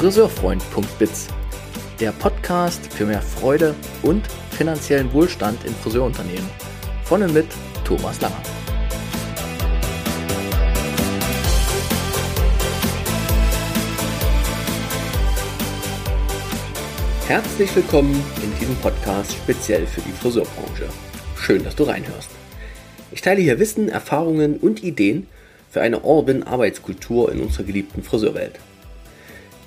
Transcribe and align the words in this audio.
Friseurfreund.biz, 0.00 1.28
der 2.00 2.12
Podcast 2.12 2.90
für 2.90 3.04
mehr 3.04 3.20
Freude 3.20 3.74
und 4.00 4.26
finanziellen 4.50 5.12
Wohlstand 5.12 5.62
in 5.66 5.74
Friseurunternehmen. 5.74 6.48
Von 7.04 7.22
und 7.22 7.34
mit 7.34 7.48
Thomas 7.84 8.18
Langer. 8.22 8.42
Herzlich 17.26 17.76
willkommen 17.76 18.24
in 18.42 18.58
diesem 18.58 18.76
Podcast 18.76 19.32
speziell 19.32 19.86
für 19.86 20.00
die 20.00 20.12
Friseurbranche. 20.12 20.88
Schön, 21.36 21.62
dass 21.62 21.76
du 21.76 21.82
reinhörst. 21.82 22.30
Ich 23.12 23.20
teile 23.20 23.42
hier 23.42 23.58
Wissen, 23.58 23.90
Erfahrungen 23.90 24.56
und 24.56 24.82
Ideen 24.82 25.26
für 25.68 25.82
eine 25.82 26.02
Orban-Arbeitskultur 26.04 27.30
in 27.30 27.42
unserer 27.42 27.64
geliebten 27.64 28.02
Friseurwelt. 28.02 28.58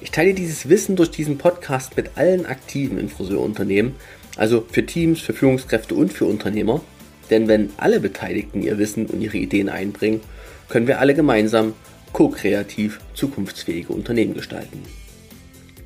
Ich 0.03 0.12
teile 0.12 0.34
dieses 0.34 0.67
Wissen 0.67 0.98
durch 0.98 1.12
diesen 1.12 1.38
Podcast 1.38 1.95
mit 1.95 2.17
allen 2.17 2.45
Aktiven 2.45 2.98
in 2.99 3.07
Friseurunternehmen, 3.07 3.95
also 4.35 4.66
für 4.70 4.85
Teams, 4.85 5.21
für 5.21 5.31
Führungskräfte 5.31 5.95
und 5.95 6.12
für 6.12 6.26
Unternehmer. 6.26 6.81
Denn 7.29 7.48
wenn 7.48 7.70
alle 7.77 8.02
Beteiligten 8.02 8.62
ihr 8.62 8.77
Wissen 8.77 9.05
und 9.05 9.21
ihre 9.21 9.38
Ideen 9.38 9.70
einbringen, 9.70 10.20
können 10.67 10.88
wir 10.88 10.99
alle 10.99 11.16
gemeinsam 11.16 11.73
ko-kreativ 12.12 12.99
zukunftsfähige 13.13 13.93
Unternehmen 13.93 14.34
gestalten. 14.34 14.84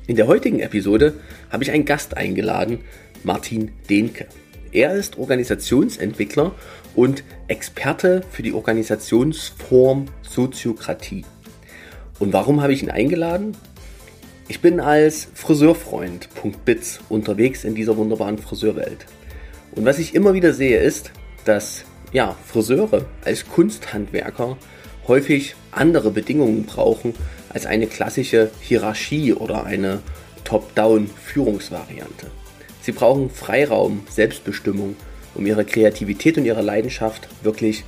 In 0.08 0.16
der 0.16 0.26
heutigen 0.26 0.58
Episode 0.58 1.14
habe 1.50 1.62
ich 1.62 1.70
einen 1.70 1.84
Gast 1.84 2.16
eingeladen, 2.16 2.80
Martin 3.22 3.70
Dehnke. 3.88 4.26
Er 4.72 4.94
ist 4.94 5.16
Organisationsentwickler 5.16 6.56
und 6.96 7.22
Experte 7.46 8.24
für 8.32 8.42
die 8.42 8.52
Organisationsform 8.52 10.06
Soziokratie. 10.22 11.24
Und 12.18 12.32
warum 12.32 12.60
habe 12.62 12.72
ich 12.72 12.82
ihn 12.82 12.90
eingeladen? 12.90 13.56
Ich 14.50 14.62
bin 14.62 14.80
als 14.80 15.28
Friseurfreund.biz 15.34 17.00
unterwegs 17.10 17.64
in 17.64 17.74
dieser 17.74 17.98
wunderbaren 17.98 18.38
Friseurwelt. 18.38 19.04
Und 19.72 19.84
was 19.84 19.98
ich 19.98 20.14
immer 20.14 20.32
wieder 20.32 20.54
sehe 20.54 20.80
ist, 20.80 21.12
dass 21.44 21.84
ja, 22.12 22.34
Friseure 22.46 23.04
als 23.22 23.46
Kunsthandwerker 23.46 24.56
häufig 25.06 25.54
andere 25.70 26.10
Bedingungen 26.10 26.64
brauchen 26.64 27.14
als 27.50 27.66
eine 27.66 27.86
klassische 27.86 28.50
Hierarchie 28.60 29.34
oder 29.34 29.64
eine 29.64 30.00
Top-Down-Führungsvariante. 30.44 32.30
Sie 32.80 32.92
brauchen 32.92 33.28
Freiraum, 33.28 34.00
Selbstbestimmung, 34.08 34.96
um 35.34 35.44
ihrer 35.44 35.64
Kreativität 35.64 36.38
und 36.38 36.46
ihrer 36.46 36.62
Leidenschaft 36.62 37.28
wirklich 37.42 37.84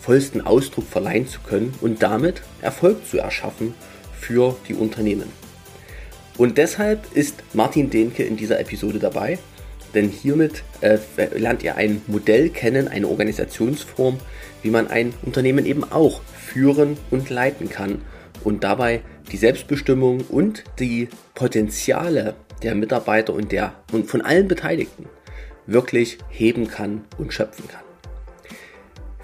vollsten 0.00 0.46
Ausdruck 0.46 0.86
verleihen 0.86 1.26
zu 1.26 1.40
können 1.40 1.74
und 1.80 2.04
damit 2.04 2.42
Erfolg 2.62 3.04
zu 3.04 3.18
erschaffen 3.18 3.74
für 4.20 4.54
die 4.68 4.74
Unternehmen. 4.74 5.43
Und 6.36 6.58
deshalb 6.58 7.14
ist 7.14 7.36
Martin 7.52 7.90
Dehnke 7.90 8.24
in 8.24 8.36
dieser 8.36 8.58
Episode 8.58 8.98
dabei, 8.98 9.38
denn 9.94 10.08
hiermit 10.08 10.64
äh, 10.80 10.98
lernt 11.36 11.62
ihr 11.62 11.76
ein 11.76 12.02
Modell 12.08 12.50
kennen, 12.50 12.88
eine 12.88 13.06
Organisationsform, 13.06 14.18
wie 14.62 14.70
man 14.70 14.88
ein 14.88 15.14
Unternehmen 15.22 15.66
eben 15.66 15.84
auch 15.84 16.22
führen 16.22 16.96
und 17.10 17.30
leiten 17.30 17.68
kann 17.68 18.02
und 18.42 18.64
dabei 18.64 19.02
die 19.30 19.36
Selbstbestimmung 19.36 20.22
und 20.28 20.64
die 20.80 21.08
Potenziale 21.34 22.34
der 22.62 22.74
Mitarbeiter 22.74 23.32
und, 23.32 23.52
der, 23.52 23.74
und 23.92 24.10
von 24.10 24.20
allen 24.20 24.48
Beteiligten 24.48 25.06
wirklich 25.66 26.18
heben 26.28 26.68
kann 26.68 27.04
und 27.16 27.32
schöpfen 27.32 27.68
kann. 27.68 27.80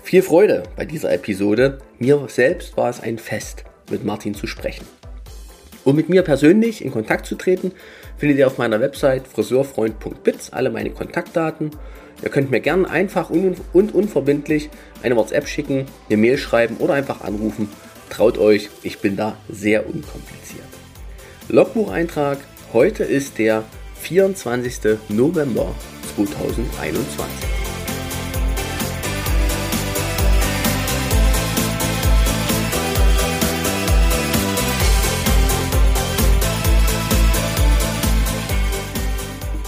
Viel 0.03 0.23
Freude 0.23 0.63
bei 0.77 0.85
dieser 0.85 1.13
Episode. 1.13 1.79
Mir 1.99 2.27
selbst 2.29 2.77
war 2.77 2.89
es 2.89 3.01
ein 3.01 3.19
Fest, 3.19 3.65
mit 3.91 4.05
Martin 4.05 4.35
zu 4.35 4.47
sprechen. 4.47 4.87
Um 5.85 5.97
mit 5.97 6.09
mir 6.09 6.23
persönlich 6.23 6.85
in 6.85 6.91
Kontakt 6.91 7.27
zu 7.27 7.37
treten, 7.37 7.73
findet 8.19 8.39
ihr 8.39 8.47
auf 8.47 8.59
meiner 8.59 8.81
Website 8.81 9.27
friseurfreund.biz 9.27 10.51
alle 10.53 10.71
meine 10.71 10.91
Kontaktdaten. 10.91 11.71
Ihr 12.23 12.29
könnt 12.29 12.51
mir 12.51 12.61
gerne 12.61 12.89
einfach 12.89 13.31
und 13.31 13.95
unverbindlich 13.95 14.69
eine 15.03 15.17
WhatsApp 15.17 15.49
schicken, 15.49 15.87
eine 16.09 16.19
Mail 16.19 16.37
schreiben 16.37 16.77
oder 16.77 16.95
einfach 16.95 17.23
anrufen. 17.23 17.69
Traut 18.11 18.37
euch, 18.37 18.69
ich 18.83 18.99
bin 18.99 19.17
da 19.17 19.37
sehr 19.49 19.87
unkompliziert. 19.87 20.67
Logbucheintrag, 21.49 22.39
heute 22.73 23.05
ist 23.05 23.39
der 23.39 23.65
24. 24.01 24.99
November 25.09 25.75
2021. 26.15 27.70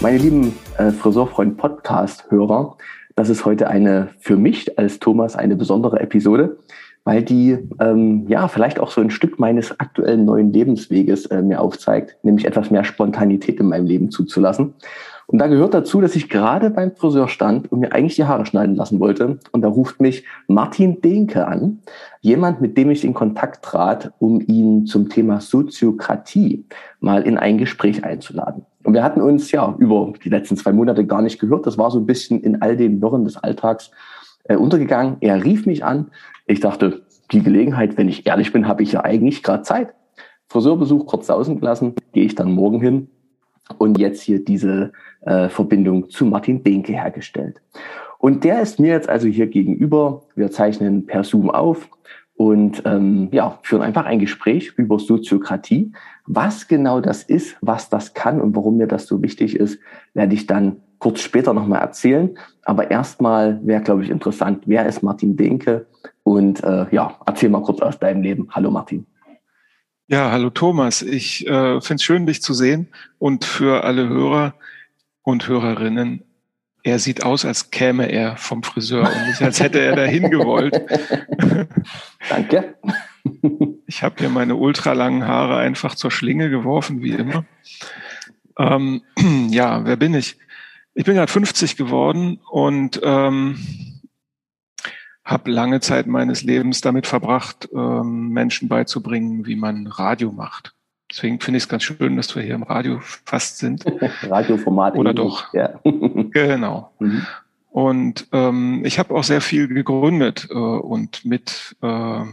Meine 0.02 0.18
lieben 0.18 0.52
äh, 0.78 0.90
Friseurfreund 0.90 1.58
Podcast-Hörer, 1.58 2.76
das 3.14 3.28
ist 3.28 3.44
heute 3.44 3.68
eine 3.68 4.08
für 4.18 4.36
mich 4.36 4.76
als 4.76 4.98
Thomas 4.98 5.36
eine 5.36 5.54
besondere 5.54 6.00
Episode, 6.00 6.58
weil 7.04 7.22
die 7.22 7.56
ähm, 7.80 8.26
ja 8.26 8.48
vielleicht 8.48 8.80
auch 8.80 8.90
so 8.90 9.00
ein 9.00 9.10
Stück 9.10 9.38
meines 9.38 9.78
aktuellen 9.78 10.24
neuen 10.24 10.52
Lebensweges 10.52 11.26
äh, 11.26 11.40
mir 11.40 11.60
aufzeigt, 11.60 12.16
nämlich 12.24 12.46
etwas 12.46 12.72
mehr 12.72 12.82
Spontanität 12.82 13.60
in 13.60 13.68
meinem 13.68 13.86
Leben 13.86 14.10
zuzulassen. 14.10 14.74
Und 15.28 15.38
da 15.38 15.46
gehört 15.46 15.72
dazu, 15.72 16.00
dass 16.00 16.16
ich 16.16 16.28
gerade 16.28 16.70
beim 16.70 16.96
Friseur 16.96 17.28
stand 17.28 17.70
und 17.70 17.78
mir 17.78 17.92
eigentlich 17.92 18.16
die 18.16 18.24
Haare 18.24 18.44
schneiden 18.44 18.74
lassen 18.74 18.98
wollte. 18.98 19.38
Und 19.52 19.62
da 19.62 19.68
ruft 19.68 20.00
mich 20.00 20.24
Martin 20.48 21.00
Dehnke 21.00 21.46
an, 21.46 21.78
jemand, 22.20 22.60
mit 22.60 22.76
dem 22.76 22.90
ich 22.90 23.04
in 23.04 23.14
Kontakt 23.14 23.64
trat, 23.64 24.12
um 24.18 24.40
ihn 24.40 24.84
zum 24.84 25.10
Thema 25.10 25.40
Soziokratie 25.40 26.64
mal 26.98 27.22
in 27.22 27.38
ein 27.38 27.56
Gespräch 27.56 28.02
einzuladen. 28.02 28.66
Und 28.84 28.94
wir 28.94 29.02
hatten 29.02 29.20
uns 29.20 29.50
ja 29.52 29.74
über 29.78 30.12
die 30.24 30.28
letzten 30.28 30.56
zwei 30.56 30.72
Monate 30.72 31.06
gar 31.06 31.22
nicht 31.22 31.38
gehört. 31.38 31.66
Das 31.66 31.78
war 31.78 31.90
so 31.90 31.98
ein 31.98 32.06
bisschen 32.06 32.40
in 32.40 32.62
all 32.62 32.76
den 32.76 33.00
Wirren 33.00 33.24
des 33.24 33.36
Alltags 33.36 33.90
äh, 34.44 34.56
untergegangen. 34.56 35.16
Er 35.20 35.44
rief 35.44 35.66
mich 35.66 35.84
an. 35.84 36.10
Ich 36.46 36.60
dachte, 36.60 37.02
die 37.30 37.42
Gelegenheit, 37.42 37.96
wenn 37.96 38.08
ich 38.08 38.26
ehrlich 38.26 38.52
bin, 38.52 38.66
habe 38.66 38.82
ich 38.82 38.92
ja 38.92 39.04
eigentlich 39.04 39.42
gerade 39.42 39.62
Zeit. 39.62 39.94
Friseurbesuch 40.48 41.06
kurz 41.06 41.28
sausen 41.28 41.60
gelassen, 41.60 41.94
gehe 42.12 42.24
ich 42.24 42.34
dann 42.34 42.52
morgen 42.52 42.80
hin 42.80 43.08
und 43.78 43.98
jetzt 43.98 44.20
hier 44.20 44.44
diese 44.44 44.92
äh, 45.22 45.48
Verbindung 45.48 46.10
zu 46.10 46.26
Martin 46.26 46.62
Dehnke 46.62 46.92
hergestellt. 46.92 47.62
Und 48.18 48.44
der 48.44 48.60
ist 48.60 48.78
mir 48.78 48.92
jetzt 48.92 49.08
also 49.08 49.26
hier 49.28 49.46
gegenüber. 49.46 50.22
Wir 50.34 50.50
zeichnen 50.50 51.06
per 51.06 51.24
Zoom 51.24 51.50
auf 51.50 51.88
und 52.34 52.82
ähm, 52.84 53.28
ja, 53.32 53.58
führen 53.62 53.82
einfach 53.82 54.04
ein 54.04 54.18
Gespräch 54.18 54.72
über 54.76 54.98
Soziokratie. 54.98 55.92
Was 56.26 56.68
genau 56.68 57.00
das 57.00 57.22
ist, 57.22 57.56
was 57.60 57.88
das 57.88 58.14
kann 58.14 58.40
und 58.40 58.54
warum 58.54 58.76
mir 58.76 58.86
das 58.86 59.06
so 59.06 59.22
wichtig 59.22 59.56
ist, 59.56 59.78
werde 60.14 60.34
ich 60.34 60.46
dann 60.46 60.76
kurz 60.98 61.20
später 61.20 61.52
nochmal 61.52 61.80
erzählen. 61.80 62.38
Aber 62.64 62.90
erstmal 62.90 63.60
wäre, 63.66 63.82
glaube 63.82 64.04
ich, 64.04 64.10
interessant, 64.10 64.62
wer 64.66 64.86
ist 64.86 65.02
Martin 65.02 65.36
Dehnke? 65.36 65.86
Und 66.22 66.62
äh, 66.62 66.86
ja, 66.92 67.18
erzähl 67.26 67.48
mal 67.48 67.62
kurz 67.62 67.80
aus 67.80 67.98
deinem 67.98 68.22
Leben. 68.22 68.48
Hallo 68.52 68.70
Martin. 68.70 69.06
Ja, 70.06 70.30
hallo 70.30 70.50
Thomas. 70.50 71.02
Ich 71.02 71.46
äh, 71.46 71.80
finde 71.80 71.94
es 71.94 72.02
schön, 72.04 72.26
dich 72.26 72.42
zu 72.42 72.54
sehen. 72.54 72.88
Und 73.18 73.44
für 73.44 73.82
alle 73.82 74.08
Hörer 74.08 74.54
und 75.22 75.48
Hörerinnen, 75.48 76.22
er 76.84 76.98
sieht 76.98 77.24
aus, 77.24 77.44
als 77.44 77.70
käme 77.70 78.10
er 78.10 78.36
vom 78.36 78.62
Friseur 78.62 79.02
und 79.02 79.26
nicht, 79.26 79.42
als 79.42 79.60
hätte 79.60 79.80
er 79.80 79.96
dahin 79.96 80.30
gewollt. 80.30 80.80
Danke. 82.28 82.74
Ich 83.86 84.02
habe 84.02 84.16
hier 84.18 84.30
meine 84.30 84.56
ultralangen 84.56 85.26
Haare 85.26 85.58
einfach 85.58 85.94
zur 85.94 86.10
Schlinge 86.10 86.50
geworfen, 86.50 87.02
wie 87.02 87.12
immer. 87.12 87.44
Ähm, 88.58 89.02
ja, 89.50 89.84
wer 89.84 89.96
bin 89.96 90.14
ich? 90.14 90.38
Ich 90.94 91.04
bin 91.04 91.14
gerade 91.14 91.30
50 91.30 91.76
geworden 91.76 92.40
und 92.50 93.00
ähm, 93.02 93.58
habe 95.24 95.50
lange 95.50 95.80
Zeit 95.80 96.06
meines 96.06 96.42
Lebens 96.42 96.80
damit 96.80 97.06
verbracht, 97.06 97.68
ähm, 97.72 98.30
Menschen 98.30 98.68
beizubringen, 98.68 99.46
wie 99.46 99.56
man 99.56 99.86
Radio 99.86 100.32
macht. 100.32 100.74
Deswegen 101.10 101.40
finde 101.40 101.58
ich 101.58 101.64
es 101.64 101.68
ganz 101.68 101.82
schön, 101.84 102.16
dass 102.16 102.34
wir 102.34 102.42
hier 102.42 102.54
im 102.54 102.62
Radio 102.62 103.00
fast 103.00 103.58
sind. 103.58 103.84
Radioformat. 104.22 104.96
Oder 104.96 105.14
doch. 105.14 105.52
Ja. 105.52 105.80
genau. 105.84 106.92
Mhm. 106.98 107.26
Und 107.70 108.28
ähm, 108.32 108.82
ich 108.84 108.98
habe 108.98 109.14
auch 109.14 109.24
sehr 109.24 109.40
viel 109.40 109.68
gegründet 109.68 110.48
äh, 110.50 110.54
und 110.54 111.24
mit 111.24 111.76
äh, 111.82 112.24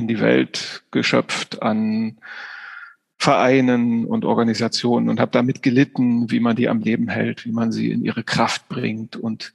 in 0.00 0.08
die 0.08 0.20
Welt 0.20 0.82
geschöpft 0.90 1.62
an 1.62 2.18
Vereinen 3.16 4.06
und 4.06 4.24
Organisationen 4.24 5.08
und 5.08 5.20
habe 5.20 5.30
damit 5.30 5.62
gelitten, 5.62 6.30
wie 6.30 6.40
man 6.40 6.56
die 6.56 6.68
am 6.68 6.80
Leben 6.80 7.08
hält, 7.08 7.44
wie 7.44 7.52
man 7.52 7.70
sie 7.70 7.90
in 7.90 8.02
ihre 8.02 8.24
Kraft 8.24 8.68
bringt. 8.68 9.16
Und 9.16 9.52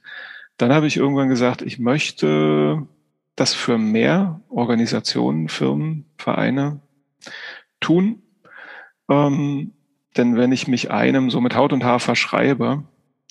dann 0.56 0.72
habe 0.72 0.86
ich 0.86 0.96
irgendwann 0.96 1.28
gesagt, 1.28 1.62
ich 1.62 1.78
möchte 1.78 2.86
das 3.34 3.54
für 3.54 3.76
mehr 3.76 4.40
Organisationen, 4.48 5.48
Firmen, 5.48 6.06
Vereine 6.16 6.80
tun 7.80 8.22
ähm, 9.08 9.72
denn 10.16 10.36
wenn 10.36 10.52
ich 10.52 10.66
mich 10.66 10.90
einem 10.90 11.30
so 11.30 11.40
mit 11.40 11.54
Haut 11.54 11.72
und 11.72 11.84
Haar 11.84 12.00
verschreibe, 12.00 12.84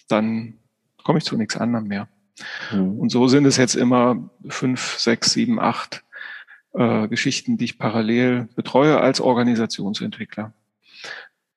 dann 0.07 0.55
komme 1.03 1.17
ich 1.17 1.25
zu 1.25 1.37
nichts 1.37 1.57
anderem 1.57 1.87
mehr. 1.87 2.07
Mhm. 2.71 2.99
Und 2.99 3.09
so 3.09 3.27
sind 3.27 3.45
es 3.45 3.57
jetzt 3.57 3.75
immer 3.75 4.29
fünf, 4.47 4.97
sechs, 4.97 5.31
sieben, 5.31 5.59
acht 5.59 6.03
äh, 6.77 7.07
Geschichten, 7.07 7.57
die 7.57 7.65
ich 7.65 7.77
parallel 7.77 8.49
betreue 8.55 8.99
als 8.99 9.21
Organisationsentwickler. 9.21 10.53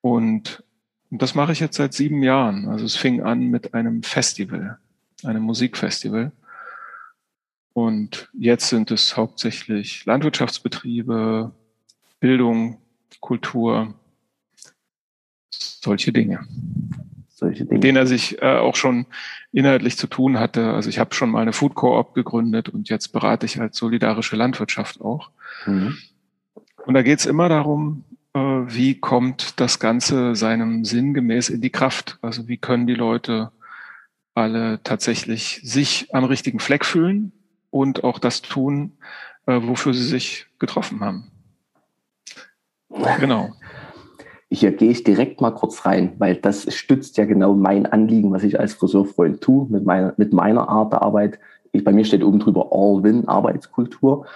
Und 0.01 0.63
das 1.11 1.35
mache 1.35 1.53
ich 1.53 1.61
jetzt 1.61 1.77
seit 1.77 1.95
sieben 1.95 2.23
Jahren. 2.23 2.69
Also 2.69 2.85
es 2.85 2.97
fing 2.97 3.23
an 3.23 3.49
mit 3.49 3.75
einem 3.75 4.03
Festival, 4.03 4.79
einem 5.25 5.43
Musikfestival. 5.43 6.33
Und 7.73 8.29
jetzt 8.33 8.69
sind 8.69 8.91
es 8.91 9.17
hauptsächlich 9.17 10.05
Landwirtschaftsbetriebe, 10.05 11.53
Bildung, 12.21 12.79
Kultur, 13.21 13.95
solche 15.51 16.13
Dinge. 16.13 16.47
Solche 17.39 17.65
Dinge. 17.65 17.75
Mit 17.75 17.85
denen 17.85 17.97
er 17.97 18.07
sich 18.09 18.43
äh, 18.43 18.57
auch 18.57 18.75
schon 18.75 19.07
inhaltlich 19.53 19.97
zu 19.97 20.09
tun 20.09 20.41
hatte. 20.41 20.73
Also 20.73 20.91
ich 20.91 20.99
habe 20.99 21.15
schon 21.15 21.31
mal 21.31 21.41
eine 21.41 21.53
Food 21.53 21.77
Co-op 21.77 22.13
gegründet 22.13 22.69
und 22.69 22.89
jetzt 22.89 23.13
berate 23.13 23.47
ich 23.47 23.59
halt 23.59 23.77
solidarische 23.77 24.35
Landwirtschaft 24.35 25.01
auch. 25.01 25.31
Mhm. 25.65 25.97
Und 26.85 26.95
da 26.95 27.03
geht 27.03 27.21
es 27.21 27.27
immer 27.27 27.49
darum, 27.49 28.03
äh, 28.35 28.41
wie 28.41 28.99
kommt 28.99 29.61
das 29.61 29.79
Ganze 29.79 30.35
seinem 30.35 30.85
Sinn 30.85 31.15
gemäß 31.15 31.49
in 31.49 31.61
die 31.61 31.71
Kraft? 31.71 32.19
Also 32.23 32.49
wie 32.49 32.57
können 32.57 32.89
die 32.89 32.95
Leute 32.95 33.53
alle 34.35 34.83
tatsächlich 34.83 35.61
sich 35.63 36.13
am 36.13 36.25
richtigen 36.25 36.59
Fleck 36.59 36.85
fühlen 36.85 37.31
und 37.71 38.03
auch 38.03 38.19
das 38.19 38.43
tun, 38.43 38.99
äh, 39.47 39.61
wofür 39.63 39.95
sie 39.95 40.03
sich 40.03 40.47
getroffen 40.59 41.01
haben. 41.01 41.31
Genau. 43.21 43.55
Hier 44.51 44.73
gehe 44.73 44.91
ich 44.91 45.05
direkt 45.05 45.41
mal 45.41 45.51
kurz 45.51 45.85
rein, 45.85 46.15
weil 46.19 46.37
das 46.37 46.73
stützt 46.75 47.19
ja 47.19 47.27
genau 47.27 47.55
mein 47.55 47.85
Anliegen, 47.85 48.33
was 48.33 48.45
ich 48.45 48.59
als 48.59 48.75
Friseurfreund 48.75 49.43
tue, 49.43 49.67
mit 49.69 49.85
meiner, 49.85 50.15
mit 50.17 50.33
meiner 50.33 50.69
Art 50.69 50.93
der 50.93 51.03
Arbeit. 51.03 51.39
Ich, 51.73 51.85
bei 51.85 51.93
mir 51.93 52.05
steht 52.05 52.25
oben 52.25 52.39
drüber 52.39 52.69
All-Win-Arbeitskultur. 52.73 54.27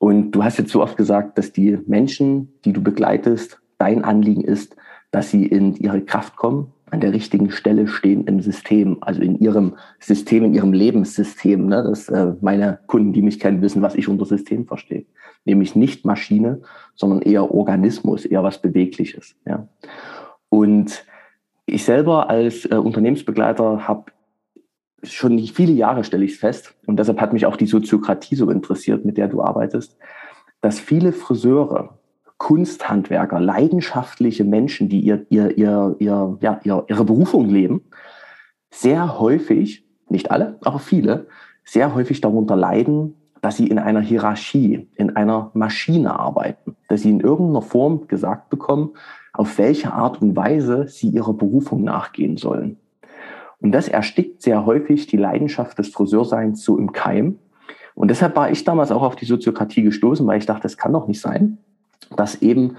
Und 0.00 0.32
du 0.32 0.42
hast 0.42 0.58
jetzt 0.58 0.72
so 0.72 0.82
oft 0.82 0.96
gesagt, 0.96 1.38
dass 1.38 1.52
die 1.52 1.78
Menschen, 1.86 2.52
die 2.64 2.72
du 2.72 2.82
begleitest, 2.82 3.60
dein 3.78 4.04
Anliegen 4.04 4.42
ist, 4.42 4.74
dass 5.12 5.30
sie 5.30 5.46
in 5.46 5.76
ihre 5.76 6.00
Kraft 6.00 6.34
kommen, 6.34 6.72
an 6.90 7.00
der 7.00 7.12
richtigen 7.12 7.50
Stelle 7.50 7.86
stehen 7.86 8.24
im 8.26 8.40
System, 8.40 8.98
also 9.00 9.22
in 9.22 9.38
ihrem 9.38 9.76
System, 10.00 10.44
in 10.44 10.54
ihrem 10.54 10.72
Lebenssystem. 10.72 11.66
Ne? 11.66 11.84
Das 11.84 12.08
äh, 12.08 12.34
meine 12.40 12.80
Kunden, 12.86 13.12
die 13.12 13.22
mich 13.22 13.38
kennen, 13.38 13.62
wissen, 13.62 13.80
was 13.80 13.94
ich 13.94 14.08
unter 14.08 14.26
System 14.26 14.66
verstehe. 14.66 15.06
Nämlich 15.44 15.74
nicht 15.74 16.04
Maschine, 16.04 16.62
sondern 16.94 17.22
eher 17.22 17.52
Organismus, 17.52 18.24
eher 18.24 18.42
was 18.42 18.62
Bewegliches. 18.62 19.34
Ja? 19.44 19.68
Und 20.48 21.04
ich 21.66 21.84
selber 21.84 22.30
als 22.30 22.64
äh, 22.64 22.76
Unternehmensbegleiter 22.76 23.88
habe 23.88 24.12
schon 25.02 25.38
viele 25.38 25.72
Jahre 25.72 26.04
stelle 26.04 26.24
ich 26.24 26.32
es 26.32 26.38
fest, 26.38 26.74
und 26.86 26.96
deshalb 26.96 27.20
hat 27.20 27.32
mich 27.32 27.46
auch 27.46 27.56
die 27.56 27.66
Soziokratie 27.66 28.36
so 28.36 28.50
interessiert, 28.50 29.04
mit 29.04 29.16
der 29.16 29.28
du 29.28 29.42
arbeitest, 29.42 29.96
dass 30.60 30.78
viele 30.78 31.12
Friseure 31.12 31.98
Kunsthandwerker, 32.38 33.38
leidenschaftliche 33.38 34.42
Menschen, 34.42 34.88
die 34.88 35.00
ihr, 35.00 35.26
ihr, 35.28 35.56
ihr, 35.56 35.94
ihr, 36.00 36.38
ja, 36.40 36.60
ihr, 36.64 36.84
ihre 36.88 37.04
Berufung 37.04 37.48
leben, 37.48 37.82
sehr 38.68 39.20
häufig, 39.20 39.86
nicht 40.08 40.32
alle, 40.32 40.58
aber 40.62 40.80
viele, 40.80 41.28
sehr 41.64 41.94
häufig 41.94 42.20
darunter 42.20 42.56
leiden, 42.56 43.14
dass 43.42 43.56
sie 43.56 43.66
in 43.66 43.78
einer 43.78 44.00
Hierarchie, 44.00 44.88
in 44.94 45.16
einer 45.16 45.50
Maschine 45.52 46.18
arbeiten, 46.18 46.76
dass 46.88 47.02
sie 47.02 47.10
in 47.10 47.20
irgendeiner 47.20 47.60
Form 47.60 48.06
gesagt 48.06 48.48
bekommen, 48.48 48.92
auf 49.32 49.58
welche 49.58 49.92
Art 49.92 50.22
und 50.22 50.36
Weise 50.36 50.86
sie 50.88 51.08
ihrer 51.08 51.34
Berufung 51.34 51.82
nachgehen 51.82 52.36
sollen. 52.36 52.78
Und 53.60 53.72
das 53.72 53.88
erstickt 53.88 54.42
sehr 54.42 54.64
häufig 54.64 55.08
die 55.08 55.16
Leidenschaft 55.16 55.78
des 55.78 55.88
Friseurseins 55.88 56.64
so 56.64 56.78
im 56.78 56.92
Keim. 56.92 57.38
Und 57.94 58.08
deshalb 58.08 58.36
war 58.36 58.50
ich 58.50 58.64
damals 58.64 58.92
auch 58.92 59.02
auf 59.02 59.16
die 59.16 59.26
Soziokratie 59.26 59.82
gestoßen, 59.82 60.26
weil 60.26 60.38
ich 60.38 60.46
dachte, 60.46 60.62
das 60.62 60.76
kann 60.76 60.92
doch 60.92 61.08
nicht 61.08 61.20
sein, 61.20 61.58
dass 62.16 62.42
eben 62.42 62.76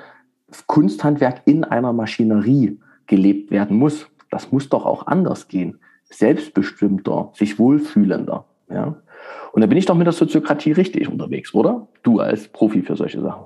Kunsthandwerk 0.68 1.42
in 1.46 1.66
einer 1.66 1.92
Maschinerie 1.92 2.80
gelebt 3.06 3.52
werden 3.52 3.78
muss. 3.78 4.08
Das 4.32 4.52
muss 4.52 4.70
doch 4.70 4.86
auch 4.86 5.08
anders 5.08 5.50
gehen. 5.50 5.80
Selbstbestimmter, 6.06 7.32
sich 7.34 7.60
wohlfühlender. 7.60 8.46
Ja? 8.70 8.96
Und 9.54 9.62
da 9.62 9.68
bin 9.68 9.78
ich 9.78 9.86
doch 9.86 9.94
mit 9.94 10.08
der 10.08 10.14
Soziokratie 10.14 10.72
richtig 10.72 11.08
unterwegs, 11.08 11.54
oder? 11.54 11.88
Du 12.02 12.20
als 12.20 12.48
Profi 12.48 12.82
für 12.82 12.96
solche 12.96 13.22
Sachen. 13.22 13.46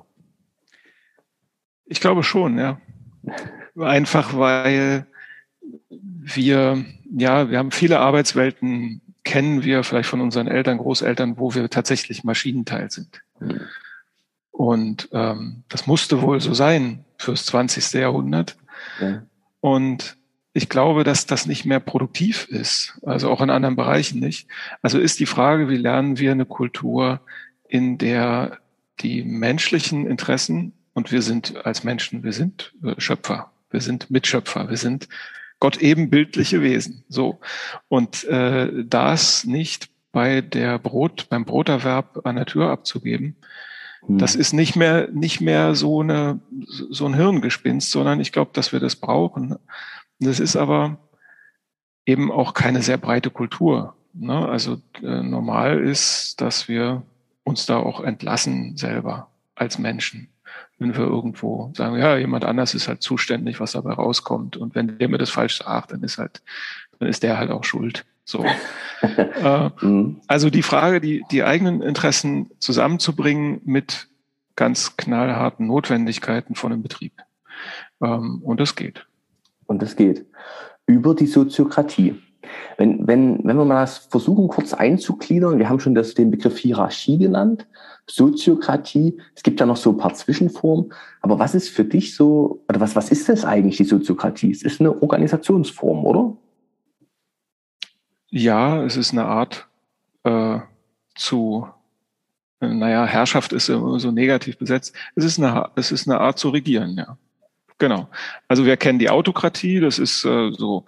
Ich 1.84 2.00
glaube 2.00 2.22
schon, 2.22 2.58
ja. 2.58 2.80
Einfach 3.78 4.34
weil 4.34 5.06
wir, 5.90 6.82
ja, 7.14 7.50
wir 7.50 7.58
haben 7.58 7.72
viele 7.72 8.00
Arbeitswelten, 8.00 9.02
kennen 9.22 9.64
wir 9.64 9.84
vielleicht 9.84 10.08
von 10.08 10.22
unseren 10.22 10.48
Eltern, 10.48 10.78
Großeltern, 10.78 11.36
wo 11.36 11.54
wir 11.54 11.68
tatsächlich 11.68 12.24
Maschinenteil 12.24 12.90
sind. 12.90 13.20
Mhm. 13.40 13.60
Und 14.50 15.10
ähm, 15.12 15.64
das 15.68 15.86
musste 15.86 16.22
wohl 16.22 16.40
so 16.40 16.54
sein 16.54 17.04
fürs 17.18 17.44
20. 17.44 17.92
Jahrhundert. 17.92 18.56
Ja. 18.98 19.24
Und 19.60 20.16
ich 20.58 20.68
glaube, 20.68 21.04
dass 21.04 21.24
das 21.24 21.46
nicht 21.46 21.64
mehr 21.64 21.78
produktiv 21.78 22.48
ist, 22.50 22.98
also 23.06 23.30
auch 23.30 23.40
in 23.40 23.48
anderen 23.48 23.76
Bereichen 23.76 24.18
nicht. 24.18 24.48
Also 24.82 24.98
ist 24.98 25.20
die 25.20 25.26
Frage, 25.26 25.68
wie 25.68 25.76
lernen 25.76 26.18
wir 26.18 26.32
eine 26.32 26.46
Kultur, 26.46 27.20
in 27.68 27.96
der 27.96 28.58
die 29.00 29.22
menschlichen 29.22 30.06
Interessen, 30.06 30.72
und 30.94 31.12
wir 31.12 31.22
sind 31.22 31.64
als 31.64 31.84
Menschen, 31.84 32.24
wir 32.24 32.32
sind 32.32 32.74
äh, 32.82 33.00
Schöpfer, 33.00 33.52
wir 33.70 33.80
sind 33.80 34.10
Mitschöpfer, 34.10 34.68
wir 34.68 34.76
sind 34.76 35.08
Gott 35.60 35.76
ebenbildliche 35.76 36.60
Wesen. 36.60 37.04
So. 37.08 37.38
Und 37.86 38.24
äh, 38.24 38.84
das 38.84 39.44
nicht 39.44 39.90
bei 40.10 40.40
der 40.40 40.80
Brot, 40.80 41.28
beim 41.28 41.44
Broterwerb 41.44 42.26
an 42.26 42.34
der 42.34 42.46
Tür 42.46 42.70
abzugeben, 42.70 43.36
hm. 44.06 44.18
Das 44.18 44.34
ist 44.34 44.52
nicht 44.52 44.76
mehr, 44.76 45.08
nicht 45.12 45.40
mehr 45.40 45.74
so 45.74 46.00
eine, 46.00 46.40
so 46.66 47.06
ein 47.06 47.14
Hirngespinst, 47.14 47.90
sondern 47.90 48.20
ich 48.20 48.32
glaube, 48.32 48.50
dass 48.54 48.72
wir 48.72 48.80
das 48.80 48.96
brauchen. 48.96 49.56
Das 50.20 50.40
ist 50.40 50.56
aber 50.56 50.98
eben 52.06 52.32
auch 52.32 52.54
keine 52.54 52.82
sehr 52.82 52.98
breite 52.98 53.30
Kultur. 53.30 53.94
Ne? 54.14 54.48
Also 54.48 54.80
äh, 55.02 55.22
normal 55.22 55.78
ist, 55.80 56.40
dass 56.40 56.68
wir 56.68 57.02
uns 57.44 57.66
da 57.66 57.78
auch 57.78 58.00
entlassen 58.00 58.76
selber 58.76 59.28
als 59.54 59.78
Menschen. 59.78 60.28
Wenn 60.78 60.96
wir 60.96 61.04
irgendwo 61.04 61.72
sagen, 61.74 61.98
ja, 61.98 62.16
jemand 62.16 62.44
anders 62.44 62.74
ist 62.74 62.88
halt 62.88 63.02
zuständig, 63.02 63.60
was 63.60 63.72
dabei 63.72 63.92
rauskommt. 63.92 64.56
Und 64.56 64.74
wenn 64.74 64.98
der 64.98 65.08
mir 65.08 65.18
das 65.18 65.30
falsch 65.30 65.58
sagt, 65.58 65.92
dann 65.92 66.02
ist 66.02 66.18
halt, 66.18 66.42
dann 66.98 67.08
ist 67.08 67.22
der 67.22 67.38
halt 67.38 67.50
auch 67.50 67.64
schuld. 67.64 68.04
So. 68.24 68.44
äh, 69.02 69.70
mhm. 69.80 70.20
Also 70.26 70.50
die 70.50 70.62
Frage, 70.62 71.00
die, 71.00 71.24
die 71.30 71.42
eigenen 71.42 71.82
Interessen 71.82 72.50
zusammenzubringen 72.58 73.60
mit 73.64 74.08
ganz 74.56 74.96
knallharten 74.96 75.66
Notwendigkeiten 75.66 76.54
von 76.54 76.72
einem 76.72 76.82
Betrieb. 76.82 77.12
Ähm, 78.02 78.40
und 78.42 78.60
das 78.60 78.76
geht. 78.76 79.07
Und 79.68 79.82
das 79.82 79.94
geht. 79.94 80.26
Über 80.86 81.14
die 81.14 81.26
Soziokratie. 81.26 82.16
Wenn, 82.78 83.06
wenn, 83.06 83.40
wenn 83.44 83.56
wir 83.56 83.64
mal 83.64 83.82
das 83.82 83.98
versuchen, 83.98 84.48
kurz 84.48 84.72
einzugliedern, 84.72 85.58
wir 85.58 85.68
haben 85.68 85.80
schon 85.80 85.94
das, 85.94 86.14
den 86.14 86.30
Begriff 86.30 86.58
Hierarchie 86.58 87.18
genannt, 87.18 87.66
Soziokratie, 88.06 89.18
es 89.34 89.42
gibt 89.42 89.60
ja 89.60 89.66
noch 89.66 89.76
so 89.76 89.90
ein 89.90 89.98
paar 89.98 90.14
Zwischenformen, 90.14 90.92
aber 91.20 91.38
was 91.38 91.54
ist 91.54 91.68
für 91.68 91.84
dich 91.84 92.16
so, 92.16 92.64
oder 92.68 92.80
was, 92.80 92.96
was 92.96 93.10
ist 93.10 93.28
das 93.28 93.44
eigentlich, 93.44 93.76
die 93.76 93.84
Soziokratie? 93.84 94.50
Es 94.50 94.62
ist 94.62 94.80
eine 94.80 95.02
Organisationsform, 95.02 96.06
oder? 96.06 96.36
Ja, 98.30 98.82
es 98.84 98.96
ist 98.96 99.12
eine 99.12 99.26
Art 99.26 99.68
äh, 100.24 100.60
zu, 101.14 101.66
naja, 102.60 103.04
Herrschaft 103.04 103.52
ist 103.52 103.66
so 103.66 104.10
negativ 104.10 104.56
besetzt. 104.56 104.94
Es 105.14 105.24
ist 105.24 105.38
eine, 105.38 105.68
es 105.74 105.92
ist 105.92 106.08
eine 106.08 106.20
Art 106.20 106.38
zu 106.38 106.48
regieren, 106.48 106.96
ja. 106.96 107.18
Genau. 107.78 108.08
Also 108.48 108.64
wir 108.64 108.76
kennen 108.76 108.98
die 108.98 109.10
Autokratie, 109.10 109.80
das 109.80 109.98
ist 109.98 110.24
äh, 110.24 110.50
so 110.52 110.84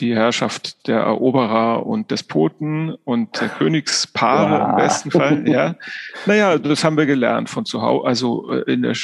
die 0.00 0.14
Herrschaft 0.14 0.86
der 0.88 1.00
Eroberer 1.00 1.86
und 1.86 2.10
Despoten 2.10 2.94
und 3.04 3.40
der 3.40 3.48
Königspaare 3.48 4.60
wow. 4.60 4.70
im 4.70 4.76
besten 4.76 5.10
Fall, 5.10 5.48
ja. 5.48 5.76
Naja, 6.26 6.58
das 6.58 6.84
haben 6.84 6.96
wir 6.96 7.06
gelernt 7.06 7.48
von 7.48 7.64
zu 7.64 7.82
Hause, 7.82 8.06
also 8.06 8.52
äh, 8.52 8.72
in 8.72 8.82
der 8.82 8.94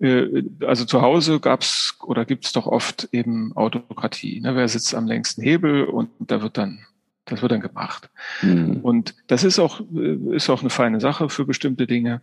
äh, 0.00 0.44
also 0.64 0.84
zu 0.84 1.02
Hause 1.02 1.40
gab's 1.40 1.96
oder 2.04 2.24
gibt's 2.24 2.52
doch 2.52 2.66
oft 2.66 3.08
eben 3.12 3.56
Autokratie. 3.56 4.40
Ne? 4.40 4.54
Wer 4.54 4.68
sitzt 4.68 4.94
am 4.94 5.06
längsten 5.06 5.42
Hebel 5.42 5.84
und 5.84 6.10
da 6.20 6.42
wird 6.42 6.58
dann, 6.58 6.86
das 7.24 7.42
wird 7.42 7.52
dann 7.52 7.60
gemacht. 7.60 8.08
Mhm. 8.42 8.78
Und 8.82 9.14
das 9.26 9.44
ist 9.44 9.58
auch, 9.58 9.80
äh, 9.94 10.36
ist 10.36 10.50
auch 10.50 10.60
eine 10.60 10.70
feine 10.70 11.00
Sache 11.00 11.28
für 11.28 11.44
bestimmte 11.44 11.86
Dinge. 11.86 12.20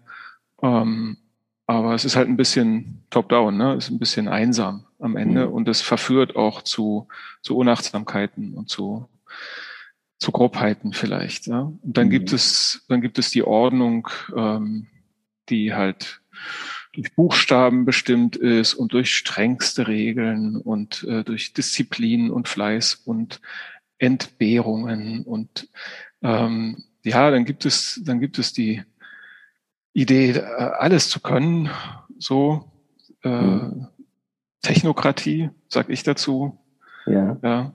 Ähm, 0.61 1.17
aber 1.67 1.95
es 1.95 2.05
ist 2.05 2.15
halt 2.15 2.27
ein 2.27 2.37
bisschen 2.37 3.03
top-down, 3.09 3.57
ne? 3.57 3.73
Es 3.73 3.85
ist 3.85 3.91
ein 3.91 3.99
bisschen 3.99 4.27
einsam 4.27 4.85
am 4.99 5.17
Ende 5.17 5.47
mhm. 5.47 5.53
und 5.53 5.67
es 5.67 5.81
verführt 5.81 6.35
auch 6.35 6.61
zu, 6.61 7.07
zu 7.41 7.57
Unachtsamkeiten 7.57 8.53
und 8.53 8.69
zu, 8.69 9.07
zu 10.19 10.31
Grobheiten 10.31 10.93
vielleicht. 10.93 11.47
Ja? 11.47 11.61
Und 11.81 11.97
dann 11.97 12.07
mhm. 12.07 12.11
gibt 12.11 12.33
es, 12.33 12.85
dann 12.87 13.01
gibt 13.01 13.17
es 13.19 13.31
die 13.31 13.43
Ordnung, 13.43 14.07
ähm, 14.35 14.87
die 15.49 15.73
halt 15.73 16.21
durch 16.93 17.13
Buchstaben 17.13 17.83
bestimmt 17.83 18.35
ist 18.35 18.73
und 18.73 18.93
durch 18.93 19.15
strengste 19.15 19.87
Regeln 19.87 20.55
und 20.55 21.03
äh, 21.03 21.23
durch 21.23 21.53
Disziplin 21.53 22.29
und 22.29 22.47
Fleiß 22.47 23.01
und 23.05 23.41
Entbehrungen 23.97 25.23
und 25.23 25.69
ähm, 26.21 26.83
ja, 27.03 27.29
dann 27.29 27.45
gibt 27.45 27.65
es, 27.65 28.01
dann 28.03 28.19
gibt 28.19 28.39
es 28.39 28.51
die 28.51 28.83
Idee, 29.95 30.31
äh, 30.31 30.41
alles 30.41 31.09
zu 31.09 31.21
können, 31.21 31.69
so 32.19 32.69
äh, 33.23 33.29
mhm. 33.29 33.87
Technokratie, 34.61 35.49
sag 35.69 35.89
ich 35.89 36.03
dazu. 36.03 36.59
Ja. 37.05 37.37
ja. 37.41 37.73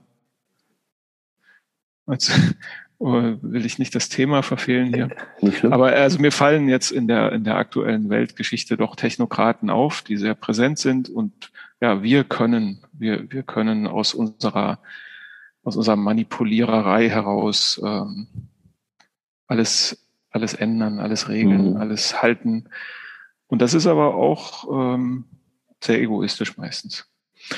Jetzt 2.08 2.32
oh, 2.98 3.14
will 3.40 3.64
ich 3.64 3.78
nicht 3.78 3.94
das 3.94 4.10
Thema 4.10 4.42
verfehlen 4.42 4.92
hier. 4.92 5.08
Nicht 5.40 5.58
schlimm. 5.58 5.72
Aber 5.72 5.92
also 5.92 6.18
mir 6.18 6.30
fallen 6.30 6.68
jetzt 6.68 6.90
in 6.90 7.08
der, 7.08 7.32
in 7.32 7.44
der 7.44 7.56
aktuellen 7.56 8.10
Weltgeschichte 8.10 8.76
doch 8.76 8.96
Technokraten 8.96 9.70
auf, 9.70 10.02
die 10.02 10.18
sehr 10.18 10.34
präsent 10.34 10.78
sind 10.78 11.08
und 11.08 11.50
ja, 11.80 12.02
wir 12.02 12.24
können, 12.24 12.84
wir, 12.92 13.32
wir 13.32 13.42
können 13.44 13.86
aus 13.86 14.12
unserer, 14.12 14.78
aus 15.62 15.76
unserer 15.76 15.96
Manipuliererei 15.96 17.08
heraus 17.08 17.80
ähm, 17.82 18.28
alles, 19.46 20.06
alles 20.30 20.54
ändern, 20.54 20.98
alles 21.00 21.28
regeln, 21.28 21.72
mhm. 21.72 21.76
alles 21.76 22.22
halten. 22.22 22.68
Und 23.48 23.62
das 23.62 23.74
ist 23.74 23.86
aber 23.86 24.14
auch 24.14 24.94
ähm, 24.94 25.24
sehr 25.82 26.00
egoistisch 26.00 26.56
meistens. 26.56 27.10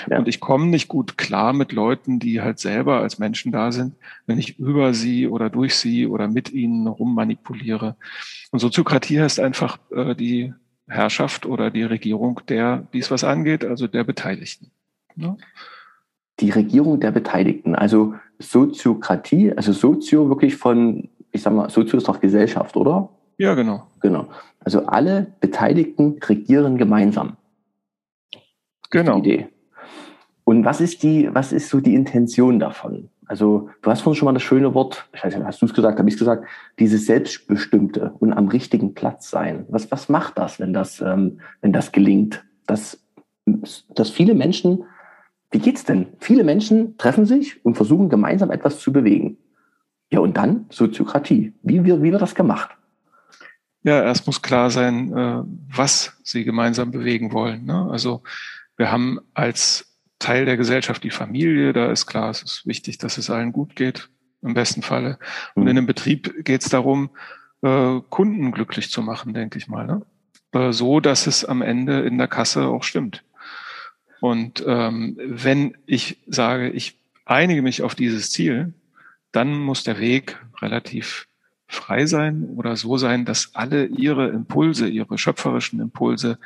Ja. 0.09 0.19
Und 0.19 0.29
ich 0.29 0.41
komme 0.41 0.67
nicht 0.67 0.89
gut 0.89 1.19
klar 1.19 1.53
mit 1.53 1.73
Leuten, 1.73 2.19
die 2.19 2.41
halt 2.41 2.59
selber 2.59 3.01
als 3.01 3.19
Menschen 3.19 3.53
da 3.53 3.73
sind, 3.73 3.95
wenn 4.27 4.39
ich 4.39 4.59
über 4.59 4.95
sie 4.95 5.27
oder 5.27 5.51
durch 5.51 5.75
sie 5.75 6.07
oder 6.07 6.29
mit 6.29 6.53
ihnen 6.53 6.87
rummanipuliere. 6.87 7.97
Und 8.51 8.61
Soziokratie 8.61 9.21
heißt 9.21 9.41
einfach 9.41 9.79
äh, 9.91 10.15
die 10.15 10.55
Herrschaft 10.89 11.47
oder 11.47 11.71
die 11.71 11.83
Regierung 11.83 12.41
der, 12.49 12.87
dies 12.93 13.11
was 13.11 13.25
angeht, 13.25 13.65
also 13.65 13.87
der 13.87 14.05
Beteiligten. 14.05 14.71
Ja? 15.17 15.37
Die 16.41 16.51
Regierung 16.51 17.01
der 17.01 17.11
Beteiligten, 17.11 17.75
also 17.75 18.15
Soziokratie, 18.39 19.53
also 19.53 19.73
Sozio 19.73 20.29
wirklich 20.29 20.57
von, 20.57 21.09
ich 21.33 21.43
sag 21.43 21.53
mal, 21.53 21.71
Sozio 21.71 21.99
ist 21.99 22.09
doch 22.09 22.21
Gesellschaft, 22.21 22.77
oder? 22.77 23.09
Ja, 23.39 23.55
genau. 23.55 23.87
Genau. 24.01 24.29
Also 24.61 24.87
alle 24.87 25.27
Beteiligten 25.41 26.21
regieren 26.23 26.79
gemeinsam. 26.79 27.37
Genau. 28.91 29.19
Idee. 29.19 29.49
Und 30.45 30.65
was 30.65 30.81
ist 30.81 31.03
die, 31.03 31.29
was 31.33 31.53
ist 31.53 31.69
so 31.69 31.81
die 31.81 31.95
Intention 31.95 32.61
davon? 32.61 33.09
Also 33.27 33.71
du 33.81 33.91
hast 33.91 34.03
vorhin 34.03 34.19
schon 34.19 34.27
mal 34.27 34.35
das 34.35 34.43
schöne 34.43 34.75
Wort, 34.75 35.09
ich 35.15 35.25
weiß 35.25 35.35
nicht, 35.35 35.47
hast 35.47 35.63
du 35.63 35.67
es 35.67 35.73
gesagt, 35.73 35.99
habe 35.99 36.09
ich 36.09 36.17
es 36.17 36.19
gesagt, 36.19 36.45
dieses 36.79 37.07
Selbstbestimmte 37.07 38.15
und 38.19 38.33
am 38.33 38.49
richtigen 38.49 38.95
Platz 38.95 39.31
sein. 39.31 39.65
Was, 39.71 39.91
was 39.91 40.09
macht 40.09 40.37
das, 40.37 40.61
wenn 40.61 40.75
das, 40.75 41.01
ähm, 41.01 41.41
wenn 41.63 41.73
das 41.73 41.93
gelingt? 41.93 42.45
Dass, 42.67 43.03
dass 43.47 44.11
viele 44.11 44.35
Menschen, 44.35 44.85
wie 45.51 45.61
geht's 45.61 45.85
denn? 45.85 46.09
Viele 46.19 46.45
Menschen 46.45 46.99
treffen 46.99 47.25
sich 47.25 47.65
und 47.65 47.77
versuchen 47.77 48.11
gemeinsam 48.11 48.51
etwas 48.51 48.79
zu 48.81 48.93
bewegen. 48.93 49.39
Ja, 50.13 50.21
und 50.21 50.37
dann 50.37 50.67
Soziokratie. 50.69 51.55
Wie, 51.63 51.83
wie, 51.85 52.03
wie 52.03 52.13
wird 52.13 52.21
das 52.21 52.35
gemacht? 52.35 52.69
Ja, 53.83 54.03
erst 54.03 54.27
muss 54.27 54.43
klar 54.43 54.71
sein, 54.71 55.11
äh, 55.17 55.43
was 55.75 56.19
sie 56.23 56.45
gemeinsam 56.45 56.91
bewegen 56.91 57.33
wollen. 57.33 57.65
Ne? 57.65 57.89
Also 57.91 58.23
wir 58.77 58.93
haben 58.93 59.21
als 59.33 59.97
Teil 60.19 60.45
der 60.45 60.59
Gesellschaft 60.59 61.03
die 61.03 61.11
Familie. 61.11 61.73
Da 61.73 61.91
ist 61.91 62.05
klar, 62.07 62.29
es 62.29 62.43
ist 62.43 62.67
wichtig, 62.67 62.99
dass 62.99 63.17
es 63.17 63.31
allen 63.31 63.53
gut 63.53 63.75
geht, 63.75 64.11
im 64.43 64.53
besten 64.53 64.83
Falle. 64.83 65.19
Und 65.55 65.63
in 65.63 65.73
mhm. 65.73 65.79
einem 65.79 65.87
Betrieb 65.87 66.45
geht 66.45 66.61
es 66.61 66.69
darum, 66.69 67.09
äh, 67.63 68.01
Kunden 68.11 68.53
glücklich 68.53 68.91
zu 68.91 69.01
machen, 69.01 69.33
denke 69.33 69.57
ich 69.57 69.67
mal. 69.67 69.87
Ne? 69.87 70.03
Äh, 70.53 70.73
so, 70.73 71.01
dass 71.01 71.27
es 71.27 71.43
am 71.43 71.63
Ende 71.63 72.01
in 72.03 72.19
der 72.19 72.29
Kasse 72.29 72.67
auch 72.67 72.83
stimmt. 72.83 73.25
Und 74.21 74.63
ähm, 74.67 75.17
wenn 75.25 75.79
ich 75.87 76.19
sage, 76.27 76.69
ich 76.69 76.99
einige 77.25 77.63
mich 77.63 77.83
auf 77.83 77.95
dieses 77.95 78.31
Ziel, 78.31 78.75
dann 79.33 79.55
muss 79.59 79.85
der 79.85 79.99
Weg 79.99 80.39
relativ 80.61 81.27
frei 81.67 82.07
sein 82.07 82.45
oder 82.57 82.77
so 82.77 82.99
sein, 82.99 83.25
dass 83.25 83.55
alle 83.55 83.87
ihre 83.87 84.29
Impulse, 84.29 84.89
ihre 84.89 85.19
schöpferischen 85.19 85.81
Impulse 85.81 86.39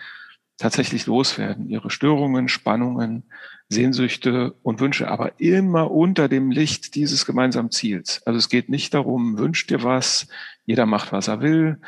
tatsächlich 0.57 1.07
loswerden, 1.07 1.69
ihre 1.69 1.91
Störungen, 1.91 2.49
Spannungen, 2.49 3.25
Sehnsüchte 3.69 4.55
und 4.63 4.81
Wünsche, 4.81 5.09
aber 5.09 5.41
immer 5.41 5.91
unter 5.91 6.29
dem 6.29 6.51
Licht 6.51 6.95
dieses 6.95 7.27
gemeinsamen 7.27 7.73
Ziels. 7.73 8.23
Also 8.25 8.39
es 8.39 8.49
geht 8.49 8.69
nicht 8.69 8.95
darum, 8.95 9.39
wünscht 9.39 9.71
dir 9.71 9.83
was, 9.83 10.29
jeder 10.65 10.87
macht, 10.87 11.13
was 11.13 11.29
er 11.29 11.41
will. 11.41 11.81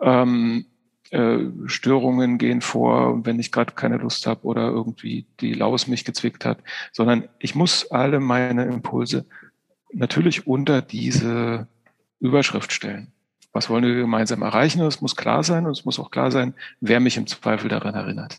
Ähm, 0.00 0.66
äh, 1.10 1.38
Störungen 1.66 2.38
gehen 2.38 2.62
vor, 2.62 3.24
wenn 3.26 3.38
ich 3.38 3.52
gerade 3.52 3.74
keine 3.74 3.98
Lust 3.98 4.26
habe 4.26 4.44
oder 4.44 4.68
irgendwie 4.68 5.26
die 5.40 5.52
Laus 5.52 5.86
mich 5.86 6.04
gezwickt 6.04 6.44
hat, 6.44 6.58
sondern 6.92 7.28
ich 7.38 7.54
muss 7.54 7.90
alle 7.90 8.18
meine 8.18 8.64
Impulse 8.64 9.26
natürlich 9.92 10.46
unter 10.46 10.82
diese 10.82 11.66
Überschrift 12.20 12.72
stellen. 12.72 13.12
Was 13.52 13.68
wollen 13.68 13.84
wir 13.84 13.94
gemeinsam 13.94 14.42
erreichen? 14.42 14.80
Es 14.82 15.00
muss 15.00 15.16
klar 15.16 15.42
sein 15.42 15.66
und 15.66 15.72
es 15.72 15.84
muss 15.84 15.98
auch 15.98 16.10
klar 16.10 16.30
sein, 16.30 16.54
wer 16.80 17.00
mich 17.00 17.16
im 17.16 17.26
Zweifel 17.26 17.68
daran 17.68 17.94
erinnert. 17.94 18.38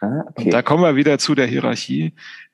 Ah, 0.00 0.24
okay. 0.28 0.44
Und 0.44 0.52
da 0.52 0.62
kommen 0.62 0.82
wir 0.82 0.96
wieder 0.96 1.18
zu 1.18 1.34
der 1.34 1.46
Hierarchie, 1.46 2.12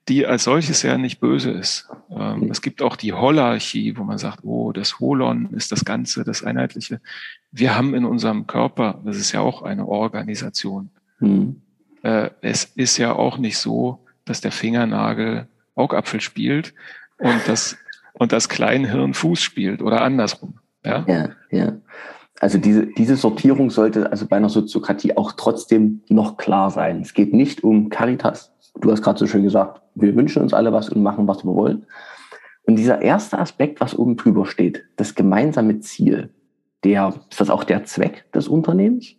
die 0.08 0.26
als 0.26 0.44
solches 0.44 0.82
ja 0.82 0.96
nicht 0.96 1.20
böse 1.20 1.50
ist. 1.50 1.88
Ähm, 2.10 2.50
es 2.50 2.62
gibt 2.62 2.80
auch 2.82 2.96
die 2.96 3.12
Holarchie, 3.12 3.96
wo 3.96 4.04
man 4.04 4.18
sagt, 4.18 4.40
oh, 4.44 4.72
das 4.72 4.98
Holon 4.98 5.50
ist 5.52 5.72
das 5.72 5.84
Ganze, 5.84 6.24
das 6.24 6.42
Einheitliche. 6.42 7.00
Wir 7.52 7.76
haben 7.76 7.94
in 7.94 8.04
unserem 8.04 8.46
Körper, 8.46 9.00
das 9.04 9.18
ist 9.18 9.32
ja 9.32 9.40
auch 9.40 9.62
eine 9.62 9.86
Organisation. 9.86 10.90
Mhm. 11.18 11.60
Äh, 12.02 12.30
es 12.40 12.64
ist 12.64 12.96
ja 12.96 13.12
auch 13.12 13.38
nicht 13.38 13.58
so, 13.58 14.04
dass 14.24 14.40
der 14.40 14.52
Fingernagel 14.52 15.48
Augapfel 15.74 16.20
spielt 16.20 16.74
und 17.18 17.40
das, 17.46 17.76
und 18.14 18.32
das 18.32 18.48
Kleinhirn 18.48 19.14
Fuß 19.14 19.40
spielt 19.40 19.82
oder 19.82 20.02
andersrum. 20.02 20.58
Ja, 20.84 21.04
ja. 21.06 21.28
ja. 21.50 21.72
Also 22.40 22.58
diese, 22.58 22.86
diese 22.86 23.16
Sortierung 23.16 23.70
sollte 23.70 24.10
also 24.10 24.26
bei 24.26 24.36
einer 24.36 24.48
Soziokratie 24.48 25.16
auch 25.16 25.32
trotzdem 25.32 26.02
noch 26.08 26.38
klar 26.38 26.70
sein. 26.70 27.02
Es 27.02 27.12
geht 27.12 27.34
nicht 27.34 27.62
um 27.62 27.90
Caritas. 27.90 28.52
Du 28.80 28.90
hast 28.90 29.02
gerade 29.02 29.18
so 29.18 29.26
schön 29.26 29.42
gesagt, 29.42 29.82
wir 29.94 30.16
wünschen 30.16 30.42
uns 30.42 30.54
alle 30.54 30.72
was 30.72 30.88
und 30.88 31.02
machen, 31.02 31.28
was 31.28 31.44
wir 31.44 31.54
wollen. 31.54 31.86
Und 32.62 32.76
dieser 32.76 33.02
erste 33.02 33.38
Aspekt, 33.38 33.80
was 33.80 33.98
oben 33.98 34.16
drüber 34.16 34.46
steht, 34.46 34.84
das 34.96 35.14
gemeinsame 35.14 35.80
Ziel, 35.80 36.30
der, 36.84 37.14
ist 37.28 37.40
das 37.40 37.50
auch 37.50 37.64
der 37.64 37.84
Zweck 37.84 38.30
des 38.32 38.48
Unternehmens? 38.48 39.16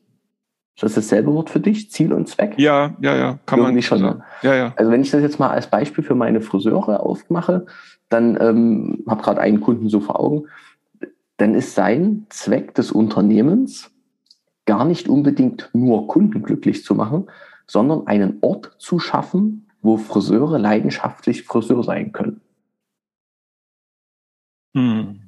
Ist 0.76 0.84
das 0.84 0.94
dasselbe 0.96 1.34
Wort 1.34 1.50
für 1.50 1.60
dich? 1.60 1.92
Ziel 1.92 2.14
und 2.14 2.28
Zweck? 2.28 2.56
Ja, 2.58 2.96
ja, 3.02 3.16
ja, 3.16 3.40
kann 3.46 3.60
Irgendwie 3.60 3.76
man 3.76 3.82
schon. 3.84 4.00
Sagen. 4.00 4.24
Ja, 4.42 4.56
ja. 4.56 4.74
Also 4.78 4.90
wenn 4.90 5.02
ich 5.02 5.12
das 5.12 5.22
jetzt 5.22 5.38
mal 5.38 5.50
als 5.50 5.68
Beispiel 5.68 6.04
für 6.04 6.16
meine 6.16 6.42
Friseure 6.42 7.02
aufmache, 7.02 7.66
dann 8.12 8.38
ähm, 8.40 9.04
habe 9.08 9.24
gerade 9.24 9.42
einen 9.42 9.62
Kunden 9.62 9.90
so 9.90 10.00
vor 10.00 10.20
Augen, 10.20 10.48
dann 11.38 11.56
ist 11.56 11.76
sein 11.76 12.28
Zweck 12.30 12.76
des 12.76 12.92
Unternehmens 12.92 13.92
gar 14.66 14.86
nicht 14.86 15.10
unbedingt 15.10 15.70
nur 15.74 16.08
Kunden 16.08 16.44
glücklich 16.44 16.84
zu 16.84 16.94
machen, 16.94 17.28
sondern 17.68 18.06
einen 18.08 18.38
Ort 18.42 18.76
zu 18.78 19.00
schaffen, 19.00 19.68
wo 19.82 19.98
Friseure 19.98 20.60
leidenschaftlich 20.60 21.44
Friseur 21.44 21.84
sein 21.84 22.12
können. 22.12 22.42
Hm. 24.76 25.22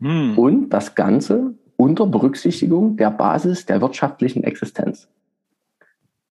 Hm. 0.00 0.38
Und 0.38 0.70
das 0.70 0.94
Ganze 0.94 1.54
unter 1.76 2.06
Berücksichtigung 2.06 2.96
der 2.96 3.10
Basis 3.10 3.66
der 3.66 3.80
wirtschaftlichen 3.80 4.44
Existenz. 4.44 5.08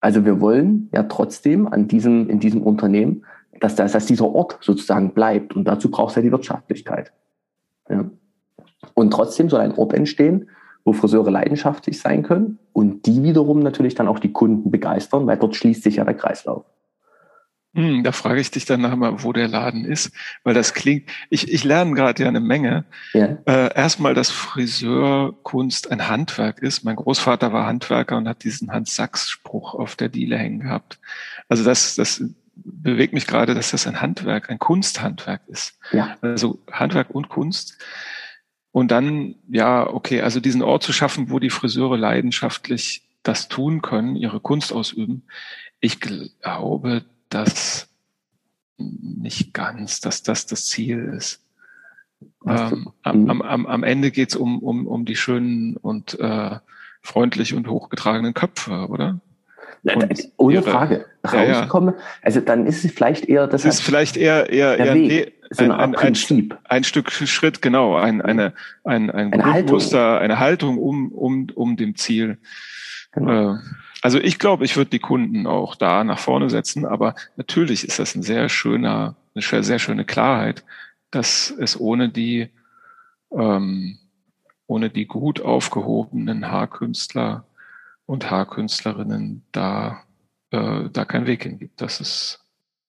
Also 0.00 0.24
wir 0.24 0.40
wollen 0.40 0.88
ja 0.92 1.04
trotzdem 1.04 1.66
an 1.66 1.88
diesem, 1.88 2.28
in 2.28 2.40
diesem 2.40 2.62
Unternehmen, 2.62 3.24
dass, 3.60 3.74
das, 3.74 3.92
dass 3.92 4.06
dieser 4.06 4.26
Ort 4.26 4.58
sozusagen 4.60 5.12
bleibt. 5.12 5.54
Und 5.54 5.64
dazu 5.64 5.90
braucht 5.90 6.10
es 6.10 6.16
ja 6.16 6.22
die 6.22 6.32
Wirtschaftlichkeit. 6.32 7.12
Ja. 7.88 8.10
Und 8.94 9.10
trotzdem 9.10 9.48
soll 9.48 9.60
ein 9.60 9.76
Ort 9.76 9.92
entstehen, 9.92 10.48
wo 10.84 10.92
Friseure 10.92 11.30
leidenschaftlich 11.30 12.00
sein 12.00 12.22
können 12.22 12.58
und 12.72 13.06
die 13.06 13.22
wiederum 13.22 13.60
natürlich 13.60 13.94
dann 13.94 14.06
auch 14.06 14.20
die 14.20 14.32
Kunden 14.32 14.70
begeistern, 14.70 15.26
weil 15.26 15.36
dort 15.36 15.56
schließt 15.56 15.82
sich 15.82 15.96
ja 15.96 16.04
der 16.04 16.14
Kreislauf. 16.14 16.64
Hm, 17.74 18.04
da 18.04 18.12
frage 18.12 18.40
ich 18.40 18.50
dich 18.50 18.64
dann 18.64 18.80
nachher 18.80 19.22
wo 19.22 19.34
der 19.34 19.48
Laden 19.48 19.84
ist, 19.84 20.10
weil 20.44 20.54
das 20.54 20.72
klingt, 20.72 21.10
ich, 21.28 21.52
ich 21.52 21.62
lerne 21.62 21.92
gerade 21.92 22.22
ja 22.22 22.28
eine 22.28 22.40
Menge. 22.40 22.86
Ja. 23.12 23.36
Äh, 23.44 23.74
erstmal, 23.74 24.14
dass 24.14 24.30
Friseurkunst 24.30 25.90
ein 25.90 26.08
Handwerk 26.08 26.62
ist. 26.62 26.84
Mein 26.84 26.96
Großvater 26.96 27.52
war 27.52 27.66
Handwerker 27.66 28.16
und 28.16 28.28
hat 28.28 28.44
diesen 28.44 28.72
Hans-Sachs-Spruch 28.72 29.74
auf 29.74 29.94
der 29.94 30.08
Diele 30.08 30.38
hängen 30.38 30.60
gehabt. 30.60 30.98
Also 31.48 31.64
das, 31.64 31.96
das 31.96 32.24
bewegt 32.56 33.12
mich 33.12 33.26
gerade, 33.26 33.54
dass 33.54 33.70
das 33.70 33.86
ein 33.86 34.00
Handwerk, 34.00 34.50
ein 34.50 34.58
Kunsthandwerk 34.58 35.42
ist. 35.46 35.78
Ja. 35.92 36.16
Also 36.20 36.58
Handwerk 36.70 37.10
und 37.10 37.28
Kunst. 37.28 37.78
Und 38.72 38.90
dann, 38.90 39.36
ja, 39.48 39.86
okay, 39.86 40.20
also 40.22 40.40
diesen 40.40 40.62
Ort 40.62 40.82
zu 40.82 40.92
schaffen, 40.92 41.30
wo 41.30 41.38
die 41.38 41.50
Friseure 41.50 41.96
leidenschaftlich 41.96 43.08
das 43.22 43.48
tun 43.48 43.82
können, 43.82 44.16
ihre 44.16 44.40
Kunst 44.40 44.72
ausüben. 44.72 45.24
Ich 45.80 46.00
glaube, 46.00 47.04
dass 47.28 47.88
nicht 48.78 49.54
ganz, 49.54 50.00
dass 50.00 50.22
das 50.22 50.46
das 50.46 50.66
Ziel 50.66 51.12
ist. 51.16 51.42
Ähm, 52.46 52.90
am, 53.02 53.42
am, 53.42 53.66
am 53.66 53.82
Ende 53.82 54.10
geht's 54.10 54.36
um, 54.36 54.60
um, 54.60 54.86
um 54.86 55.04
die 55.04 55.16
schönen 55.16 55.76
und 55.76 56.18
äh, 56.20 56.58
freundlich 57.02 57.54
und 57.54 57.68
hochgetragenen 57.68 58.34
Köpfe, 58.34 58.88
oder? 58.88 59.20
Und 59.82 60.28
Ohne 60.36 60.54
ihre, 60.54 60.62
Frage. 60.70 61.04
Rauskommen. 61.24 61.94
Ja, 61.94 62.00
ja. 62.00 62.06
Also 62.22 62.40
dann 62.40 62.66
ist 62.66 62.84
es 62.84 62.92
vielleicht 62.92 63.26
eher 63.26 63.46
das. 63.46 63.64
ist 63.64 63.82
vielleicht 63.82 64.16
eher 64.16 64.50
eher, 64.50 64.78
eher 64.78 64.94
Weg 64.94 65.32
so 65.50 65.64
eine 65.64 65.78
ein, 65.78 65.92
Prinzip. 65.92 66.54
Ein, 66.64 66.78
ein, 66.78 66.84
Stück 66.84 67.10
Schritt, 67.10 67.62
genau, 67.62 67.96
ein, 67.96 68.20
eine, 68.20 68.52
ein, 68.84 69.10
ein 69.10 69.32
eine 69.32 69.44
Haltung. 69.44 69.80
eine 69.92 70.38
Haltung 70.38 70.78
um, 70.78 71.12
um, 71.12 71.48
um 71.54 71.76
dem 71.76 71.96
Ziel. 71.96 72.38
Genau. 73.12 73.54
Äh, 73.54 73.58
Also 74.02 74.20
ich 74.20 74.38
glaube, 74.38 74.64
ich 74.64 74.76
würde 74.76 74.90
die 74.90 74.98
Kunden 74.98 75.46
auch 75.46 75.74
da 75.74 76.04
nach 76.04 76.18
vorne 76.18 76.50
setzen, 76.50 76.84
aber 76.84 77.14
natürlich 77.36 77.86
ist 77.86 77.98
das 77.98 78.14
ein 78.14 78.22
sehr 78.22 78.48
schöner, 78.48 79.16
eine 79.34 79.62
sehr 79.62 79.78
schöne 79.78 80.04
Klarheit, 80.04 80.64
dass 81.10 81.50
es 81.50 81.78
ohne 81.78 82.08
die, 82.08 82.48
ähm, 83.32 83.98
ohne 84.66 84.90
die 84.90 85.06
gut 85.06 85.40
aufgehobenen 85.40 86.50
Haarkünstler 86.50 87.44
und 88.06 88.30
Haarkünstlerinnen 88.30 89.42
da, 89.52 90.02
äh, 90.50 90.88
da 90.92 91.04
keinen 91.04 91.26
Weg 91.26 91.42
hin 91.42 91.58
gibt. 91.58 91.80
Das 91.80 92.00
ist, 92.00 92.44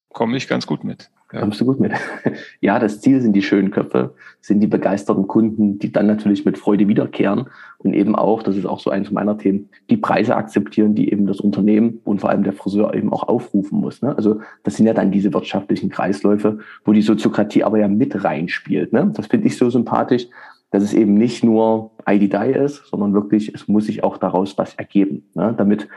komme 0.09 0.37
ich 0.37 0.47
ganz 0.47 0.65
gut 0.67 0.83
mit. 0.83 1.09
Ja. 1.33 1.41
Kommst 1.41 1.59
du 1.59 1.65
gut 1.65 1.79
mit? 1.81 1.91
ja, 2.61 2.79
das 2.79 3.01
Ziel 3.01 3.19
sind 3.19 3.33
die 3.33 3.41
schönen 3.41 3.69
Köpfe, 3.69 4.15
sind 4.39 4.61
die 4.61 4.67
begeisterten 4.67 5.27
Kunden, 5.27 5.77
die 5.77 5.91
dann 5.91 6.07
natürlich 6.07 6.45
mit 6.45 6.57
Freude 6.57 6.87
wiederkehren 6.87 7.47
und 7.79 7.93
eben 7.93 8.15
auch, 8.15 8.43
das 8.43 8.55
ist 8.55 8.65
auch 8.65 8.79
so 8.79 8.91
eins 8.91 9.11
meiner 9.11 9.37
Themen, 9.37 9.67
die 9.89 9.97
Preise 9.97 10.37
akzeptieren, 10.37 10.95
die 10.95 11.11
eben 11.11 11.27
das 11.27 11.41
Unternehmen 11.41 11.99
und 12.05 12.21
vor 12.21 12.29
allem 12.29 12.43
der 12.43 12.53
Friseur 12.53 12.93
eben 12.93 13.11
auch 13.11 13.27
aufrufen 13.27 13.81
muss. 13.81 14.01
Ne? 14.01 14.15
Also 14.15 14.39
das 14.63 14.77
sind 14.77 14.85
ja 14.85 14.93
dann 14.93 15.11
diese 15.11 15.33
wirtschaftlichen 15.33 15.89
Kreisläufe, 15.89 16.59
wo 16.85 16.93
die 16.93 17.01
Soziokratie 17.01 17.65
aber 17.65 17.77
ja 17.77 17.89
mit 17.89 18.23
reinspielt. 18.23 18.93
Ne? 18.93 19.11
Das 19.13 19.27
finde 19.27 19.47
ich 19.47 19.57
so 19.57 19.69
sympathisch, 19.69 20.27
dass 20.71 20.83
es 20.83 20.93
eben 20.93 21.13
nicht 21.13 21.43
nur 21.43 21.91
ID-Die 22.07 22.51
ist, 22.51 22.87
sondern 22.87 23.13
wirklich, 23.13 23.53
es 23.53 23.67
muss 23.67 23.85
sich 23.85 24.03
auch 24.03 24.17
daraus 24.17 24.57
was 24.57 24.75
ergeben. 24.75 25.29
Ne? 25.33 25.53
Damit 25.57 25.87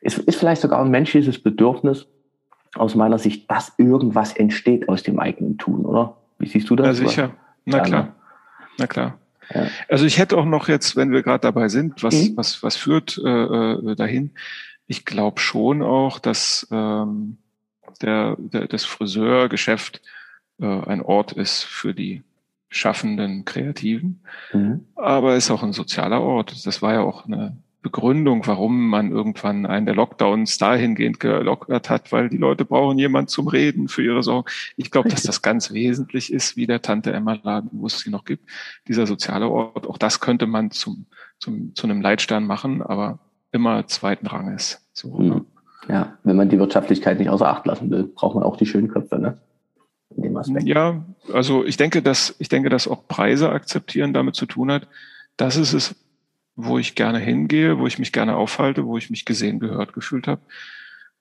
es 0.00 0.18
ist 0.18 0.36
vielleicht 0.36 0.60
sogar 0.60 0.80
ein 0.84 0.90
menschliches 0.90 1.42
Bedürfnis, 1.42 2.06
aus 2.74 2.94
meiner 2.94 3.18
Sicht, 3.18 3.50
dass 3.50 3.72
irgendwas 3.78 4.36
entsteht 4.36 4.88
aus 4.88 5.02
dem 5.02 5.18
eigenen 5.18 5.58
Tun, 5.58 5.84
oder? 5.84 6.16
Wie 6.38 6.46
siehst 6.46 6.68
du 6.68 6.76
das? 6.76 6.98
Ja, 6.98 7.08
sicher. 7.08 7.30
Na 7.64 7.78
ja, 7.78 7.84
klar. 7.84 8.02
Ne? 8.02 8.12
Na 8.78 8.86
klar. 8.86 9.18
Ja. 9.54 9.66
Also 9.88 10.06
ich 10.06 10.18
hätte 10.18 10.36
auch 10.36 10.44
noch 10.44 10.68
jetzt, 10.68 10.96
wenn 10.96 11.12
wir 11.12 11.22
gerade 11.22 11.40
dabei 11.40 11.68
sind, 11.68 12.02
was, 12.02 12.14
mhm. 12.14 12.36
was, 12.36 12.62
was 12.62 12.76
führt 12.76 13.20
äh, 13.24 13.28
äh 13.28 13.94
dahin? 13.94 14.32
Ich 14.86 15.04
glaube 15.04 15.40
schon 15.40 15.82
auch, 15.82 16.18
dass 16.18 16.66
ähm, 16.70 17.38
der, 18.02 18.36
der, 18.38 18.66
das 18.66 18.84
Friseurgeschäft 18.84 20.02
äh, 20.60 20.66
ein 20.66 21.00
Ort 21.00 21.32
ist 21.32 21.62
für 21.62 21.94
die 21.94 22.22
schaffenden 22.74 23.44
Kreativen, 23.44 24.20
mhm. 24.52 24.84
aber 24.96 25.36
ist 25.36 25.50
auch 25.50 25.62
ein 25.62 25.72
sozialer 25.72 26.20
Ort. 26.20 26.66
Das 26.66 26.82
war 26.82 26.92
ja 26.94 27.00
auch 27.02 27.26
eine 27.26 27.56
Begründung, 27.82 28.46
warum 28.46 28.88
man 28.88 29.12
irgendwann 29.12 29.64
einen 29.64 29.86
der 29.86 29.94
Lockdowns 29.94 30.58
dahingehend 30.58 31.20
gelockert 31.20 31.88
hat, 31.88 32.10
weil 32.10 32.28
die 32.30 32.36
Leute 32.36 32.64
brauchen 32.64 32.98
jemand 32.98 33.30
zum 33.30 33.46
Reden 33.46 33.88
für 33.88 34.02
ihre 34.02 34.24
Sorgen. 34.24 34.50
Ich 34.76 34.90
glaube, 34.90 35.08
dass 35.08 35.22
das 35.22 35.40
ganz 35.40 35.72
wesentlich 35.72 36.32
ist, 36.32 36.56
wie 36.56 36.66
der 36.66 36.82
Tante 36.82 37.12
Emma 37.12 37.38
Laden, 37.42 37.70
wo 37.72 37.86
es 37.86 38.00
sie 38.00 38.10
noch 38.10 38.24
gibt, 38.24 38.48
dieser 38.88 39.06
soziale 39.06 39.48
Ort. 39.48 39.86
Auch 39.86 39.98
das 39.98 40.18
könnte 40.18 40.46
man 40.46 40.72
zum, 40.72 41.06
zum, 41.38 41.74
zu 41.74 41.86
einem 41.86 42.00
Leitstern 42.00 42.46
machen, 42.46 42.82
aber 42.82 43.20
immer 43.52 43.86
zweiten 43.86 44.26
Ranges. 44.26 44.84
So, 44.92 45.16
hm. 45.16 45.28
ne? 45.28 45.44
Ja, 45.88 46.18
wenn 46.24 46.36
man 46.36 46.48
die 46.48 46.58
Wirtschaftlichkeit 46.58 47.18
nicht 47.18 47.28
außer 47.28 47.46
Acht 47.46 47.66
lassen 47.66 47.90
will, 47.90 48.04
braucht 48.04 48.34
man 48.34 48.42
auch 48.42 48.56
die 48.56 48.66
schönen 48.66 48.88
Köpfe, 48.88 49.18
ne? 49.18 49.38
In 50.16 50.22
dem 50.22 50.36
Aspekt. 50.36 50.66
Ja, 50.66 51.04
also 51.32 51.64
ich 51.64 51.76
denke, 51.76 52.02
dass, 52.02 52.34
ich 52.38 52.48
denke, 52.48 52.68
dass 52.68 52.88
auch 52.88 53.06
Preise 53.08 53.50
akzeptieren 53.50 54.12
damit 54.12 54.36
zu 54.36 54.46
tun 54.46 54.70
hat. 54.70 54.86
Das 55.36 55.56
ist 55.56 55.72
es, 55.72 55.94
wo 56.56 56.78
ich 56.78 56.94
gerne 56.94 57.18
hingehe, 57.18 57.78
wo 57.78 57.86
ich 57.86 57.98
mich 57.98 58.12
gerne 58.12 58.36
aufhalte, 58.36 58.86
wo 58.86 58.96
ich 58.96 59.10
mich 59.10 59.24
gesehen, 59.24 59.58
gehört, 59.58 59.92
gefühlt 59.92 60.28
habe. 60.28 60.42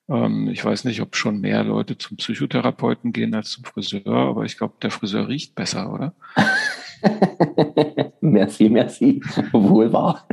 Ähm, 0.09 0.50
ich 0.50 0.63
weiß 0.63 0.83
nicht, 0.85 1.01
ob 1.01 1.15
schon 1.15 1.39
mehr 1.39 1.63
Leute 1.63 1.97
zum 1.97 2.17
Psychotherapeuten 2.17 3.13
gehen 3.13 3.33
als 3.33 3.51
zum 3.51 3.63
Friseur, 3.63 4.07
aber 4.07 4.43
ich 4.43 4.57
glaube, 4.57 4.75
der 4.81 4.91
Friseur 4.91 5.27
riecht 5.27 5.55
besser, 5.55 5.91
oder? 5.91 6.13
merci, 8.21 8.69
merci. 8.69 9.21
Wohl 9.51 9.91
wahr. 9.91 10.27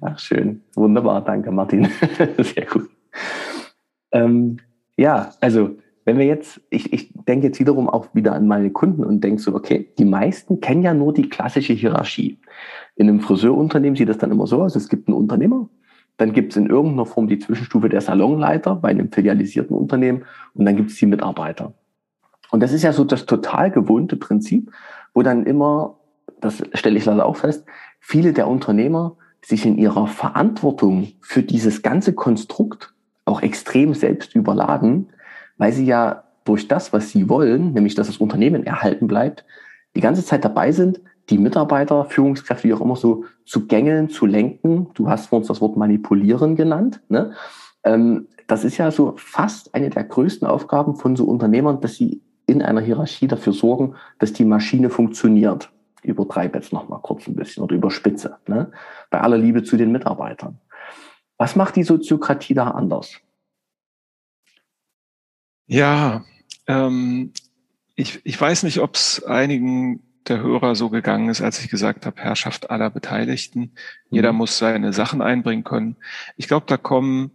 Ach, 0.00 0.18
schön. 0.18 0.62
Wunderbar. 0.74 1.24
Danke, 1.24 1.50
Martin. 1.50 1.88
Sehr 2.38 2.66
gut. 2.66 2.88
Ähm, 4.12 4.58
ja, 4.96 5.32
also 5.40 5.76
wenn 6.08 6.16
wir 6.16 6.24
jetzt, 6.24 6.62
ich, 6.70 6.90
ich 6.94 7.12
denke 7.12 7.48
jetzt 7.48 7.60
wiederum 7.60 7.86
auch 7.86 8.06
wieder 8.14 8.32
an 8.32 8.48
meine 8.48 8.70
Kunden 8.70 9.04
und 9.04 9.22
denke 9.22 9.42
so, 9.42 9.54
okay, 9.54 9.92
die 9.98 10.06
meisten 10.06 10.58
kennen 10.58 10.82
ja 10.82 10.94
nur 10.94 11.12
die 11.12 11.28
klassische 11.28 11.74
Hierarchie. 11.74 12.38
In 12.96 13.10
einem 13.10 13.20
Friseurunternehmen 13.20 13.94
sieht 13.94 14.08
das 14.08 14.16
dann 14.16 14.30
immer 14.30 14.46
so 14.46 14.62
aus, 14.62 14.74
es 14.74 14.88
gibt 14.88 15.06
einen 15.06 15.18
Unternehmer, 15.18 15.68
dann 16.16 16.32
gibt 16.32 16.52
es 16.52 16.56
in 16.56 16.64
irgendeiner 16.64 17.04
Form 17.04 17.28
die 17.28 17.38
Zwischenstufe 17.38 17.90
der 17.90 18.00
Salonleiter 18.00 18.76
bei 18.76 18.88
einem 18.88 19.12
filialisierten 19.12 19.76
Unternehmen 19.76 20.24
und 20.54 20.64
dann 20.64 20.76
gibt 20.76 20.92
es 20.92 20.96
die 20.96 21.04
Mitarbeiter. 21.04 21.74
Und 22.50 22.62
das 22.62 22.72
ist 22.72 22.84
ja 22.84 22.94
so 22.94 23.04
das 23.04 23.26
total 23.26 23.70
gewohnte 23.70 24.16
Prinzip, 24.16 24.72
wo 25.12 25.20
dann 25.20 25.44
immer, 25.44 25.98
das 26.40 26.62
stelle 26.72 26.96
ich 26.96 27.04
leider 27.04 27.26
auch 27.26 27.36
fest, 27.36 27.66
viele 28.00 28.32
der 28.32 28.48
Unternehmer 28.48 29.18
sich 29.42 29.66
in 29.66 29.76
ihrer 29.76 30.06
Verantwortung 30.06 31.08
für 31.20 31.42
dieses 31.42 31.82
ganze 31.82 32.14
Konstrukt 32.14 32.94
auch 33.26 33.42
extrem 33.42 33.92
selbst 33.92 34.34
überladen, 34.34 35.10
weil 35.58 35.72
sie 35.72 35.84
ja 35.84 36.24
durch 36.44 36.66
das, 36.66 36.92
was 36.92 37.10
sie 37.10 37.28
wollen, 37.28 37.74
nämlich 37.74 37.94
dass 37.94 38.06
das 38.06 38.16
Unternehmen 38.16 38.64
erhalten 38.64 39.06
bleibt, 39.06 39.44
die 39.94 40.00
ganze 40.00 40.24
Zeit 40.24 40.44
dabei 40.44 40.72
sind, 40.72 41.00
die 41.28 41.38
Mitarbeiter, 41.38 42.06
Führungskräfte, 42.06 42.68
wie 42.68 42.74
auch 42.74 42.80
immer 42.80 42.96
so 42.96 43.24
zu 43.44 43.66
gängeln, 43.66 44.08
zu 44.08 44.24
lenken. 44.24 44.88
Du 44.94 45.10
hast 45.10 45.26
vor 45.26 45.38
uns 45.38 45.48
das 45.48 45.60
Wort 45.60 45.76
manipulieren 45.76 46.56
genannt. 46.56 47.02
Ne? 47.08 47.32
Ähm, 47.84 48.28
das 48.46 48.64
ist 48.64 48.78
ja 48.78 48.90
so 48.90 49.14
fast 49.16 49.74
eine 49.74 49.90
der 49.90 50.04
größten 50.04 50.48
Aufgaben 50.48 50.96
von 50.96 51.16
so 51.16 51.24
Unternehmern, 51.24 51.80
dass 51.80 51.96
sie 51.96 52.22
in 52.46 52.62
einer 52.62 52.80
Hierarchie 52.80 53.28
dafür 53.28 53.52
sorgen, 53.52 53.94
dass 54.18 54.32
die 54.32 54.46
Maschine 54.46 54.88
funktioniert. 54.88 55.70
Übertreibe 56.02 56.58
jetzt 56.58 56.72
noch 56.72 56.88
mal 56.88 56.98
kurz 56.98 57.26
ein 57.26 57.34
bisschen 57.34 57.62
oder 57.62 57.76
überspitze. 57.76 58.38
Ne? 58.46 58.70
Bei 59.10 59.20
aller 59.20 59.36
Liebe 59.36 59.62
zu 59.64 59.76
den 59.76 59.92
Mitarbeitern. 59.92 60.58
Was 61.36 61.56
macht 61.56 61.76
die 61.76 61.82
Soziokratie 61.82 62.54
da 62.54 62.70
anders? 62.70 63.20
Ja, 65.68 66.24
ähm, 66.66 67.32
ich, 67.94 68.20
ich 68.24 68.40
weiß 68.40 68.62
nicht, 68.62 68.80
ob 68.80 68.94
es 68.94 69.22
einigen 69.22 70.02
der 70.26 70.40
Hörer 70.40 70.74
so 70.74 70.88
gegangen 70.90 71.28
ist, 71.28 71.42
als 71.42 71.62
ich 71.62 71.70
gesagt 71.70 72.06
habe, 72.06 72.20
Herrschaft 72.20 72.70
aller 72.70 72.90
Beteiligten. 72.90 73.72
Jeder 74.10 74.32
mhm. 74.32 74.38
muss 74.38 74.58
seine 74.58 74.92
Sachen 74.92 75.22
einbringen 75.22 75.64
können. 75.64 75.96
Ich 76.36 76.48
glaube, 76.48 76.66
da 76.66 76.76
kommen, 76.76 77.30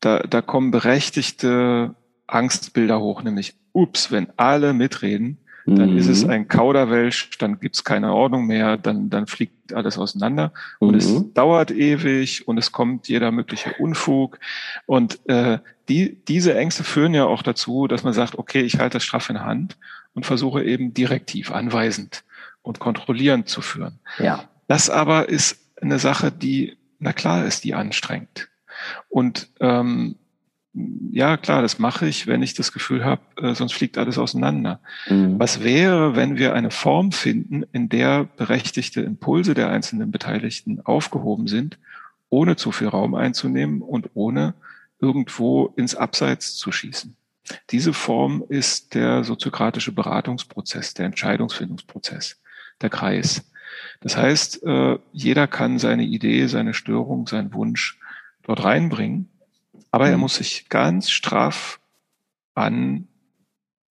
da, 0.00 0.20
da 0.20 0.42
kommen 0.42 0.70
berechtigte 0.70 1.94
Angstbilder 2.26 3.00
hoch, 3.00 3.22
nämlich, 3.22 3.54
ups, 3.72 4.10
wenn 4.10 4.28
alle 4.36 4.74
mitreden, 4.74 5.38
dann 5.66 5.92
mhm. 5.92 5.98
ist 5.98 6.08
es 6.08 6.24
mhm. 6.24 6.30
ein 6.30 6.48
Kauderwelsch, 6.48 7.30
dann 7.38 7.60
gibt's 7.60 7.84
keine 7.84 8.12
Ordnung 8.12 8.46
mehr, 8.46 8.76
dann, 8.76 9.10
dann 9.10 9.26
fliegt 9.26 9.72
alles 9.72 9.98
auseinander 9.98 10.52
und 10.78 10.92
mhm. 10.92 10.96
es 10.96 11.32
dauert 11.34 11.70
ewig 11.70 12.46
und 12.48 12.58
es 12.58 12.72
kommt 12.72 13.08
jeder 13.08 13.30
mögliche 13.30 13.74
Unfug. 13.78 14.38
Und 14.86 15.20
äh, 15.28 15.58
die, 15.88 16.18
diese 16.26 16.54
Ängste 16.56 16.84
führen 16.84 17.14
ja 17.14 17.26
auch 17.26 17.42
dazu, 17.42 17.86
dass 17.86 18.02
man 18.02 18.12
sagt, 18.12 18.38
okay, 18.38 18.62
ich 18.62 18.78
halte 18.78 18.96
das 18.96 19.04
straff 19.04 19.30
in 19.30 19.40
Hand 19.40 19.76
und 20.14 20.26
versuche 20.26 20.62
eben 20.64 20.94
direktiv, 20.94 21.52
anweisend 21.52 22.24
und 22.62 22.78
kontrollierend 22.78 23.48
zu 23.48 23.60
führen. 23.60 23.98
Ja. 24.18 24.48
Das 24.68 24.90
aber 24.90 25.28
ist 25.28 25.58
eine 25.80 25.98
Sache, 25.98 26.32
die, 26.32 26.76
na 26.98 27.12
klar, 27.12 27.44
ist 27.44 27.64
die 27.64 27.74
anstrengend. 27.74 28.48
Und 29.08 29.48
ähm, 29.60 30.16
ja, 30.74 31.36
klar, 31.36 31.60
das 31.60 31.78
mache 31.78 32.06
ich, 32.06 32.26
wenn 32.26 32.42
ich 32.42 32.54
das 32.54 32.72
Gefühl 32.72 33.04
habe, 33.04 33.20
äh, 33.36 33.54
sonst 33.54 33.74
fliegt 33.74 33.98
alles 33.98 34.16
auseinander. 34.16 34.80
Mhm. 35.08 35.38
Was 35.38 35.62
wäre, 35.62 36.16
wenn 36.16 36.38
wir 36.38 36.54
eine 36.54 36.70
Form 36.70 37.12
finden, 37.12 37.64
in 37.72 37.90
der 37.90 38.24
berechtigte 38.24 39.02
Impulse 39.02 39.52
der 39.52 39.70
einzelnen 39.70 40.10
Beteiligten 40.10 40.80
aufgehoben 40.80 41.46
sind, 41.46 41.78
ohne 42.30 42.56
zu 42.56 42.72
viel 42.72 42.88
Raum 42.88 43.14
einzunehmen 43.14 43.82
und 43.82 44.10
ohne 44.14 44.54
irgendwo 44.98 45.66
ins 45.76 45.94
Abseits 45.94 46.56
zu 46.56 46.72
schießen? 46.72 47.16
Diese 47.70 47.92
Form 47.92 48.42
ist 48.48 48.94
der 48.94 49.24
soziokratische 49.24 49.92
Beratungsprozess, 49.92 50.94
der 50.94 51.06
Entscheidungsfindungsprozess, 51.06 52.40
der 52.80 52.88
Kreis. 52.88 53.44
Das 54.00 54.16
heißt, 54.16 54.62
äh, 54.62 54.98
jeder 55.12 55.46
kann 55.46 55.78
seine 55.78 56.04
Idee, 56.04 56.46
seine 56.46 56.72
Störung, 56.72 57.26
seinen 57.26 57.52
Wunsch 57.52 57.98
dort 58.42 58.64
reinbringen 58.64 59.28
aber 59.92 60.08
er 60.08 60.16
mhm. 60.16 60.22
muss 60.22 60.36
sich 60.36 60.68
ganz 60.68 61.10
straff 61.10 61.78
an 62.54 63.06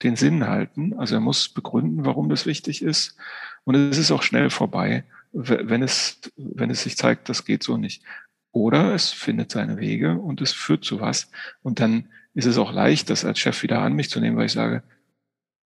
den 0.03 0.15
Sinn 0.15 0.47
halten. 0.47 0.93
Also 0.97 1.15
er 1.15 1.21
muss 1.21 1.47
begründen, 1.47 2.05
warum 2.05 2.27
das 2.27 2.45
wichtig 2.45 2.81
ist. 2.81 3.15
Und 3.63 3.75
es 3.75 3.97
ist 3.97 4.11
auch 4.11 4.23
schnell 4.23 4.49
vorbei, 4.49 5.05
wenn 5.31 5.83
es, 5.83 6.19
wenn 6.35 6.71
es 6.71 6.83
sich 6.83 6.97
zeigt, 6.97 7.29
das 7.29 7.45
geht 7.45 7.63
so 7.63 7.77
nicht. 7.77 8.03
Oder 8.51 8.93
es 8.93 9.11
findet 9.11 9.51
seine 9.51 9.77
Wege 9.77 10.17
und 10.17 10.41
es 10.41 10.51
führt 10.51 10.83
zu 10.83 10.99
was. 10.99 11.29
Und 11.61 11.79
dann 11.79 12.09
ist 12.33 12.47
es 12.47 12.57
auch 12.57 12.73
leicht, 12.73 13.09
das 13.09 13.23
als 13.23 13.39
Chef 13.39 13.61
wieder 13.63 13.79
an 13.81 13.93
mich 13.93 14.09
zu 14.09 14.19
nehmen, 14.19 14.35
weil 14.35 14.47
ich 14.47 14.51
sage, 14.51 14.83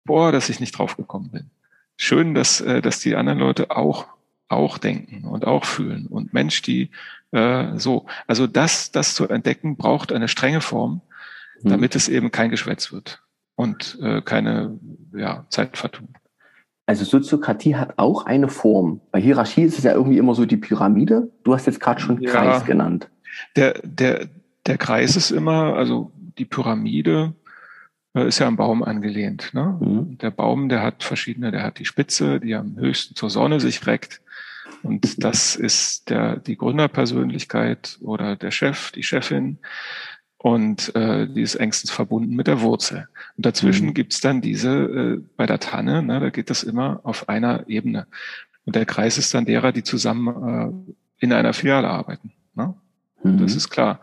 boah, 0.04 0.32
dass 0.32 0.50
ich 0.50 0.60
nicht 0.60 0.78
drauf 0.78 0.98
gekommen 0.98 1.32
bin. 1.32 1.50
Schön, 1.98 2.36
dass, 2.36 2.62
äh, 2.62 2.82
dass 2.82 3.00
die 3.00 3.15
anderen 3.15 3.39
Leute 3.39 3.71
auch, 3.71 4.08
auch 4.50 4.78
denken 4.78 5.24
und 5.24 5.45
auch 5.45 5.65
fühlen. 5.65 6.08
Und 6.08 6.34
Mensch, 6.34 6.62
die 6.62 6.91
äh, 7.36 7.78
so, 7.78 8.06
also 8.28 8.48
das, 8.48 8.91
das 8.91 9.13
zu 9.13 9.28
entdecken, 9.28 9.76
braucht 9.76 10.12
eine 10.12 10.28
strenge 10.28 10.62
Form, 10.62 11.02
mhm. 11.62 11.69
damit 11.69 11.93
mhm. 11.93 11.98
es 11.98 12.08
eben 12.08 12.32
kein 12.32 12.50
Geschwätz 12.50 12.91
wird 12.91 13.21
und 13.56 13.98
äh, 14.02 14.21
keine 14.21 14.80
ja, 15.13 15.45
Zeitvertun. 15.50 16.10
Also 16.88 17.04
Soziokratie 17.04 17.76
hat 17.76 17.98
auch 17.98 18.26
eine 18.26 18.48
Form. 18.48 19.02
Bei 19.12 19.19
Hierarchie 19.19 19.63
ist 19.63 19.78
es 19.78 19.84
ja 19.84 19.93
irgendwie 19.93 20.17
immer 20.17 20.36
so 20.36 20.45
die 20.45 20.58
Pyramide. 20.58 21.32
Du 21.43 21.54
hast 21.54 21.65
jetzt 21.65 21.80
gerade 21.80 22.00
schon 22.00 22.21
ja. 22.21 22.32
Kreis 22.32 22.63
genannt. 22.63 23.10
Der, 23.56 23.80
der, 23.84 24.28
der 24.65 24.78
Kreis 24.78 25.15
ist 25.15 25.32
immer, 25.32 25.76
also 25.76 26.12
die 26.38 26.45
Pyramide 26.45 27.34
äh, 28.15 28.28
ist 28.28 28.39
ja 28.39 28.48
am 28.48 28.56
Baum 28.56 28.84
angelehnt. 28.84 29.50
Ne? 29.54 29.78
Mhm. 29.80 30.17
Der 30.19 30.32
Baum, 30.32 30.69
der 30.69 30.84
hat 30.84 31.04
verschiedene, 31.04 31.52
der 31.52 31.63
hat 31.63 31.80
die 31.80 31.86
Spitze, 31.86 32.39
die 32.39 32.54
am 32.56 32.78
höchsten 32.78 33.15
zur 33.15 33.30
Sonne 33.30 33.60
sich 33.60 33.86
reckt. 33.88 34.21
Und 34.86 35.24
das 35.24 35.56
ist 35.56 36.10
der, 36.12 36.38
die 36.38 36.58
Gründerpersönlichkeit 36.58 37.98
oder 38.02 38.36
der 38.36 38.52
Chef, 38.52 38.91
die 38.91 39.04
Chefin. 39.04 39.58
Und 40.38 40.95
äh, 40.95 41.28
die 41.28 41.41
ist 41.41 41.56
engstens 41.56 41.89
verbunden 41.89 42.36
mit 42.36 42.45
der 42.45 42.62
Wurzel. 42.62 43.08
Und 43.36 43.48
dazwischen 43.48 43.88
mhm. 43.88 43.93
gibt's 43.95 44.21
dann 44.21 44.41
diese, 44.41 44.69
äh, 44.69 45.21
bei 45.38 45.48
der 45.48 45.60
Tanne, 45.60 46.04
ne, 46.04 46.19
da 46.19 46.30
geht 46.30 46.52
das 46.52 46.62
immer 46.62 47.00
auf 47.04 47.30
einer 47.30 47.67
Ebene. 47.67 48.06
Und 48.65 48.76
der 48.76 48.86
Kreis 48.86 49.17
ist 49.17 49.34
dann 49.34 49.45
derer, 49.45 49.71
die 49.71 49.82
zusammen 49.82 50.93
äh, 51.19 51.24
in 51.24 51.34
einer 51.34 51.54
Filiale 51.54 51.89
arbeiten. 51.89 52.32
Ne? 52.54 52.76
Mhm. 53.24 53.39
Das 53.39 53.56
ist 53.56 53.69
klar. 53.69 54.02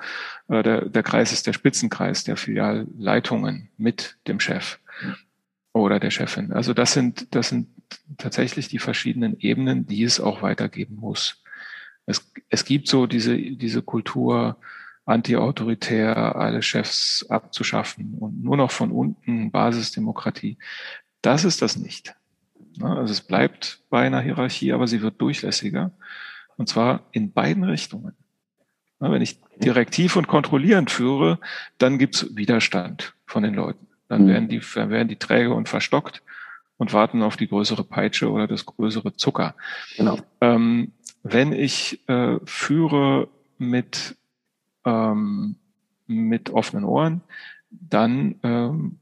Äh, 0.48 0.64
der, 0.64 0.88
der 0.88 1.02
Kreis 1.04 1.32
ist 1.32 1.46
der 1.46 1.52
Spitzenkreis 1.52 2.24
der 2.24 2.36
Filialleitungen 2.36 3.68
mit 3.76 4.16
dem 4.26 4.40
Chef 4.40 4.80
oder 5.72 6.00
der 6.00 6.10
Chefin. 6.10 6.52
Also 6.52 6.74
das 6.74 6.92
sind, 6.92 7.34
das 7.34 7.48
sind 7.48 7.68
tatsächlich 8.18 8.68
die 8.68 8.78
verschiedenen 8.78 9.38
Ebenen, 9.38 9.86
die 9.86 10.02
es 10.02 10.20
auch 10.20 10.42
weitergeben 10.42 10.96
muss. 10.96 11.42
Es, 12.06 12.30
es 12.48 12.64
gibt 12.64 12.88
so 12.88 13.06
diese, 13.06 13.36
diese 13.36 13.82
Kultur, 13.82 14.58
anti-autoritär, 15.04 16.36
alle 16.36 16.62
Chefs 16.62 17.26
abzuschaffen 17.28 18.14
und 18.18 18.42
nur 18.42 18.56
noch 18.56 18.70
von 18.70 18.90
unten 18.90 19.50
Basisdemokratie. 19.50 20.58
Das 21.22 21.44
ist 21.44 21.62
das 21.62 21.76
nicht. 21.76 22.14
Also 22.80 23.12
es 23.12 23.20
bleibt 23.20 23.82
bei 23.90 24.06
einer 24.06 24.20
Hierarchie, 24.20 24.72
aber 24.72 24.86
sie 24.86 25.02
wird 25.02 25.20
durchlässiger. 25.20 25.92
Und 26.56 26.68
zwar 26.68 27.08
in 27.12 27.32
beiden 27.32 27.64
Richtungen. 27.64 28.14
Wenn 28.98 29.22
ich 29.22 29.40
direktiv 29.56 30.14
und 30.14 30.28
kontrollierend 30.28 30.90
führe, 30.90 31.40
dann 31.78 31.98
gibt's 31.98 32.36
Widerstand 32.36 33.14
von 33.26 33.42
den 33.42 33.54
Leuten. 33.54 33.88
Dann 34.12 34.24
mhm. 34.24 34.28
werden 34.28 34.48
die, 34.50 34.60
dann 34.74 34.90
werden 34.90 35.08
die 35.08 35.16
träge 35.16 35.54
und 35.54 35.70
verstockt 35.70 36.22
und 36.76 36.92
warten 36.92 37.22
auf 37.22 37.38
die 37.38 37.48
größere 37.48 37.82
Peitsche 37.82 38.30
oder 38.30 38.46
das 38.46 38.66
größere 38.66 39.16
Zucker. 39.16 39.54
Genau. 39.96 40.18
Ähm, 40.42 40.92
wenn 41.22 41.54
ich 41.54 42.06
äh, 42.10 42.36
führe 42.44 43.28
mit, 43.56 44.16
ähm, 44.84 45.56
mit 46.06 46.50
offenen 46.50 46.84
Ohren, 46.84 47.22
dann 47.70 48.34
ähm, 48.42 48.98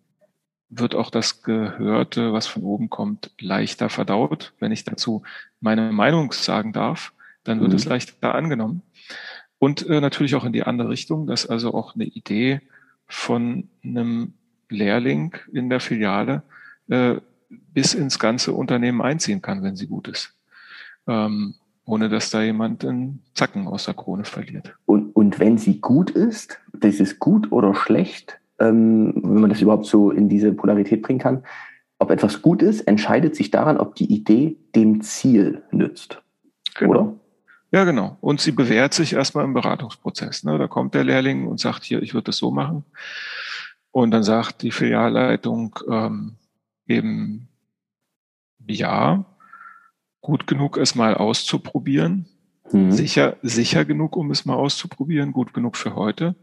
wird 0.69 0.95
auch 0.95 1.11
das 1.11 1.43
Gehörte, 1.43 2.33
was 2.33 2.47
von 2.47 2.63
oben 2.63 2.89
kommt, 2.89 3.33
leichter 3.41 3.89
verdaut. 3.89 4.53
Wenn 4.61 4.71
ich 4.71 4.85
dazu 4.85 5.25
meine 5.59 5.91
Meinung 5.91 6.31
sagen 6.31 6.73
darf, 6.73 7.13
dann 7.43 7.59
wird 7.59 7.71
mhm. 7.71 7.77
es 7.77 7.85
leichter 7.85 8.33
angenommen. 8.33 8.83
Und 9.59 9.85
äh, 9.89 10.01
natürlich 10.01 10.37
auch 10.37 10.45
in 10.45 10.53
die 10.53 10.63
andere 10.63 10.89
Richtung, 10.89 11.27
dass 11.27 11.47
also 11.47 11.75
auch 11.75 11.97
eine 11.97 12.05
Idee 12.05 12.61
von 13.09 13.69
einem 13.83 14.35
Lehrling 14.71 15.37
in 15.53 15.69
der 15.69 15.81
Filiale 15.81 16.43
äh, 16.89 17.17
bis 17.49 17.95
ins 17.95 18.19
ganze 18.19 18.53
Unternehmen 18.53 19.03
einziehen 19.03 19.43
kann, 19.43 19.63
wenn 19.63 19.77
sie 19.77 19.87
gut 19.87 20.09
ist. 20.09 20.35
Ähm, 21.07 21.55
ohne 21.85 22.09
dass 22.09 22.31
da 22.31 22.43
jemand 22.43 22.85
einen 22.85 23.23
Zacken 23.35 23.67
aus 23.67 23.87
der 23.87 23.95
Krone 23.95 24.25
verliert. 24.25 24.77
Und, 24.87 25.15
und 25.17 25.41
wenn 25.41 25.59
sie 25.59 25.81
gut 25.81 26.11
ist, 26.11 26.61
das 26.73 27.01
ist 27.01 27.19
gut 27.19 27.51
oder 27.51 27.75
schlecht, 27.75 28.39
ähm, 28.61 29.13
wenn 29.17 29.41
man 29.41 29.51
das 29.51 29.61
überhaupt 29.61 29.87
so 29.87 30.11
in 30.11 30.29
diese 30.29 30.53
Polarität 30.53 31.03
bringen 31.03 31.19
kann, 31.19 31.43
ob 31.99 32.11
etwas 32.11 32.43
gut 32.43 32.63
ist, 32.63 32.83
entscheidet 32.83 33.35
sich 33.35 33.51
daran, 33.51 33.77
ob 33.77 33.95
die 33.95 34.13
Idee 34.13 34.57
dem 34.75 35.03
Ziel 35.03 35.63
nützt. 35.71 36.23
Genau. 36.77 36.91
Oder? 36.91 37.15
Ja, 37.73 37.85
genau. 37.85 38.17
Und 38.21 38.41
sie 38.41 38.53
bewährt 38.53 38.95
sich 38.95 39.13
erstmal 39.13 39.45
im 39.45 39.55
Beratungsprozess. 39.55 40.45
Ne? 40.45 40.59
Da 40.59 40.67
kommt 40.67 40.95
der 40.95 41.05
Lehrling 41.05 41.47
und 41.47 41.61
sagt, 41.61 41.85
hier, 41.85 42.03
ich 42.03 42.15
würde 42.15 42.27
das 42.27 42.37
so 42.37 42.51
machen. 42.51 42.85
Und 43.93 44.13
dann 44.13 44.23
sagt 44.23 44.63
die 44.63 44.71
Filialleitung 44.71 45.79
ähm, 45.89 46.37
eben, 46.87 47.49
ja, 48.67 49.25
gut 50.21 50.47
genug, 50.47 50.77
es 50.77 50.95
mal 50.95 51.15
auszuprobieren. 51.15 52.27
Mhm. 52.71 52.93
Sicher, 52.93 53.37
sicher 53.43 53.85
genug, 53.85 54.17
um 54.17 54.31
es 54.31 54.45
mal 54.45 54.55
auszuprobieren, 54.55 55.33
gut 55.33 55.53
genug 55.55 55.77
für 55.77 55.97
heute. 55.97 56.37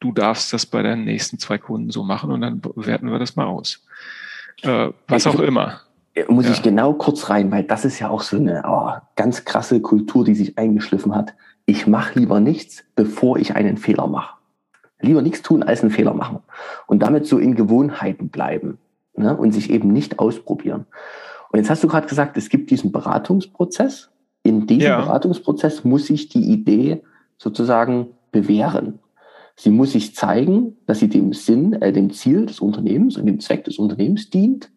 Du 0.00 0.12
darfst 0.12 0.52
das 0.52 0.66
bei 0.66 0.82
deinen 0.82 1.04
nächsten 1.04 1.38
zwei 1.38 1.58
Kunden 1.58 1.90
so 1.90 2.02
machen 2.02 2.30
und 2.30 2.40
dann 2.40 2.62
werten 2.76 3.10
wir 3.10 3.18
das 3.18 3.36
mal 3.36 3.46
aus. 3.46 3.84
Äh, 4.62 4.90
was 5.08 5.26
auch 5.26 5.40
immer. 5.40 5.80
Muss 6.28 6.46
ja. 6.46 6.52
ich 6.52 6.62
genau 6.62 6.94
kurz 6.94 7.28
rein, 7.28 7.50
weil 7.50 7.64
das 7.64 7.84
ist 7.84 7.98
ja 7.98 8.08
auch 8.08 8.22
so 8.22 8.36
eine 8.36 8.62
oh, 8.66 8.90
ganz 9.16 9.44
krasse 9.44 9.82
Kultur, 9.82 10.24
die 10.24 10.34
sich 10.34 10.56
eingeschliffen 10.56 11.14
hat. 11.14 11.34
Ich 11.66 11.86
mache 11.86 12.18
lieber 12.18 12.40
nichts, 12.40 12.84
bevor 12.94 13.38
ich 13.38 13.54
einen 13.54 13.76
Fehler 13.76 14.06
mache. 14.06 14.35
Lieber 15.00 15.22
nichts 15.22 15.42
tun, 15.42 15.62
als 15.62 15.82
einen 15.82 15.90
Fehler 15.90 16.14
machen. 16.14 16.40
Und 16.86 17.02
damit 17.02 17.26
so 17.26 17.38
in 17.38 17.54
Gewohnheiten 17.54 18.28
bleiben 18.28 18.78
ne? 19.16 19.36
und 19.36 19.52
sich 19.52 19.70
eben 19.70 19.92
nicht 19.92 20.18
ausprobieren. 20.18 20.86
Und 21.50 21.58
jetzt 21.58 21.70
hast 21.70 21.84
du 21.84 21.88
gerade 21.88 22.06
gesagt, 22.06 22.36
es 22.36 22.48
gibt 22.48 22.70
diesen 22.70 22.92
Beratungsprozess. 22.92 24.10
In 24.42 24.66
diesem 24.66 24.90
ja. 24.90 25.00
Beratungsprozess 25.00 25.84
muss 25.84 26.06
sich 26.06 26.28
die 26.28 26.50
Idee 26.50 27.02
sozusagen 27.38 28.08
bewähren. 28.32 28.98
Sie 29.56 29.70
muss 29.70 29.92
sich 29.92 30.14
zeigen, 30.14 30.76
dass 30.86 30.98
sie 30.98 31.08
dem 31.08 31.32
Sinn, 31.32 31.72
äh, 31.74 31.92
dem 31.92 32.10
Ziel 32.12 32.46
des 32.46 32.60
Unternehmens 32.60 33.16
und 33.16 33.26
dem 33.26 33.40
Zweck 33.40 33.64
des 33.64 33.78
Unternehmens 33.78 34.28
dient. 34.28 34.70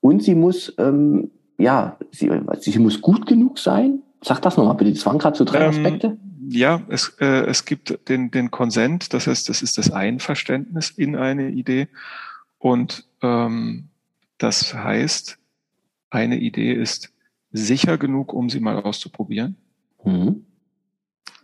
Und 0.00 0.22
sie 0.22 0.36
muss, 0.36 0.72
ähm, 0.78 1.32
ja, 1.58 1.98
sie, 2.12 2.30
sie 2.60 2.78
muss 2.78 3.00
gut 3.00 3.26
genug 3.26 3.58
sein. 3.58 4.03
Sag 4.24 4.40
das 4.40 4.56
nochmal 4.56 4.74
bitte. 4.74 4.92
Das 4.92 5.04
waren 5.04 5.18
gerade 5.18 5.36
so 5.36 5.44
drei 5.44 5.60
ähm, 5.60 5.68
Aspekte. 5.68 6.16
Ja, 6.48 6.82
es, 6.88 7.16
äh, 7.20 7.44
es 7.46 7.66
gibt 7.66 8.08
den, 8.08 8.30
den 8.30 8.50
Konsent, 8.50 9.12
das 9.12 9.26
heißt, 9.26 9.48
das 9.48 9.60
ist 9.60 9.76
das 9.76 9.90
Einverständnis 9.90 10.90
in 10.90 11.14
eine 11.14 11.50
Idee. 11.50 11.88
Und 12.58 13.06
ähm, 13.22 13.88
das 14.38 14.72
heißt, 14.72 15.38
eine 16.08 16.38
Idee 16.38 16.72
ist 16.72 17.12
sicher 17.52 17.98
genug, 17.98 18.32
um 18.32 18.48
sie 18.48 18.60
mal 18.60 18.82
auszuprobieren. 18.82 19.56
Mhm. 20.04 20.46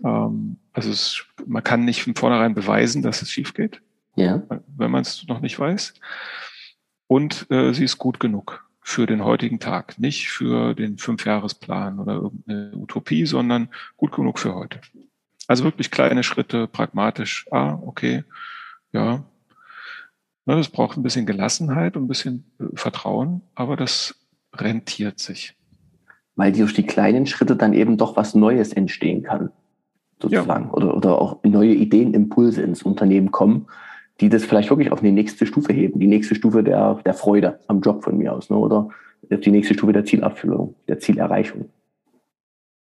Ähm, 0.02 0.56
also 0.72 0.90
es, 0.90 1.22
man 1.46 1.62
kann 1.62 1.84
nicht 1.84 2.02
von 2.02 2.14
vornherein 2.14 2.54
beweisen, 2.54 3.02
dass 3.02 3.20
es 3.20 3.30
schief 3.30 3.52
geht, 3.52 3.82
ja. 4.16 4.42
wenn 4.76 4.90
man 4.90 5.02
es 5.02 5.26
noch 5.28 5.40
nicht 5.40 5.58
weiß. 5.58 5.94
Und 7.08 7.46
äh, 7.50 7.74
sie 7.74 7.84
ist 7.84 7.98
gut 7.98 8.20
genug 8.20 8.69
für 8.90 9.06
den 9.06 9.24
heutigen 9.24 9.60
Tag, 9.60 10.00
nicht 10.00 10.30
für 10.30 10.74
den 10.74 10.98
Fünfjahresplan 10.98 12.00
oder 12.00 12.14
irgendeine 12.14 12.72
Utopie, 12.74 13.24
sondern 13.24 13.68
gut 13.96 14.10
genug 14.10 14.40
für 14.40 14.54
heute. 14.54 14.80
Also 15.46 15.62
wirklich 15.62 15.92
kleine 15.92 16.24
Schritte, 16.24 16.66
pragmatisch. 16.66 17.46
Ah, 17.52 17.78
okay, 17.86 18.24
ja. 18.92 19.22
Das 20.44 20.68
braucht 20.68 20.96
ein 20.96 21.04
bisschen 21.04 21.24
Gelassenheit 21.24 21.96
und 21.96 22.04
ein 22.04 22.08
bisschen 22.08 22.50
äh, 22.58 22.64
Vertrauen, 22.74 23.42
aber 23.54 23.76
das 23.76 24.16
rentiert 24.52 25.20
sich. 25.20 25.54
Weil 26.34 26.50
durch 26.50 26.74
die 26.74 26.86
kleinen 26.86 27.26
Schritte 27.26 27.54
dann 27.54 27.74
eben 27.74 27.96
doch 27.96 28.16
was 28.16 28.34
Neues 28.34 28.72
entstehen 28.72 29.22
kann, 29.22 29.52
sozusagen. 30.20 30.64
Ja. 30.64 30.72
Oder, 30.72 30.96
oder 30.96 31.20
auch 31.20 31.44
neue 31.44 31.74
Ideen, 31.74 32.12
Impulse 32.12 32.62
ins 32.62 32.82
Unternehmen 32.82 33.30
kommen, 33.30 33.68
die 34.20 34.28
das 34.28 34.44
vielleicht 34.44 34.70
wirklich 34.70 34.92
auf 34.92 35.00
eine 35.00 35.12
nächste 35.12 35.46
Stufe 35.46 35.72
heben. 35.72 35.98
Die 35.98 36.06
nächste 36.06 36.34
Stufe 36.34 36.62
der, 36.62 37.00
der 37.04 37.14
Freude 37.14 37.60
am 37.68 37.80
Job 37.80 38.04
von 38.04 38.18
mir 38.18 38.32
aus, 38.32 38.50
ne? 38.50 38.56
oder 38.56 38.90
die 39.22 39.50
nächste 39.50 39.74
Stufe 39.74 39.92
der 39.92 40.04
Zielerfüllung, 40.04 40.74
der 40.88 40.98
Zielerreichung. 40.98 41.70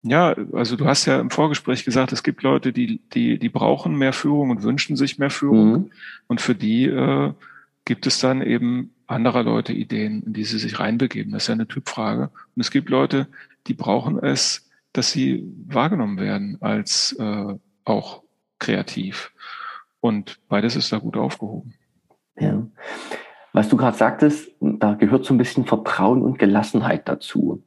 Ja, 0.04 0.36
also 0.54 0.76
du 0.76 0.86
hast 0.86 1.06
ja 1.06 1.20
im 1.20 1.30
Vorgespräch 1.30 1.86
gesagt, 1.86 2.12
es 2.12 2.24
gibt 2.24 2.42
Leute, 2.42 2.74
die, 2.74 3.00
die, 3.14 3.38
die 3.38 3.50
brauchen 3.50 3.96
mehr 3.96 4.14
Führung 4.14 4.50
und 4.50 4.64
wünschen 4.64 4.96
sich 4.96 5.20
mehr 5.20 5.30
Führung. 5.30 5.72
Mhm. 5.72 5.92
Und 6.28 6.42
für 6.42 6.56
die 6.56 6.86
äh, 6.86 7.34
gibt 7.86 8.08
es 8.08 8.20
dann 8.20 8.42
eben 8.42 8.94
anderer 9.06 9.44
Leute 9.44 9.74
Ideen, 9.74 10.24
in 10.26 10.34
die 10.34 10.44
sie 10.44 10.58
sich 10.58 10.80
reinbegeben. 10.80 11.32
Das 11.34 11.44
ist 11.44 11.48
ja 11.50 11.54
eine 11.54 11.68
Typfrage. 11.68 12.32
Und 12.56 12.62
es 12.62 12.72
gibt 12.72 12.90
Leute, 12.90 13.28
die 13.68 13.74
brauchen 13.76 14.18
es, 14.18 14.68
dass 14.92 15.12
sie 15.12 15.46
wahrgenommen 15.68 16.20
werden 16.20 16.58
als 16.62 17.16
äh, 17.20 17.56
auch 17.86 18.24
kreativ. 18.58 19.32
Und 20.02 20.40
beides 20.50 20.76
ist 20.76 20.92
da 20.92 20.98
gut 20.98 21.16
aufgehoben. 21.16 21.74
Ja. 22.38 22.68
Was 23.54 23.70
du 23.70 23.78
gerade 23.78 23.98
sagtest, 23.98 24.52
da 24.60 24.94
gehört 24.94 25.26
so 25.26 25.34
ein 25.34 25.38
bisschen 25.38 25.66
Vertrauen 25.66 26.22
und 26.22 26.40
Gelassenheit 26.40 27.08
dazu. 27.08 27.64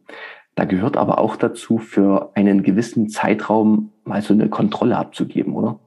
Da 0.55 0.64
gehört 0.64 0.97
aber 0.97 1.18
auch 1.18 1.37
dazu, 1.37 1.79
für 1.79 2.33
einen 2.35 2.62
gewissen 2.62 3.09
Zeitraum 3.09 3.92
mal 4.05 4.23
so 4.23 4.35
eine 4.35 4.49
Kontrolle 4.49 4.97
abzugeben, 4.97 5.55
oder? 5.55 5.79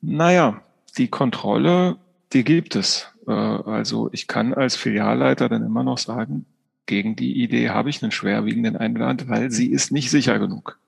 Naja, 0.00 0.62
die 0.98 1.08
Kontrolle, 1.08 1.96
die 2.32 2.44
gibt 2.44 2.76
es. 2.76 3.12
Äh, 3.26 3.32
also 3.32 4.10
ich 4.12 4.26
kann 4.26 4.52
als 4.52 4.76
Filialleiter 4.76 5.48
dann 5.48 5.64
immer 5.64 5.84
noch 5.84 5.98
sagen, 5.98 6.46
gegen 6.86 7.14
die 7.14 7.42
Idee 7.42 7.70
habe 7.70 7.90
ich 7.90 8.02
einen 8.02 8.12
schwerwiegenden 8.12 8.76
Einwand, 8.76 9.28
weil 9.28 9.50
sie 9.50 9.70
ist 9.70 9.92
nicht 9.92 10.10
sicher 10.10 10.38
genug. 10.38 10.78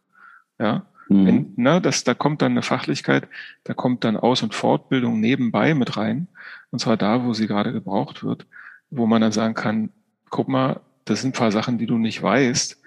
Ja, 0.58 0.86
mhm. 1.08 1.26
Wenn, 1.26 1.52
ne, 1.56 1.80
das, 1.80 2.04
da 2.04 2.14
kommt 2.14 2.42
dann 2.42 2.52
eine 2.52 2.62
Fachlichkeit, 2.62 3.28
da 3.64 3.74
kommt 3.74 4.04
dann 4.04 4.16
Aus- 4.16 4.42
und 4.42 4.54
Fortbildung 4.54 5.20
nebenbei 5.20 5.74
mit 5.74 5.96
rein. 5.96 6.28
Und 6.70 6.80
zwar 6.80 6.96
da, 6.96 7.24
wo 7.24 7.34
sie 7.34 7.46
gerade 7.46 7.72
gebraucht 7.72 8.24
wird, 8.24 8.46
wo 8.90 9.06
man 9.06 9.20
dann 9.20 9.32
sagen 9.32 9.54
kann, 9.54 9.90
guck 10.30 10.48
mal, 10.48 10.80
das 11.04 11.20
sind 11.20 11.34
ein 11.34 11.38
paar 11.38 11.52
Sachen, 11.52 11.78
die 11.78 11.86
du 11.86 11.98
nicht 11.98 12.22
weißt, 12.22 12.80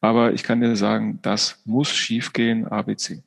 aber 0.00 0.32
ich 0.32 0.42
kann 0.42 0.60
dir 0.60 0.76
sagen, 0.76 1.18
das 1.22 1.60
muss 1.64 1.90
schiefgehen, 1.90 2.66
ABC. 2.66 3.22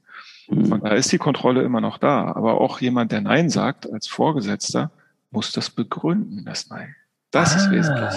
Mhm. 0.50 0.72
Und 0.72 0.84
da 0.84 0.90
ist 0.90 1.12
die 1.12 1.18
Kontrolle 1.18 1.62
immer 1.62 1.82
noch 1.82 1.98
da. 1.98 2.34
Aber 2.34 2.60
auch 2.60 2.82
jemand, 2.82 3.12
der 3.12 3.22
Nein 3.22 3.50
sagt, 3.50 3.92
als 3.92 4.08
Vorgesetzter, 4.08 4.92
muss 5.32 5.52
das 5.52 5.70
begründen, 5.70 6.46
das 6.46 6.70
Nein. 6.70 6.96
Das 7.32 7.54
ah, 7.54 7.58
ist 7.58 7.72
wesentlich. 7.72 8.14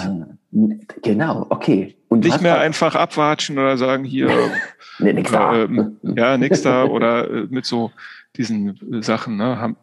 Genau, 1.03 1.47
okay. 1.51 1.97
Und 2.09 2.25
nicht 2.25 2.40
mehr 2.40 2.59
einfach 2.59 2.95
abwatschen 2.95 3.59
oder 3.59 3.77
sagen 3.77 4.05
hier, 4.05 4.31
nee, 4.99 5.12
nix 5.12 5.31
da. 5.31 5.64
Äh, 5.64 5.69
ja, 6.16 6.38
nix 6.38 6.62
da 6.62 6.85
oder 6.85 7.31
äh, 7.31 7.47
mit 7.51 7.66
so 7.66 7.92
diesen 8.37 9.03
Sachen, 9.03 9.37
ne, 9.37 9.59
haben, 9.59 9.77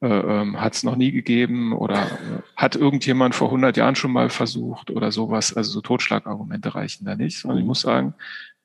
äh, 0.00 0.06
ähm, 0.06 0.60
hat 0.60 0.74
es 0.74 0.82
noch 0.82 0.96
nie 0.96 1.12
gegeben 1.12 1.72
oder 1.72 2.04
äh, 2.04 2.42
hat 2.56 2.74
irgendjemand 2.76 3.34
vor 3.34 3.48
100 3.48 3.76
Jahren 3.76 3.96
schon 3.96 4.12
mal 4.12 4.30
versucht 4.30 4.90
oder 4.90 5.12
sowas. 5.12 5.54
Also 5.54 5.72
so 5.72 5.80
Totschlagargumente 5.82 6.74
reichen 6.74 7.04
da 7.04 7.16
nicht, 7.16 7.38
sondern 7.38 7.58
ich 7.58 7.66
muss 7.66 7.82
sagen, 7.82 8.14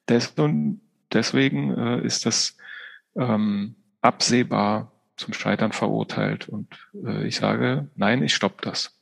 des 0.07 0.27
und 0.37 0.79
deswegen 1.11 1.77
äh, 1.77 2.05
ist 2.05 2.25
das 2.25 2.55
ähm, 3.17 3.75
absehbar 4.01 4.91
zum 5.17 5.33
Scheitern 5.33 5.73
verurteilt 5.73 6.47
und 6.47 6.67
äh, 7.05 7.27
ich 7.27 7.35
sage, 7.35 7.89
nein, 7.95 8.23
ich 8.23 8.33
stopp 8.33 8.61
das. 8.61 8.98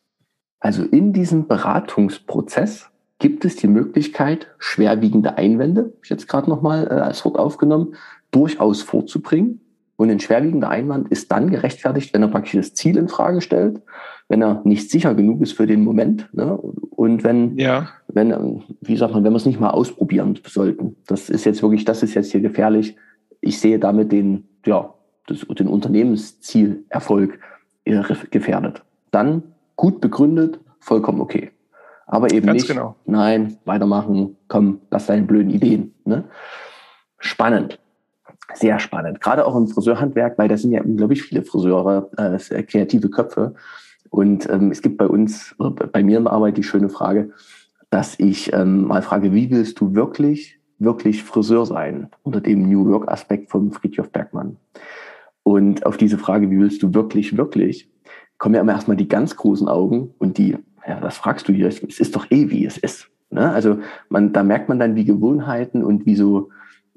Also 0.60 0.84
in 0.84 1.14
diesem 1.14 1.48
Beratungsprozess 1.48 2.90
gibt 3.20 3.46
es 3.46 3.56
die 3.56 3.68
Möglichkeit, 3.68 4.48
schwerwiegende 4.60 5.38
Einwände, 5.38 5.94
ich 6.04 6.10
jetzt 6.10 6.28
gerade 6.28 6.50
nochmal 6.50 6.88
äh, 6.88 6.94
als 6.96 7.26
Wort 7.26 7.38
aufgenommen, 7.38 7.96
durchaus 8.32 8.82
vorzubringen 8.82 9.62
und 9.98 10.12
ein 10.12 10.20
schwerwiegender 10.20 10.70
Einwand 10.70 11.10
ist 11.10 11.32
dann 11.32 11.50
gerechtfertigt, 11.50 12.14
wenn 12.14 12.22
er 12.22 12.28
praktisch 12.28 12.54
das 12.54 12.74
Ziel 12.76 12.98
in 12.98 13.08
Frage 13.08 13.42
stellt, 13.42 13.82
wenn 14.30 14.44
er 14.44 14.62
nicht 14.64 14.92
sicher 14.92 15.16
genug 15.16 15.42
ist 15.42 15.54
für 15.54 15.66
den 15.66 15.84
Moment 15.84 16.30
ne? 16.34 16.56
und 16.56 17.24
wenn, 17.24 17.58
ja. 17.58 17.90
wenn, 18.08 18.64
wie 18.82 18.96
sagt 18.96 19.14
man, 19.14 19.24
wenn 19.24 19.34
wir 19.34 19.38
es 19.38 19.48
nicht 19.48 19.60
mal 19.60 19.72
ausprobieren 19.72 20.40
sollten. 20.46 20.96
Das 21.08 21.30
ist 21.30 21.46
jetzt 21.46 21.64
wirklich, 21.64 21.84
das 21.84 22.04
ist 22.04 22.14
jetzt 22.14 22.32
hier 22.32 22.42
gefährlich. 22.42 22.96
Ich 23.42 23.60
sehe 23.60 23.80
damit 23.80 24.12
den, 24.12 24.48
ja, 24.66 24.94
das, 25.26 25.40
den 25.40 25.68
Unternehmenszielerfolg 25.68 27.40
gefährdet. 28.30 28.84
Dann 29.10 29.44
gut 29.78 30.02
begründet, 30.02 30.60
vollkommen 30.82 31.22
okay. 31.22 31.52
Aber 32.06 32.32
eben 32.34 32.48
Ganz 32.48 32.64
nicht, 32.64 32.68
genau. 32.68 32.96
nein, 33.06 33.58
weitermachen, 33.64 34.36
komm, 34.50 34.82
lass 34.92 35.08
deine 35.08 35.26
blöden 35.26 35.50
Ideen. 35.50 35.94
Ne? 36.04 36.26
Spannend 37.20 37.80
sehr 38.54 38.80
spannend. 38.80 39.22
Gerade 39.22 39.46
auch 39.46 39.56
im 39.56 39.68
Friseurhandwerk, 39.68 40.38
weil 40.38 40.48
da 40.48 40.58
sind 40.58 40.72
ja 40.72 40.82
unglaublich 40.82 41.24
viele 41.24 41.44
Friseure, 41.44 42.10
äh, 42.18 42.64
kreative 42.64 43.10
Köpfe. 43.10 43.56
Und 44.10 44.50
ähm, 44.50 44.72
es 44.72 44.82
gibt 44.82 44.98
bei 44.98 45.08
uns, 45.08 45.56
bei 45.58 46.04
mir 46.04 46.18
in 46.18 46.24
der 46.24 46.34
Arbeit 46.34 46.58
die 46.58 46.64
schöne 46.64 46.90
Frage, 46.90 47.32
dass 47.90 48.20
ich 48.20 48.54
ähm, 48.54 48.88
mal 48.88 49.02
frage, 49.02 49.34
wie 49.34 49.50
willst 49.50 49.80
du 49.80 49.96
wirklich, 49.96 50.60
wirklich 50.80 51.24
Friseur 51.24 51.66
sein? 51.66 52.10
Unter 52.24 52.42
dem 52.42 52.70
New 52.70 52.88
Work-Aspekt 52.90 53.50
von 53.50 53.72
Friedhof 53.72 54.12
Bergmann. 54.12 54.58
Und 55.44 55.86
auf 55.86 55.98
diese 55.98 56.18
Frage, 56.18 56.50
wie 56.50 56.60
willst 56.60 56.84
du 56.84 56.94
wirklich, 56.94 57.38
wirklich, 57.38 57.90
kommen 58.38 58.56
ja 58.56 58.62
immer 58.62 58.74
erstmal 58.74 58.98
die 58.98 59.08
ganz 59.08 59.36
großen 59.36 59.68
Augen 59.68 60.14
und 60.18 60.38
die, 60.38 60.58
ja, 60.88 61.02
was 61.02 61.18
fragst 61.18 61.48
du 61.48 61.54
hier? 61.54 61.68
Es 61.68 61.80
ist 61.80 62.16
doch 62.16 62.30
eh, 62.32 62.50
wie 62.50 62.66
es 62.66 62.78
ist. 62.78 63.10
Ne? 63.30 63.50
Also 63.50 63.80
man, 64.10 64.34
da 64.34 64.44
merkt 64.44 64.70
man 64.70 64.80
dann, 64.80 64.96
wie 64.96 65.06
Gewohnheiten 65.06 65.84
und 65.84 66.06
wie 66.06 66.16
so 66.16 66.50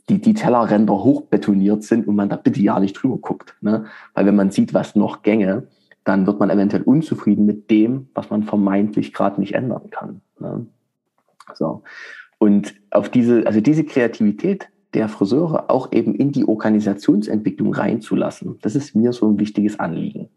die, 0.09 0.21
die 0.21 0.35
Tellerränder 0.35 1.05
hochbetoniert 1.05 1.85
sind 1.85 2.07
und 2.07 2.17
man 2.17 2.29
da 2.29 2.37
bitte 2.37 2.61
ja 2.61 2.81
nicht 2.81 2.95
drüber 2.95 3.19
guckt. 3.19 3.55
Ne? 3.61 3.87
Weil 4.15 4.27
wenn 4.27 4.37
man 4.37 4.51
sieht, 4.51 4.75
was 4.75 4.97
noch 4.97 5.23
gänge, 5.23 5.69
dann 6.05 6.27
wird 6.27 6.41
man 6.41 6.51
eventuell 6.51 6.83
unzufrieden 6.83 7.47
mit 7.47 7.71
dem, 7.71 8.09
was 8.15 8.31
man 8.31 8.43
vermeintlich 8.43 9.13
gerade 9.13 9.41
nicht 9.41 9.55
ändern 9.55 9.91
kann. 9.91 10.21
Ne? 10.39 10.67
So. 11.55 11.83
Und 12.39 12.75
auf 12.91 13.09
diese, 13.09 13.47
also 13.47 13.61
diese 13.61 13.85
Kreativität 13.85 14.69
der 14.95 15.09
Friseure 15.09 15.71
auch 15.71 15.93
eben 15.93 16.15
in 16.15 16.33
die 16.33 16.47
Organisationsentwicklung 16.47 17.75
reinzulassen, 17.75 18.59
das 18.63 18.75
ist 18.75 18.97
mir 18.97 19.13
so 19.13 19.29
ein 19.29 19.39
wichtiges 19.39 19.79
Anliegen. 19.79 20.29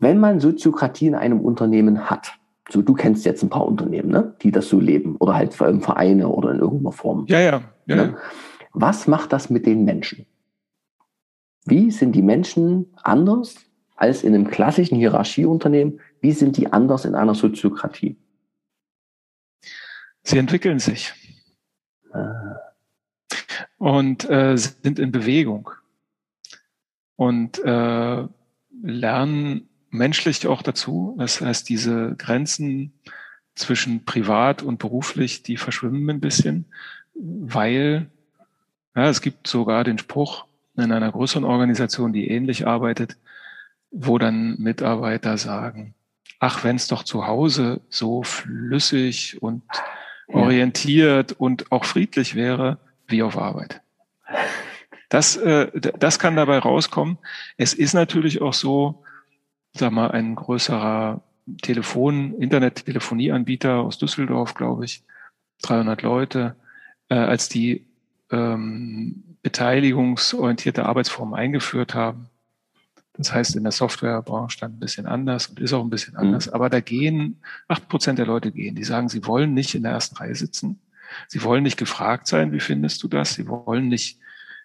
Wenn 0.00 0.18
man 0.18 0.40
Soziokratie 0.40 1.06
in 1.06 1.14
einem 1.14 1.40
Unternehmen 1.40 2.10
hat, 2.10 2.32
so 2.70 2.82
du 2.82 2.94
kennst 2.94 3.24
jetzt 3.24 3.42
ein 3.42 3.50
paar 3.50 3.66
Unternehmen, 3.66 4.10
ne, 4.10 4.34
die 4.42 4.50
das 4.50 4.68
so 4.68 4.80
leben 4.80 5.16
oder 5.16 5.34
halt 5.34 5.54
Vereine 5.54 6.28
oder 6.28 6.52
in 6.52 6.60
irgendeiner 6.60 6.92
Form. 6.92 7.26
Ja, 7.28 7.40
ja, 7.40 7.62
ja. 7.86 7.96
Ne? 7.96 8.16
Was 8.72 9.06
macht 9.06 9.32
das 9.32 9.50
mit 9.50 9.66
den 9.66 9.84
Menschen? 9.84 10.26
Wie 11.64 11.90
sind 11.90 12.12
die 12.12 12.22
Menschen 12.22 12.86
anders 13.02 13.56
als 13.96 14.24
in 14.24 14.34
einem 14.34 14.48
klassischen 14.48 14.96
Hierarchieunternehmen? 14.96 16.00
Wie 16.20 16.32
sind 16.32 16.56
die 16.56 16.72
anders 16.72 17.04
in 17.04 17.14
einer 17.14 17.34
Soziokratie? 17.34 18.16
Sie 20.24 20.38
entwickeln 20.38 20.78
sich 20.78 21.12
ah. 22.12 22.56
und 23.78 24.28
äh, 24.30 24.56
sind 24.56 24.98
in 24.98 25.12
Bewegung 25.12 25.70
und 27.16 27.58
äh, 27.64 28.26
lernen 28.82 29.68
menschlich 29.92 30.46
auch 30.46 30.62
dazu. 30.62 31.14
Das 31.18 31.40
heißt, 31.40 31.68
diese 31.68 32.16
Grenzen 32.16 32.92
zwischen 33.54 34.04
privat 34.04 34.62
und 34.62 34.78
beruflich, 34.78 35.42
die 35.42 35.56
verschwimmen 35.56 36.08
ein 36.10 36.20
bisschen, 36.20 36.64
weil 37.14 38.10
ja, 38.96 39.08
es 39.08 39.20
gibt 39.20 39.46
sogar 39.46 39.84
den 39.84 39.98
Spruch 39.98 40.46
in 40.76 40.90
einer 40.90 41.12
größeren 41.12 41.44
Organisation, 41.44 42.12
die 42.12 42.28
ähnlich 42.28 42.66
arbeitet, 42.66 43.16
wo 43.90 44.18
dann 44.18 44.56
Mitarbeiter 44.58 45.36
sagen, 45.36 45.94
ach, 46.40 46.64
wenn 46.64 46.76
es 46.76 46.88
doch 46.88 47.02
zu 47.02 47.26
Hause 47.26 47.80
so 47.88 48.22
flüssig 48.22 49.42
und 49.42 49.62
orientiert 50.28 51.32
und 51.32 51.70
auch 51.70 51.84
friedlich 51.84 52.34
wäre, 52.34 52.78
wie 53.06 53.22
auf 53.22 53.36
Arbeit. 53.36 53.82
Das, 55.10 55.36
äh, 55.36 55.70
das 55.98 56.18
kann 56.18 56.36
dabei 56.36 56.58
rauskommen. 56.58 57.18
Es 57.58 57.74
ist 57.74 57.92
natürlich 57.92 58.40
auch 58.40 58.54
so, 58.54 59.04
sag 59.74 59.92
mal, 59.92 60.10
ein 60.10 60.34
größerer 60.34 61.22
Telefon, 61.62 62.34
Internet-Telefonieanbieter 62.34 63.76
aus 63.76 63.98
Düsseldorf, 63.98 64.54
glaube 64.54 64.84
ich, 64.84 65.02
300 65.62 66.02
Leute, 66.02 66.56
äh, 67.08 67.14
als 67.14 67.48
die 67.48 67.84
ähm, 68.30 69.22
beteiligungsorientierte 69.42 70.84
Arbeitsform 70.86 71.34
eingeführt 71.34 71.94
haben. 71.94 72.28
Das 73.14 73.32
heißt, 73.32 73.56
in 73.56 73.64
der 73.64 73.72
Softwarebranche 73.72 74.56
stand 74.56 74.76
ein 74.76 74.80
bisschen 74.80 75.06
anders 75.06 75.48
und 75.48 75.60
ist 75.60 75.72
auch 75.72 75.82
ein 75.82 75.90
bisschen 75.90 76.16
anders. 76.16 76.46
Mhm. 76.46 76.54
Aber 76.54 76.70
da 76.70 76.80
gehen, 76.80 77.40
acht 77.68 77.88
Prozent 77.88 78.18
der 78.18 78.26
Leute 78.26 78.52
gehen. 78.52 78.74
Die 78.74 78.84
sagen, 78.84 79.08
sie 79.08 79.26
wollen 79.26 79.52
nicht 79.52 79.74
in 79.74 79.82
der 79.82 79.92
ersten 79.92 80.16
Reihe 80.16 80.34
sitzen. 80.34 80.80
Sie 81.28 81.42
wollen 81.42 81.62
nicht 81.62 81.76
gefragt 81.76 82.26
sein, 82.26 82.52
wie 82.52 82.60
findest 82.60 83.02
du 83.02 83.08
das? 83.08 83.34
Sie 83.34 83.46
wollen 83.48 83.88
nicht 83.88 84.18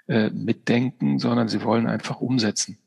äh, 0.08 0.30
mitdenken, 0.30 1.20
sondern 1.20 1.50
sie 1.50 1.64
wollen 1.64 1.88
einfach 1.88 2.22
umsetzen. 2.22 2.78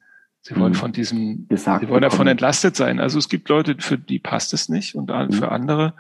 Sie 0.43 0.57
wollen 0.57 0.73
mhm. 0.73 0.77
von 0.77 0.93
diesem, 0.93 1.47
Gesagt 1.49 1.83
sie 1.83 1.89
wollen 1.89 2.03
davon 2.03 2.27
entlastet 2.27 2.75
sein. 2.77 2.99
Also 2.99 3.19
es 3.19 3.29
gibt 3.29 3.49
Leute, 3.49 3.77
für 3.79 3.99
die 3.99 4.19
passt 4.19 4.55
es 4.55 4.69
nicht 4.69 4.95
und 4.95 5.11
mhm. 5.11 5.33
für 5.33 5.53
andere, 5.53 5.95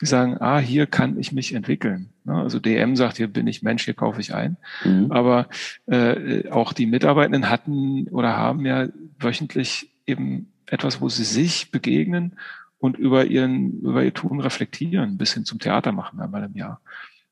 die 0.00 0.06
sagen, 0.06 0.36
ah, 0.40 0.58
hier 0.58 0.86
kann 0.86 1.18
ich 1.18 1.32
mich 1.32 1.54
entwickeln. 1.54 2.10
Ne? 2.24 2.34
Also 2.34 2.58
DM 2.58 2.96
sagt, 2.96 3.16
hier 3.16 3.28
bin 3.28 3.46
ich 3.46 3.62
Mensch, 3.62 3.84
hier 3.84 3.94
kaufe 3.94 4.20
ich 4.20 4.34
ein. 4.34 4.56
Mhm. 4.84 5.10
Aber 5.10 5.48
äh, 5.86 6.48
auch 6.50 6.72
die 6.72 6.86
Mitarbeitenden 6.86 7.48
hatten 7.48 8.08
oder 8.08 8.36
haben 8.36 8.66
ja 8.66 8.88
wöchentlich 9.18 9.90
eben 10.06 10.52
etwas, 10.66 11.00
wo 11.00 11.08
sie 11.08 11.24
sich 11.24 11.70
begegnen 11.70 12.34
und 12.78 12.98
über 12.98 13.24
ihren, 13.24 13.80
über 13.80 14.04
ihr 14.04 14.14
Tun 14.14 14.40
reflektieren, 14.40 15.16
bis 15.16 15.34
hin 15.34 15.44
zum 15.44 15.58
Theater 15.58 15.92
machen 15.92 16.20
einmal 16.20 16.44
im 16.44 16.54
Jahr. 16.54 16.80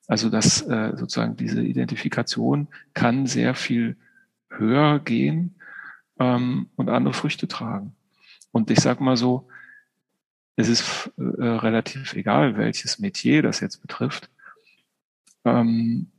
Also 0.08 0.30
das 0.30 0.62
äh, 0.62 0.92
sozusagen 0.96 1.36
diese 1.36 1.62
Identifikation 1.62 2.68
kann 2.94 3.26
sehr 3.26 3.54
viel 3.54 3.96
höher 4.48 5.00
gehen 5.00 5.55
ähm, 6.18 6.68
und 6.76 6.88
andere 6.88 7.14
Früchte 7.14 7.48
tragen. 7.48 7.94
Und 8.52 8.70
ich 8.70 8.80
sage 8.80 9.02
mal 9.02 9.16
so, 9.16 9.48
es 10.56 10.68
ist 10.68 11.12
äh, 11.18 11.22
relativ 11.22 12.14
egal, 12.14 12.56
welches 12.56 12.98
Metier 12.98 13.42
das 13.42 13.60
jetzt 13.60 13.82
betrifft. 13.82 14.30
Ähm, 15.44 16.10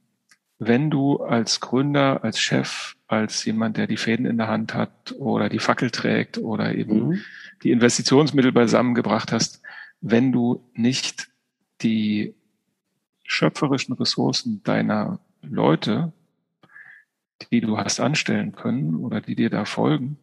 wenn 0.60 0.90
du 0.90 1.18
als 1.18 1.60
Gründer, 1.60 2.24
als 2.24 2.40
Chef, 2.40 2.96
als 3.08 3.46
jemand, 3.46 3.78
der 3.78 3.88
die 3.88 3.98
Fäden 3.98 4.26
in 4.26 4.38
der 4.38 4.48
Hand 4.48 4.74
hat 4.74 5.14
oder 5.18 5.50
die 5.50 5.60
Fackel 5.60 5.92
trägt 5.92 6.38
oder 6.38 6.74
eben 6.74 7.10
mhm. 7.10 7.22
die 7.64 7.72
Investitionsmittel 7.72 8.52
beisammengebracht 8.52 9.32
hast, 9.32 9.62
wenn 10.02 10.32
du 10.32 10.70
nicht 10.74 11.30
die 11.82 12.36
schöpferischen 13.24 13.94
Ressourcen 13.94 14.64
deiner 14.64 15.20
Leute 15.42 16.14
die 17.52 17.62
du 17.62 17.78
hast 17.78 18.00
anstellen 18.00 18.54
können 18.54 18.96
oder 18.96 19.22
die 19.22 19.36
dir 19.36 19.50
da 19.50 19.66
folgen, 19.66 20.18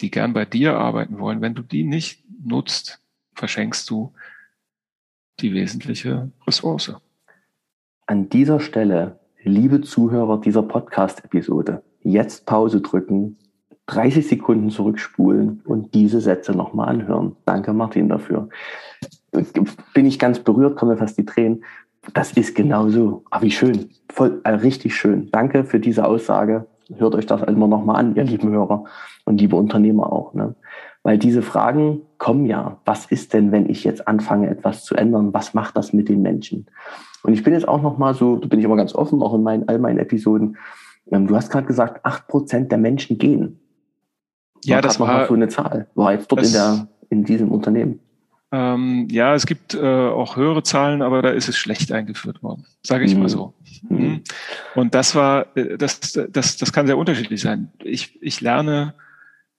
die 0.00 0.10
gern 0.10 0.32
bei 0.32 0.44
dir 0.44 0.76
arbeiten 0.76 1.18
wollen, 1.18 1.40
wenn 1.40 1.54
du 1.54 1.62
die 1.62 1.84
nicht 1.84 2.24
nutzt, 2.44 3.00
verschenkst 3.34 3.88
du 3.90 4.12
die 5.40 5.52
wesentliche 5.52 6.30
Ressource. 6.46 6.94
An 8.06 8.28
dieser 8.28 8.60
Stelle, 8.60 9.20
liebe 9.42 9.80
Zuhörer 9.80 10.40
dieser 10.40 10.62
Podcast-Episode, 10.62 11.82
jetzt 12.02 12.46
Pause 12.46 12.80
drücken, 12.80 13.38
30 13.86 14.26
Sekunden 14.28 14.70
zurückspulen 14.70 15.62
und 15.64 15.94
diese 15.94 16.20
Sätze 16.20 16.52
nochmal 16.52 16.88
anhören. 16.88 17.36
Danke, 17.44 17.72
Martin, 17.72 18.08
dafür. 18.08 18.48
Bin 19.94 20.06
ich 20.06 20.18
ganz 20.18 20.38
berührt, 20.40 20.76
kommen 20.76 20.92
mir 20.92 20.98
fast 20.98 21.18
die 21.18 21.24
Tränen. 21.24 21.64
Das 22.14 22.32
ist 22.32 22.54
genau 22.54 22.88
so. 22.88 23.24
Ah, 23.30 23.42
wie 23.42 23.50
schön. 23.50 23.90
Voll, 24.10 24.40
äh, 24.44 24.50
richtig 24.50 24.94
schön. 24.94 25.30
Danke 25.30 25.64
für 25.64 25.80
diese 25.80 26.06
Aussage. 26.06 26.66
hört 26.96 27.14
euch 27.14 27.26
das 27.26 27.42
immer 27.42 27.68
noch 27.68 27.84
mal 27.84 27.94
an, 27.94 28.16
ihr 28.16 28.24
lieben 28.24 28.50
Hörer 28.50 28.84
und 29.24 29.40
liebe 29.40 29.56
Unternehmer 29.56 30.12
auch. 30.12 30.34
Ne? 30.34 30.54
Weil 31.02 31.18
diese 31.18 31.42
Fragen 31.42 32.02
kommen 32.18 32.46
ja, 32.46 32.78
was 32.84 33.06
ist 33.06 33.32
denn, 33.32 33.52
wenn 33.52 33.68
ich 33.68 33.84
jetzt 33.84 34.08
anfange, 34.08 34.50
etwas 34.50 34.84
zu 34.84 34.94
ändern? 34.96 35.32
Was 35.32 35.54
macht 35.54 35.76
das 35.76 35.92
mit 35.92 36.08
den 36.08 36.22
Menschen? 36.22 36.66
Und 37.22 37.32
ich 37.32 37.44
bin 37.44 37.52
jetzt 37.52 37.68
auch 37.68 37.82
noch 37.82 37.98
mal 37.98 38.14
so, 38.14 38.36
da 38.36 38.48
bin 38.48 38.58
ich 38.58 38.64
immer 38.64 38.76
ganz 38.76 38.94
offen, 38.94 39.22
auch 39.22 39.34
in 39.34 39.42
meinen, 39.42 39.68
all 39.68 39.78
meinen 39.78 39.98
Episoden. 39.98 40.56
Ähm, 41.10 41.26
du 41.26 41.36
hast 41.36 41.50
gerade 41.50 41.66
gesagt, 41.66 42.04
acht 42.04 42.28
Prozent 42.28 42.72
der 42.72 42.78
Menschen 42.78 43.18
gehen. 43.18 43.60
Ja, 44.64 44.80
das 44.80 45.00
war 45.00 45.26
so 45.26 45.34
eine 45.34 45.48
Zahl. 45.48 45.88
War 45.94 46.12
jetzt 46.12 46.30
dort 46.30 46.44
in 46.44 46.52
der, 46.52 46.88
in 47.08 47.24
diesem 47.24 47.50
Unternehmen. 47.50 48.00
Ähm, 48.52 49.06
ja, 49.10 49.34
es 49.34 49.46
gibt 49.46 49.74
äh, 49.74 49.80
auch 49.80 50.36
höhere 50.36 50.62
Zahlen, 50.62 51.02
aber 51.02 51.22
da 51.22 51.30
ist 51.30 51.48
es 51.48 51.56
schlecht 51.56 51.92
eingeführt 51.92 52.42
worden, 52.42 52.66
sage 52.82 53.04
ich 53.04 53.14
mhm. 53.14 53.20
mal 53.20 53.28
so. 53.28 53.54
Mhm. 53.88 53.98
mhm. 53.98 54.22
Und 54.74 54.94
das 54.94 55.14
war, 55.14 55.56
äh, 55.56 55.78
das, 55.78 56.00
das, 56.30 56.56
das 56.56 56.72
kann 56.72 56.86
sehr 56.86 56.98
unterschiedlich 56.98 57.40
sein. 57.40 57.70
Ich, 57.78 58.20
ich 58.20 58.40
lerne 58.40 58.94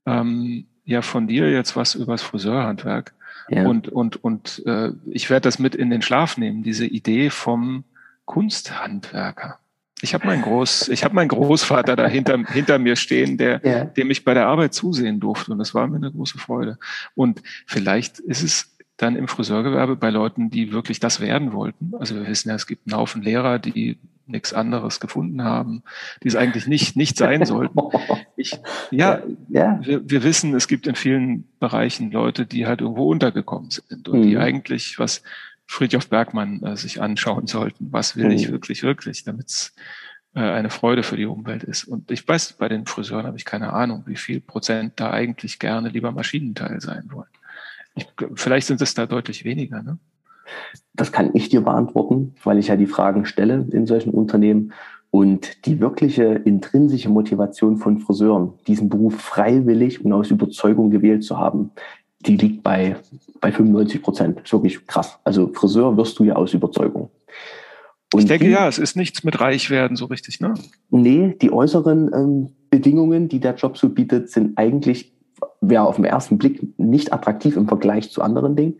ähm, 0.05 0.67
ja 0.83 1.01
von 1.01 1.27
dir 1.27 1.49
jetzt 1.49 1.75
was 1.75 1.95
übers 1.95 2.21
Friseurhandwerk 2.21 3.13
ja. 3.49 3.65
und 3.65 3.87
und 3.87 4.23
und 4.23 4.63
äh, 4.65 4.91
ich 5.05 5.29
werde 5.29 5.43
das 5.43 5.59
mit 5.59 5.75
in 5.75 5.89
den 5.89 6.01
Schlaf 6.01 6.37
nehmen. 6.37 6.63
Diese 6.63 6.85
Idee 6.85 7.29
vom 7.29 7.85
Kunsthandwerker. 8.25 9.59
Ich 10.01 10.13
habe 10.13 10.25
meinen 10.25 10.41
Groß, 10.41 10.89
ich 10.89 11.03
habe 11.03 11.13
meinen 11.13 11.27
Großvater 11.27 11.95
da 11.95 12.07
hinter, 12.07 12.43
hinter 12.47 12.79
mir 12.79 12.95
stehen, 12.95 13.37
der, 13.37 13.61
ja. 13.63 13.85
dem 13.85 14.09
ich 14.09 14.23
bei 14.23 14.33
der 14.33 14.47
Arbeit 14.47 14.73
zusehen 14.73 15.19
durfte. 15.19 15.51
Und 15.51 15.59
das 15.59 15.75
war 15.75 15.87
mir 15.87 15.97
eine 15.97 16.11
große 16.11 16.39
Freude. 16.39 16.79
Und 17.13 17.43
vielleicht 17.67 18.19
ist 18.19 18.41
es 18.41 18.77
dann 19.01 19.15
im 19.15 19.27
Friseurgewerbe 19.27 19.95
bei 19.95 20.09
Leuten, 20.09 20.49
die 20.49 20.71
wirklich 20.71 20.99
das 20.99 21.19
werden 21.19 21.53
wollten. 21.53 21.93
Also 21.99 22.15
wir 22.15 22.27
wissen 22.27 22.49
ja, 22.49 22.55
es 22.55 22.67
gibt 22.67 22.87
einen 22.87 22.99
Haufen 22.99 23.21
Lehrer, 23.21 23.59
die 23.59 23.97
nichts 24.27 24.53
anderes 24.53 24.99
gefunden 24.99 25.43
haben, 25.43 25.83
die 26.23 26.27
es 26.27 26.35
eigentlich 26.35 26.67
nicht, 26.67 26.95
nicht 26.95 27.17
sein 27.17 27.45
sollten. 27.45 27.79
Ich, 28.37 28.59
ja, 28.89 29.21
ja. 29.49 29.79
Wir, 29.83 30.09
wir 30.09 30.23
wissen, 30.23 30.55
es 30.55 30.67
gibt 30.67 30.87
in 30.87 30.95
vielen 30.95 31.47
Bereichen 31.59 32.11
Leute, 32.11 32.47
die 32.47 32.65
halt 32.65 32.81
irgendwo 32.81 33.11
untergekommen 33.11 33.69
sind 33.69 34.09
und 34.09 34.19
mhm. 34.19 34.23
die 34.23 34.37
eigentlich 34.39 34.97
was 34.97 35.21
Friedhof 35.67 36.09
Bergmann 36.09 36.63
äh, 36.63 36.75
sich 36.75 37.01
anschauen 37.03 37.45
sollten. 37.45 37.89
Was 37.91 38.15
will 38.15 38.25
mhm. 38.25 38.31
ich 38.31 38.51
wirklich, 38.51 38.81
wirklich, 38.81 39.23
damit 39.25 39.49
es 39.49 39.75
äh, 40.33 40.39
eine 40.39 40.71
Freude 40.71 41.03
für 41.03 41.17
die 41.17 41.25
Umwelt 41.25 41.63
ist. 41.63 41.83
Und 41.83 42.09
ich 42.09 42.27
weiß, 42.27 42.53
bei 42.53 42.67
den 42.67 42.87
Friseuren 42.87 43.27
habe 43.27 43.37
ich 43.37 43.45
keine 43.45 43.73
Ahnung, 43.73 44.03
wie 44.07 44.15
viel 44.15 44.39
Prozent 44.39 44.93
da 44.95 45.11
eigentlich 45.11 45.59
gerne 45.59 45.89
lieber 45.89 46.11
Maschinenteil 46.11 46.81
sein 46.81 47.03
wollen. 47.11 47.29
Ich, 47.95 48.07
vielleicht 48.35 48.67
sind 48.67 48.81
es 48.81 48.93
da 48.93 49.05
deutlich 49.05 49.43
weniger. 49.43 49.83
Ne? 49.83 49.97
Das 50.93 51.11
kann 51.11 51.31
ich 51.33 51.49
dir 51.49 51.61
beantworten, 51.61 52.35
weil 52.43 52.57
ich 52.57 52.67
ja 52.67 52.75
die 52.75 52.87
Fragen 52.87 53.25
stelle 53.25 53.67
in 53.71 53.85
solchen 53.85 54.11
Unternehmen. 54.11 54.73
Und 55.09 55.65
die 55.65 55.81
wirkliche 55.81 56.23
intrinsische 56.23 57.09
Motivation 57.09 57.77
von 57.77 57.99
Friseuren, 57.99 58.53
diesen 58.67 58.87
Beruf 58.87 59.15
freiwillig 59.15 60.05
und 60.05 60.13
aus 60.13 60.31
Überzeugung 60.31 60.89
gewählt 60.89 61.25
zu 61.25 61.37
haben, 61.37 61.71
die 62.25 62.37
liegt 62.37 62.63
bei, 62.63 62.95
bei 63.41 63.51
95 63.51 64.01
Prozent. 64.01 64.41
Ist 64.41 64.53
wirklich 64.53 64.87
krass. 64.87 65.19
Also 65.25 65.51
Friseur 65.53 65.97
wirst 65.97 66.17
du 66.17 66.23
ja 66.23 66.35
aus 66.35 66.53
Überzeugung. 66.53 67.09
Und 68.13 68.21
ich 68.21 68.25
denke, 68.25 68.45
die, 68.45 68.51
ja, 68.51 68.67
es 68.67 68.77
ist 68.77 68.95
nichts 68.95 69.23
mit 69.23 69.39
Reichwerden 69.39 69.95
so 69.95 70.05
richtig, 70.05 70.39
ne? 70.39 70.53
Nee, 70.89 71.35
die 71.41 71.51
äußeren 71.51 72.11
ähm, 72.13 72.49
Bedingungen, 72.69 73.29
die 73.29 73.39
der 73.39 73.55
Job 73.55 73.77
so 73.77 73.89
bietet, 73.89 74.29
sind 74.29 74.57
eigentlich, 74.57 75.13
wäre 75.61 75.85
auf 75.85 75.95
den 75.95 76.05
ersten 76.05 76.37
Blick 76.37 76.77
nicht 76.77 77.13
attraktiv 77.13 77.55
im 77.55 77.67
Vergleich 77.67 78.11
zu 78.11 78.21
anderen 78.21 78.55
Dingen. 78.55 78.79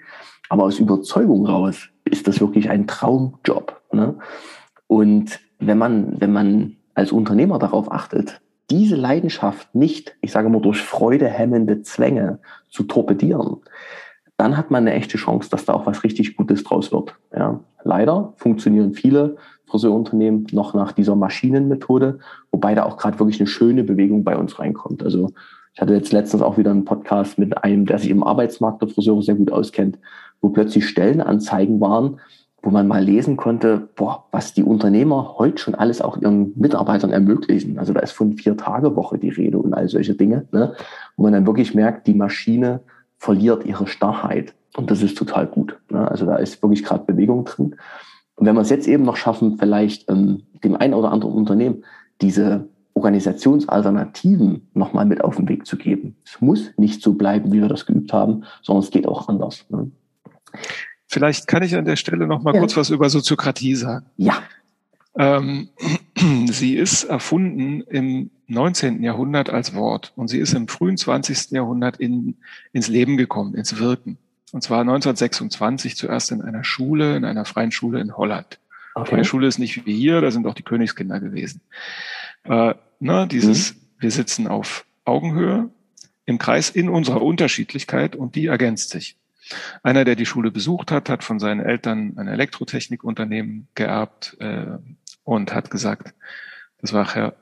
Aber 0.50 0.63
aus 0.63 0.80
Überzeugung 0.80 1.46
raus 1.46 1.89
ist 2.04 2.28
das 2.28 2.41
wirklich 2.41 2.70
ein 2.70 2.88
Traumjob. 2.88 3.82
Ne? 3.94 4.15
Und 4.88 5.39
wenn 5.60 5.78
man, 5.78 6.20
wenn 6.20 6.34
man 6.34 6.76
als 6.96 7.12
Unternehmer 7.12 7.60
darauf 7.60 7.91
achtet, 7.91 8.41
diese 8.70 8.96
Leidenschaft 8.96 9.74
nicht, 9.76 10.17
ich 10.22 10.32
sage 10.32 10.50
mal, 10.50 10.62
durch 10.62 10.82
freudehemmende 10.82 11.82
Zwänge 11.84 12.39
zu 12.70 12.84
torpedieren, 12.84 13.58
dann 14.38 14.58
hat 14.58 14.72
man 14.72 14.88
eine 14.88 14.96
echte 14.96 15.17
Chance, 15.17 15.50
dass 15.50 15.65
da 15.65 15.74
auch 15.74 15.86
was 15.86 16.04
richtig 16.04 16.36
Gutes 16.36 16.63
draus 16.63 16.91
wird. 16.91 17.15
Ja. 17.36 17.60
Leider 17.84 18.34
funktionieren 18.38 18.94
viele 18.94 19.38
Friseurunternehmen 19.67 20.48
noch 20.52 20.74
nach 20.74 20.91
dieser 20.94 21.15
Maschinenmethode, 21.15 22.20
wobei 22.52 22.74
da 22.76 22.84
auch 22.84 22.98
gerade 22.98 23.20
wirklich 23.20 23.39
eine 23.39 23.48
schöne 23.48 23.84
Bewegung 23.84 24.24
bei 24.24 24.36
uns 24.36 24.60
reinkommt. 24.60 25.04
Also 25.04 25.32
ich 25.74 25.82
hatte 25.82 25.94
jetzt 25.94 26.12
letztens 26.12 26.44
auch 26.44 26.58
wieder 26.58 26.72
einen 26.72 26.86
Podcast 26.86 27.38
mit 27.38 27.64
einem, 27.64 27.86
der 27.86 28.00
sich 28.00 28.10
im 28.10 28.24
Arbeitsmarkt 28.24 28.82
der 28.82 28.90
Friseure 28.90 29.22
sehr 29.22 29.36
gut 29.36 29.52
auskennt, 29.52 29.98
wo 30.42 30.50
plötzlich 30.50 30.88
Stellenanzeigen 30.88 31.80
waren, 31.80 32.20
wo 32.62 32.70
man 32.70 32.88
mal 32.88 33.04
lesen 33.04 33.38
konnte, 33.38 33.90
boah, 33.96 34.26
was 34.32 34.54
die 34.54 34.64
Unternehmer 34.64 35.36
heute 35.38 35.58
schon 35.58 35.76
alles 35.76 36.02
auch 36.02 36.18
ihren 36.18 36.54
Mitarbeitern 36.60 37.12
ermöglichen. 37.12 37.80
Also 37.80 37.94
da 37.94 38.02
ist 38.02 38.12
von 38.12 38.34
Vier-Tage-Woche 38.34 39.18
die 39.18 39.30
Rede 39.30 39.58
und 39.58 39.74
all 39.74 39.88
solche 39.88 40.14
Dinge, 40.14 40.48
ne? 40.52 40.76
wo 41.16 41.24
man 41.24 41.34
dann 41.34 41.48
wirklich 41.48 41.74
merkt, 41.74 42.06
die 42.06 42.14
Maschine 42.14 42.82
verliert 43.18 43.66
ihre 43.66 43.88
Starrheit. 43.88 44.54
Und 44.76 44.92
das 44.92 45.02
ist 45.02 45.18
total 45.18 45.48
gut. 45.48 45.80
Ne? 45.90 46.10
Also 46.10 46.26
da 46.26 46.36
ist 46.36 46.62
wirklich 46.62 46.84
gerade 46.84 47.06
Bewegung 47.06 47.46
drin. 47.46 47.76
Und 48.36 48.46
wenn 48.46 48.56
wir 48.56 48.62
es 48.62 48.70
jetzt 48.70 48.88
eben 48.88 49.04
noch 49.04 49.18
schaffen, 49.18 49.58
vielleicht 49.58 50.10
ähm, 50.10 50.44
dem 50.64 50.76
einen 50.76 50.94
oder 50.94 51.12
anderen 51.12 51.34
Unternehmen 51.34 51.84
diese 52.22 52.68
Organisationsalternativen 53.02 54.70
nochmal 54.76 55.06
mit 55.06 55.24
auf 55.24 55.38
den 55.38 55.50
Weg 55.50 55.66
zu 55.66 55.76
geben. 55.76 56.16
Es 56.24 56.40
muss 56.40 56.72
nicht 56.78 57.02
so 57.02 57.14
bleiben, 57.14 57.52
wie 57.52 57.60
wir 57.60 57.68
das 57.68 57.88
geübt 57.88 58.14
haben, 58.14 58.44
sondern 58.62 58.84
es 58.84 58.92
geht 58.92 59.08
auch 59.08 59.28
anders. 59.28 59.66
Ne? 59.70 59.90
Vielleicht 61.08 61.48
kann 61.48 61.64
ich 61.64 61.76
an 61.76 61.86
der 61.86 61.96
Stelle 61.96 62.28
noch 62.28 62.44
mal 62.44 62.54
ja. 62.54 62.60
kurz 62.60 62.78
was 62.78 62.92
über 62.92 63.10
Soziokratie 63.10 63.74
sagen. 63.74 64.06
Ja. 64.18 64.44
Ähm, 65.18 65.70
sie 66.46 66.76
ist 66.76 67.06
erfunden 67.06 67.82
im 67.82 68.30
19. 68.48 69.02
Jahrhundert 69.02 69.50
als 69.50 69.74
Wort 69.74 70.14
und 70.16 70.28
sie 70.28 70.38
ist 70.38 70.54
im 70.54 70.68
frühen 70.68 70.98
20. 70.98 71.52
Jahrhundert 71.52 71.98
in, 71.98 72.38
ins 72.72 72.88
Leben 72.88 73.18
gekommen, 73.18 73.56
ins 73.56 73.80
Wirken. 73.80 74.20
Und 74.52 74.62
zwar 74.62 74.82
1926 74.82 75.96
zuerst 75.96 76.32
in 76.32 76.44
einer 76.44 76.64
Schule, 76.64 77.16
in 77.16 77.26
einer 77.26 77.46
freien 77.46 77.72
Schule 77.72 78.00
in 78.00 78.16
Holland. 78.16 78.60
Okay. 78.94 79.18
Die 79.18 79.26
Schule 79.26 79.48
ist 79.48 79.58
nicht 79.58 79.86
wie 79.86 79.96
hier, 79.96 80.22
da 80.22 80.30
sind 80.30 80.46
auch 80.46 80.54
die 80.54 80.64
Königskinder 80.64 81.20
gewesen. 81.20 81.62
Äh, 82.44 82.74
ne, 83.02 83.28
dieses, 83.28 83.74
mhm. 83.74 83.80
wir 84.00 84.12
sitzen 84.12 84.48
auf 84.48 84.86
Augenhöhe 85.06 85.70
im 86.26 86.38
Kreis 86.38 86.70
in 86.70 86.90
unserer 86.90 87.22
Unterschiedlichkeit 87.22 88.16
und 88.16 88.36
die 88.36 88.48
ergänzt 88.48 88.92
sich. 88.92 89.18
Einer, 89.84 90.06
der 90.06 90.16
die 90.16 90.26
Schule 90.26 90.52
besucht 90.52 90.92
hat, 90.92 91.10
hat 91.10 91.24
von 91.24 91.40
seinen 91.40 91.60
Eltern 91.60 92.18
ein 92.18 92.28
Elektrotechnikunternehmen 92.28 93.68
geerbt 93.76 94.38
äh, 94.40 94.78
und 95.24 95.54
hat 95.54 95.72
gesagt, 95.72 96.14
das 96.80 96.94
war 96.94 97.14
Herr, 97.14 97.36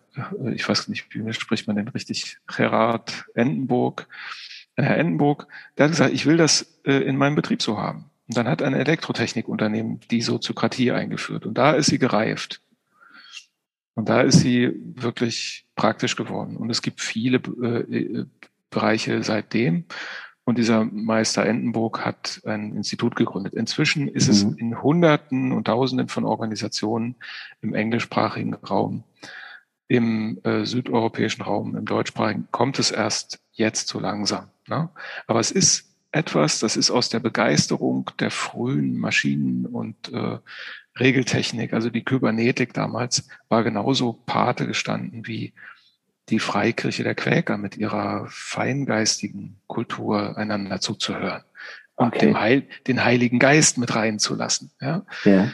ich 0.53 0.67
weiß 0.67 0.87
nicht, 0.87 1.13
wie 1.13 1.33
spricht 1.33 1.67
man 1.67 1.75
denn 1.75 1.87
richtig, 1.89 2.37
Gerard 2.47 3.25
Endenburg, 3.35 4.07
äh, 4.75 4.83
Herr 4.83 4.97
Endenburg, 4.97 5.47
der 5.77 5.85
hat 5.85 5.91
gesagt, 5.91 6.13
ich 6.13 6.25
will 6.25 6.37
das 6.37 6.79
äh, 6.85 6.93
in 6.93 7.17
meinem 7.17 7.35
Betrieb 7.35 7.61
so 7.61 7.77
haben. 7.77 8.09
Und 8.27 8.37
dann 8.37 8.47
hat 8.47 8.61
ein 8.61 8.73
Elektrotechnikunternehmen 8.73 9.99
die 10.09 10.21
Soziokratie 10.21 10.91
eingeführt 10.91 11.45
und 11.45 11.57
da 11.57 11.71
ist 11.71 11.87
sie 11.87 11.99
gereift. 11.99 12.61
Und 13.99 14.07
da 14.07 14.21
ist 14.21 14.39
sie 14.39 14.71
wirklich 14.95 15.65
praktisch 15.75 16.15
geworden. 16.15 16.55
Und 16.55 16.69
es 16.69 16.81
gibt 16.81 17.01
viele 17.01 17.39
äh, 17.61 18.23
Bereiche 18.69 19.21
seitdem. 19.23 19.83
Und 20.45 20.57
dieser 20.57 20.85
Meister 20.85 21.45
Endenburg 21.45 22.05
hat 22.05 22.39
ein 22.45 22.77
Institut 22.77 23.17
gegründet. 23.17 23.55
Inzwischen 23.55 24.07
ist 24.07 24.27
mhm. 24.27 24.33
es 24.33 24.43
in 24.57 24.81
Hunderten 24.81 25.51
und 25.51 25.67
Tausenden 25.67 26.07
von 26.07 26.23
Organisationen 26.23 27.17
im 27.59 27.73
englischsprachigen 27.73 28.53
Raum, 28.53 29.03
im 29.89 30.39
äh, 30.45 30.65
südeuropäischen 30.65 31.41
Raum, 31.41 31.75
im 31.75 31.83
deutschsprachigen, 31.83 32.47
kommt 32.51 32.79
es 32.79 32.91
erst 32.91 33.41
jetzt 33.51 33.89
so 33.89 33.99
langsam. 33.99 34.47
Ne? 34.69 34.87
Aber 35.27 35.41
es 35.41 35.51
ist 35.51 35.88
etwas, 36.11 36.59
das 36.59 36.75
ist 36.75 36.91
aus 36.91 37.09
der 37.09 37.19
Begeisterung 37.19 38.09
der 38.19 38.31
frühen 38.31 38.97
Maschinen 38.97 39.65
und 39.65 40.11
äh, 40.11 40.39
Regeltechnik, 40.99 41.73
also 41.73 41.89
die 41.89 42.03
Kybernetik 42.03 42.73
damals, 42.73 43.27
war 43.47 43.63
genauso 43.63 44.13
Pate 44.13 44.67
gestanden 44.67 45.27
wie 45.27 45.53
die 46.29 46.39
Freikirche 46.39 47.03
der 47.03 47.15
Quäker 47.15 47.57
mit 47.57 47.77
ihrer 47.77 48.27
feingeistigen 48.29 49.59
Kultur 49.67 50.37
einander 50.37 50.79
zuzuhören 50.79 51.43
und 51.95 52.15
okay. 52.15 52.27
dem 52.27 52.39
Heil, 52.39 52.67
den 52.87 53.03
Heiligen 53.03 53.39
Geist 53.39 53.77
mit 53.77 53.95
reinzulassen. 53.95 54.71
Ja? 54.79 55.05
ja. 55.25 55.51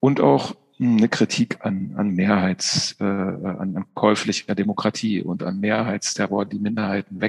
Und 0.00 0.20
auch 0.20 0.54
eine 0.80 1.08
Kritik 1.08 1.64
an, 1.64 1.94
an 1.96 2.10
Mehrheits, 2.10 2.96
äh, 3.00 3.04
an, 3.04 3.76
an 3.76 3.84
käuflicher 3.94 4.54
Demokratie 4.54 5.22
und 5.22 5.42
an 5.42 5.60
Mehrheitsterror, 5.60 6.44
die 6.44 6.58
Minderheiten 6.58 7.20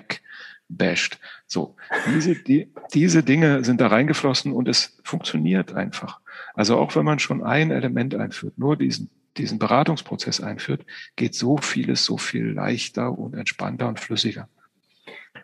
wegbasht. 0.70 1.20
So, 1.48 1.76
diese, 2.08 2.36
die, 2.36 2.72
diese 2.94 3.24
Dinge 3.24 3.64
sind 3.64 3.82
da 3.82 3.88
reingeflossen 3.88 4.52
und 4.52 4.68
es 4.68 4.98
funktioniert 5.04 5.74
einfach. 5.74 6.20
Also 6.54 6.78
auch 6.78 6.96
wenn 6.96 7.06
man 7.06 7.20
schon 7.20 7.44
ein 7.44 7.72
Element 7.72 8.16
einführt, 8.16 8.58
nur 8.58 8.78
diesen 8.78 9.10
diesen 9.38 9.60
Beratungsprozess 9.60 10.42
einführt, 10.42 10.86
geht 11.16 11.36
so 11.36 11.58
vieles 11.58 12.06
so 12.06 12.18
viel 12.18 12.52
leichter 12.52 13.18
und 13.18 13.34
entspannter 13.34 13.88
und 13.88 14.00
flüssiger. 14.00 14.48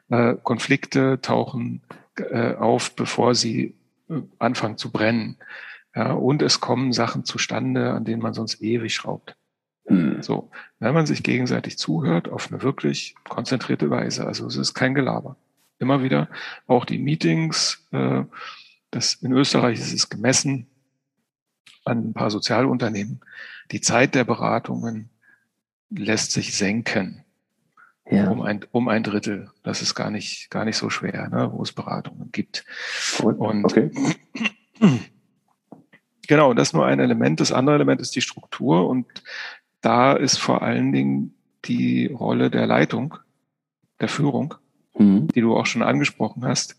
Äh, 0.10 0.36
Konflikte 0.44 1.20
tauchen 1.22 1.82
äh, 2.16 2.54
auf, 2.56 2.96
bevor 2.96 3.36
sie 3.36 3.76
äh, 4.10 4.22
anfangen 4.40 4.78
zu 4.78 4.92
brennen. 4.92 5.38
Ja, 5.94 6.14
und 6.14 6.42
es 6.42 6.62
kommen 6.62 6.94
Sachen 6.94 7.26
zustande, 7.26 7.92
an 7.92 8.06
denen 8.06 8.22
man 8.22 8.34
sonst 8.34 8.62
ewig 8.62 8.94
schraubt. 8.94 9.36
Hm. 9.92 10.22
So, 10.22 10.52
wenn 10.80 10.94
man 10.94 11.06
sich 11.06 11.24
gegenseitig 11.24 11.78
zuhört 11.78 12.30
auf 12.30 12.52
eine 12.52 12.62
wirklich 12.62 13.16
konzentrierte 13.28 13.90
Weise. 13.90 14.26
Also 14.26 14.48
es 14.48 14.56
ist 14.56 14.74
kein 14.74 14.96
Gelaber. 14.96 15.36
Immer 15.80 16.04
wieder 16.04 16.30
auch 16.68 16.86
die 16.86 17.00
Meetings, 17.00 17.88
äh, 17.92 18.24
das 18.92 19.16
in 19.16 19.32
Österreich 19.32 19.80
ist 19.80 19.94
es 19.94 20.10
gemessen 20.10 20.68
an 21.86 22.10
ein 22.10 22.14
paar 22.14 22.30
Sozialunternehmen. 22.30 23.22
Die 23.72 23.82
Zeit 23.82 24.16
der 24.16 24.26
Beratungen 24.26 25.10
lässt 25.90 26.32
sich 26.32 26.56
senken. 26.56 27.24
Ja. 28.10 28.30
Um, 28.30 28.42
ein, 28.42 28.66
um 28.72 28.90
ein 28.90 29.04
Drittel. 29.04 29.50
Das 29.64 29.82
ist 29.82 29.96
gar 29.96 30.12
nicht, 30.12 30.50
gar 30.50 30.66
nicht 30.66 30.76
so 30.76 30.90
schwer, 30.90 31.30
ne, 31.30 31.50
wo 31.54 31.64
es 31.64 31.72
Beratungen 31.72 32.32
gibt. 32.32 32.66
Und 33.24 33.64
okay. 33.64 33.90
genau, 36.28 36.54
das 36.54 36.70
ist 36.70 36.74
nur 36.74 36.86
ein 36.86 37.00
Element. 37.00 37.40
Das 37.40 37.54
andere 37.54 37.76
Element 37.76 38.02
ist 38.02 38.16
die 38.16 38.22
Struktur 38.22 38.90
und 38.90 39.24
da 39.82 40.14
ist 40.14 40.38
vor 40.38 40.62
allen 40.62 40.92
Dingen 40.92 41.34
die 41.66 42.08
Rolle 42.08 42.50
der 42.50 42.68
Leitung, 42.68 43.16
der 44.00 44.08
Führung, 44.08 44.56
mhm. 44.98 45.28
die 45.28 45.42
du 45.42 45.56
auch 45.56 45.66
schon 45.66 45.84
angesprochen 45.84 46.46
hast, 46.46 46.78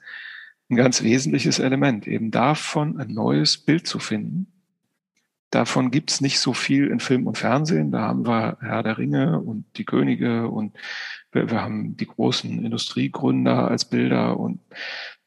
ein 0.70 0.76
ganz 0.76 1.03
wesentliches 1.03 1.59
Element, 1.59 2.07
eben 2.07 2.30
davon 2.30 2.98
ein 2.98 3.12
neues 3.12 3.59
Bild 3.59 3.86
zu 3.86 3.98
finden. 3.98 4.46
Davon 5.50 5.90
gibt's 5.90 6.22
nicht 6.22 6.38
so 6.38 6.55
viel 6.55 6.86
in 6.86 6.98
Film 6.98 7.26
und 7.26 7.36
Fernsehen. 7.36 7.90
Da 7.90 8.00
haben 8.00 8.26
wir 8.26 8.57
Herr 8.62 8.82
der 8.82 8.96
Ringe 8.96 9.38
und 9.38 9.66
die 9.76 9.84
Könige 9.84 10.48
und 10.48 10.74
wir, 11.30 11.50
wir 11.50 11.61
haben 11.61 11.96
die 11.98 12.07
großen 12.07 12.64
Industriegründer 12.64 13.68
als 13.68 13.84
Bilder 13.84 14.40
und 14.40 14.61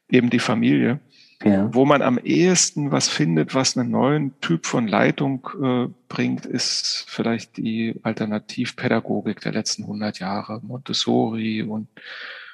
eben 0.09 0.32
die 0.32 0.39
Familie. 0.39 0.99
Ja. 1.46 1.72
Wo 1.72 1.86
man 1.86 2.02
am 2.02 2.18
ehesten 2.18 2.91
was 2.91 3.08
findet, 3.08 3.54
was 3.54 3.78
einen 3.78 3.91
neuen 3.91 4.39
Typ 4.41 4.66
von 4.66 4.88
Leitung 4.88 5.48
äh, 5.62 5.93
bringt, 6.10 6.48
ist 6.48 7.06
vielleicht 7.08 7.58
die 7.58 8.00
Alternativpädagogik 8.02 9.41
der 9.41 9.52
letzten 9.52 9.84
100 9.84 10.18
Jahre, 10.18 10.60
Montessori 10.64 11.62
und 11.62 11.88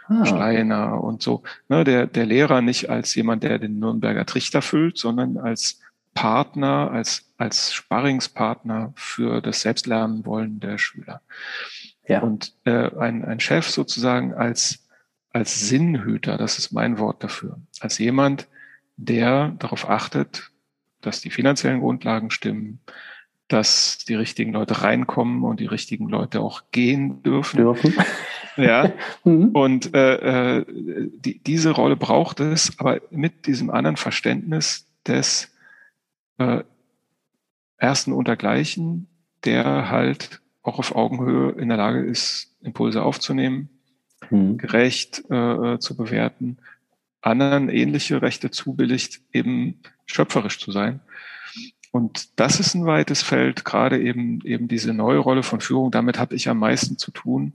ah. 0.10 0.26
Steiner 0.26 1.02
und 1.02 1.24
so. 1.24 1.42
Ne, 1.70 1.86
der, 1.86 2.06
der 2.06 2.26
Lehrer 2.26 2.62
nicht 2.62 2.90
als 2.90 3.16
jemand, 3.16 3.44
der 3.44 3.60
den 3.60 3.80
Nürnberger 3.80 4.26
Trichter 4.26 4.62
füllt, 4.62 4.98
sondern 4.98 5.38
als 5.38 5.80
Partner, 6.14 6.92
als, 6.92 7.32
als 7.38 7.74
Sparringspartner 7.74 8.92
für 8.98 9.40
das 9.40 9.62
Selbstlernen 9.62 10.26
wollen 10.26 10.60
der 10.60 10.78
Schüler. 10.78 11.22
Ja. 12.06 12.20
Und 12.20 12.56
äh, 12.66 12.94
ein, 12.98 13.24
ein 13.24 13.40
Chef 13.40 13.70
sozusagen 13.70 14.34
als, 14.34 14.86
als 15.32 15.70
Sinnhüter, 15.70 16.36
das 16.36 16.60
ist 16.60 16.74
mein 16.74 16.98
Wort 16.98 17.24
dafür, 17.24 17.58
als 17.80 17.98
jemand, 17.98 18.50
der 19.06 19.56
darauf 19.60 19.90
achtet, 19.90 20.52
dass 21.02 21.22
die 21.22 21.32
finanziellen 21.32 21.80
Grundlagen 21.80 22.30
stimmen, 22.30 22.80
dass 23.48 23.98
die 24.08 24.16
richtigen 24.16 24.54
Leute 24.54 24.82
reinkommen 24.82 25.44
und 25.44 25.60
die 25.60 25.66
richtigen 25.66 26.08
Leute 26.08 26.40
auch 26.40 26.64
gehen 26.72 27.22
dürfen. 27.24 27.58
dürfen. 27.58 27.94
Ja. 28.58 28.92
mhm. 29.24 29.52
Und 29.54 29.96
äh, 29.96 30.58
äh, 30.58 30.66
die, 30.68 31.40
diese 31.40 31.72
Rolle 31.72 31.96
braucht 31.96 32.42
es, 32.42 32.78
aber 32.80 33.00
mit 33.10 33.48
diesem 33.48 33.70
anderen 33.70 33.96
Verständnis 33.96 34.88
des 35.08 35.56
äh, 36.38 36.62
ersten 37.78 38.12
untergleichen, 38.12 39.08
der 39.46 39.90
halt 39.90 40.42
auch 40.64 40.80
auf 40.80 40.94
Augenhöhe 40.94 41.52
in 41.54 41.70
der 41.70 41.78
Lage 41.78 42.02
ist, 42.02 42.54
Impulse 42.62 43.04
aufzunehmen, 43.04 43.70
mhm. 44.30 44.58
gerecht 44.58 45.24
äh, 45.32 45.80
zu 45.80 45.96
bewerten 45.96 46.58
anderen 47.22 47.70
ähnliche 47.70 48.22
Rechte 48.22 48.52
zubilligt, 48.52 49.22
eben 49.32 49.80
schöpferisch 50.06 50.60
zu 50.60 50.72
sein. 50.72 51.00
Und 51.92 52.40
das 52.40 52.60
ist 52.60 52.74
ein 52.74 52.86
weites 52.86 53.22
Feld, 53.22 53.66
gerade 53.66 54.02
eben, 54.02 54.40
eben 54.46 54.68
diese 54.68 54.94
neue 54.94 55.20
Rolle 55.20 55.44
von 55.44 55.60
Führung. 55.60 55.92
Damit 55.92 56.20
habe 56.20 56.36
ich 56.36 56.48
am 56.48 56.60
meisten 56.60 56.98
zu 56.98 57.12
tun. 57.12 57.54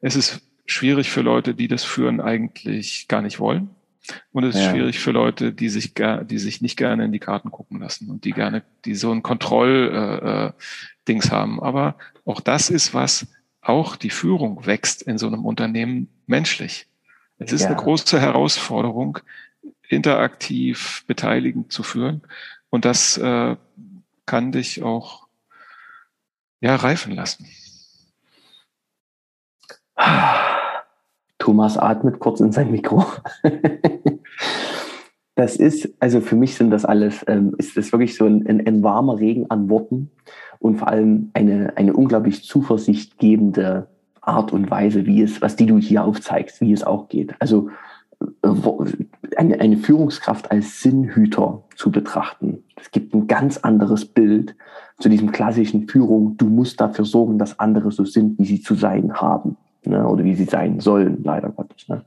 Es 0.00 0.14
ist 0.14 0.42
schwierig 0.66 1.10
für 1.10 1.22
Leute, 1.22 1.54
die 1.54 1.68
das 1.68 1.84
Führen 1.84 2.20
eigentlich 2.20 3.08
gar 3.08 3.22
nicht 3.22 3.40
wollen. 3.40 3.70
Und 4.32 4.44
es 4.44 4.54
ist 4.54 4.62
ja. 4.62 4.70
schwierig 4.70 4.98
für 4.98 5.10
Leute, 5.10 5.52
die 5.52 5.68
sich, 5.68 5.94
die 5.94 6.38
sich 6.38 6.60
nicht 6.60 6.76
gerne 6.76 7.04
in 7.04 7.12
die 7.12 7.18
Karten 7.18 7.50
gucken 7.50 7.80
lassen 7.80 8.10
und 8.10 8.24
die 8.24 8.32
gerne, 8.32 8.62
die 8.84 8.94
so 8.94 9.12
ein 9.12 9.22
Kontroll-Dings 9.22 11.24
äh, 11.26 11.28
äh 11.28 11.30
haben. 11.30 11.62
Aber 11.62 11.96
auch 12.24 12.40
das 12.40 12.70
ist 12.70 12.94
was, 12.94 13.26
auch 13.60 13.96
die 13.96 14.10
Führung 14.10 14.66
wächst 14.66 15.02
in 15.02 15.18
so 15.18 15.26
einem 15.26 15.44
Unternehmen 15.44 16.08
menschlich. 16.26 16.86
Es 17.38 17.52
ist 17.52 17.62
ja. 17.62 17.68
eine 17.68 17.76
große 17.76 18.20
Herausforderung, 18.20 19.18
interaktiv 19.88 21.04
beteiligend 21.06 21.72
zu 21.72 21.82
führen. 21.82 22.22
Und 22.70 22.84
das 22.84 23.16
äh, 23.16 23.56
kann 24.26 24.52
dich 24.52 24.82
auch 24.82 25.26
ja, 26.60 26.76
reifen 26.76 27.14
lassen. 27.14 27.46
Thomas 31.38 31.78
atmet 31.78 32.18
kurz 32.18 32.40
in 32.40 32.52
sein 32.52 32.70
Mikro. 32.70 33.04
das 35.34 35.56
ist, 35.56 35.88
also 36.00 36.20
für 36.20 36.36
mich 36.36 36.56
sind 36.56 36.70
das 36.70 36.84
alles, 36.84 37.24
ähm, 37.28 37.54
ist 37.58 37.76
das 37.76 37.92
wirklich 37.92 38.16
so 38.16 38.26
ein, 38.26 38.46
ein, 38.46 38.66
ein, 38.66 38.82
warmer 38.82 39.18
Regen 39.18 39.50
an 39.50 39.70
Worten 39.70 40.10
und 40.58 40.76
vor 40.76 40.88
allem 40.88 41.30
eine, 41.34 41.72
eine 41.76 41.94
unglaublich 41.94 42.44
zuversichtgebende 42.44 43.88
Art 44.28 44.52
und 44.52 44.70
Weise, 44.70 45.06
wie 45.06 45.22
es, 45.22 45.42
was 45.42 45.56
die 45.56 45.66
du 45.66 45.78
hier 45.78 46.04
aufzeigst, 46.04 46.60
wie 46.60 46.72
es 46.72 46.84
auch 46.84 47.08
geht. 47.08 47.34
Also 47.40 47.70
äh, 48.42 48.48
eine, 49.36 49.60
eine 49.60 49.76
Führungskraft 49.76 50.50
als 50.50 50.80
Sinnhüter 50.80 51.62
zu 51.76 51.90
betrachten. 51.90 52.64
Es 52.76 52.90
gibt 52.90 53.14
ein 53.14 53.26
ganz 53.26 53.58
anderes 53.58 54.04
Bild 54.04 54.54
zu 54.98 55.08
diesem 55.08 55.32
klassischen 55.32 55.88
Führung. 55.88 56.36
Du 56.36 56.46
musst 56.46 56.80
dafür 56.80 57.04
sorgen, 57.04 57.38
dass 57.38 57.58
andere 57.58 57.92
so 57.92 58.04
sind, 58.04 58.38
wie 58.38 58.46
sie 58.46 58.60
zu 58.60 58.74
sein 58.74 59.14
haben. 59.14 59.56
Ne? 59.84 60.06
Oder 60.06 60.24
wie 60.24 60.34
sie 60.34 60.44
sein 60.44 60.80
sollen, 60.80 61.22
leider 61.22 61.50
Gottes. 61.50 61.88
Ne? 61.88 62.04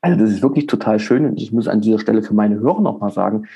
Also 0.00 0.18
das 0.18 0.30
ist 0.30 0.42
wirklich 0.42 0.66
total 0.66 0.98
schön. 0.98 1.24
Und 1.24 1.40
ich 1.40 1.52
muss 1.52 1.68
an 1.68 1.80
dieser 1.80 1.98
Stelle 1.98 2.22
für 2.22 2.34
meine 2.34 2.56
Hörer 2.60 2.80
nochmal 2.80 3.10
sagen, 3.10 3.46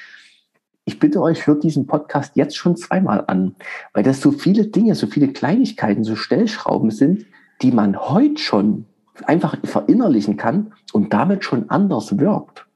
ich 0.84 0.98
bitte 0.98 1.22
euch, 1.22 1.46
hört 1.46 1.62
diesen 1.62 1.86
Podcast 1.86 2.34
jetzt 2.34 2.56
schon 2.56 2.76
zweimal 2.76 3.24
an, 3.28 3.54
weil 3.92 4.02
das 4.02 4.20
so 4.20 4.32
viele 4.32 4.66
Dinge, 4.66 4.96
so 4.96 5.06
viele 5.06 5.28
Kleinigkeiten, 5.28 6.02
so 6.02 6.16
Stellschrauben 6.16 6.90
sind, 6.90 7.26
die 7.62 7.72
man 7.72 7.96
heute 7.96 8.38
schon 8.38 8.86
einfach 9.24 9.56
verinnerlichen 9.64 10.36
kann 10.36 10.72
und 10.92 11.12
damit 11.12 11.44
schon 11.44 11.70
anders 11.70 12.18
wirkt. 12.18 12.66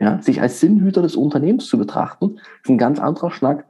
Ja, 0.00 0.20
sich 0.20 0.40
als 0.40 0.60
Sinnhüter 0.60 1.02
des 1.02 1.14
Unternehmens 1.14 1.66
zu 1.66 1.78
betrachten, 1.78 2.40
ist 2.62 2.68
ein 2.68 2.78
ganz 2.78 2.98
anderer 2.98 3.30
Schnack, 3.30 3.64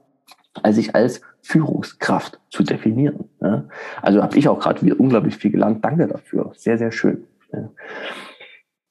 als 0.62 0.77
sich 0.77 0.95
als 0.95 1.21
Führungskraft 1.43 2.41
zu 2.49 2.62
definieren. 2.62 3.29
Ja, 3.43 3.65
also 4.01 4.23
habe 4.23 4.39
ich 4.39 4.49
auch 4.49 4.59
gerade 4.59 4.95
unglaublich 4.95 5.37
viel 5.37 5.51
gelernt. 5.51 5.85
Danke 5.85 6.07
dafür. 6.07 6.53
Sehr, 6.57 6.79
sehr 6.79 6.93
schön. 6.93 7.25
Ja. 7.53 7.69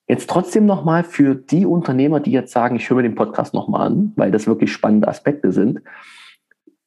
Jetzt 0.07 0.29
trotzdem 0.29 0.65
nochmal 0.65 1.03
für 1.03 1.33
die 1.33 1.65
Unternehmer, 1.65 2.19
die 2.19 2.31
jetzt 2.31 2.51
sagen, 2.51 2.75
ich 2.75 2.89
höre 2.89 2.97
mir 2.97 3.03
den 3.03 3.15
Podcast 3.15 3.53
nochmal 3.53 3.87
an, 3.87 4.11
weil 4.15 4.31
das 4.31 4.45
wirklich 4.45 4.71
spannende 4.71 5.07
Aspekte 5.07 5.51
sind. 5.51 5.81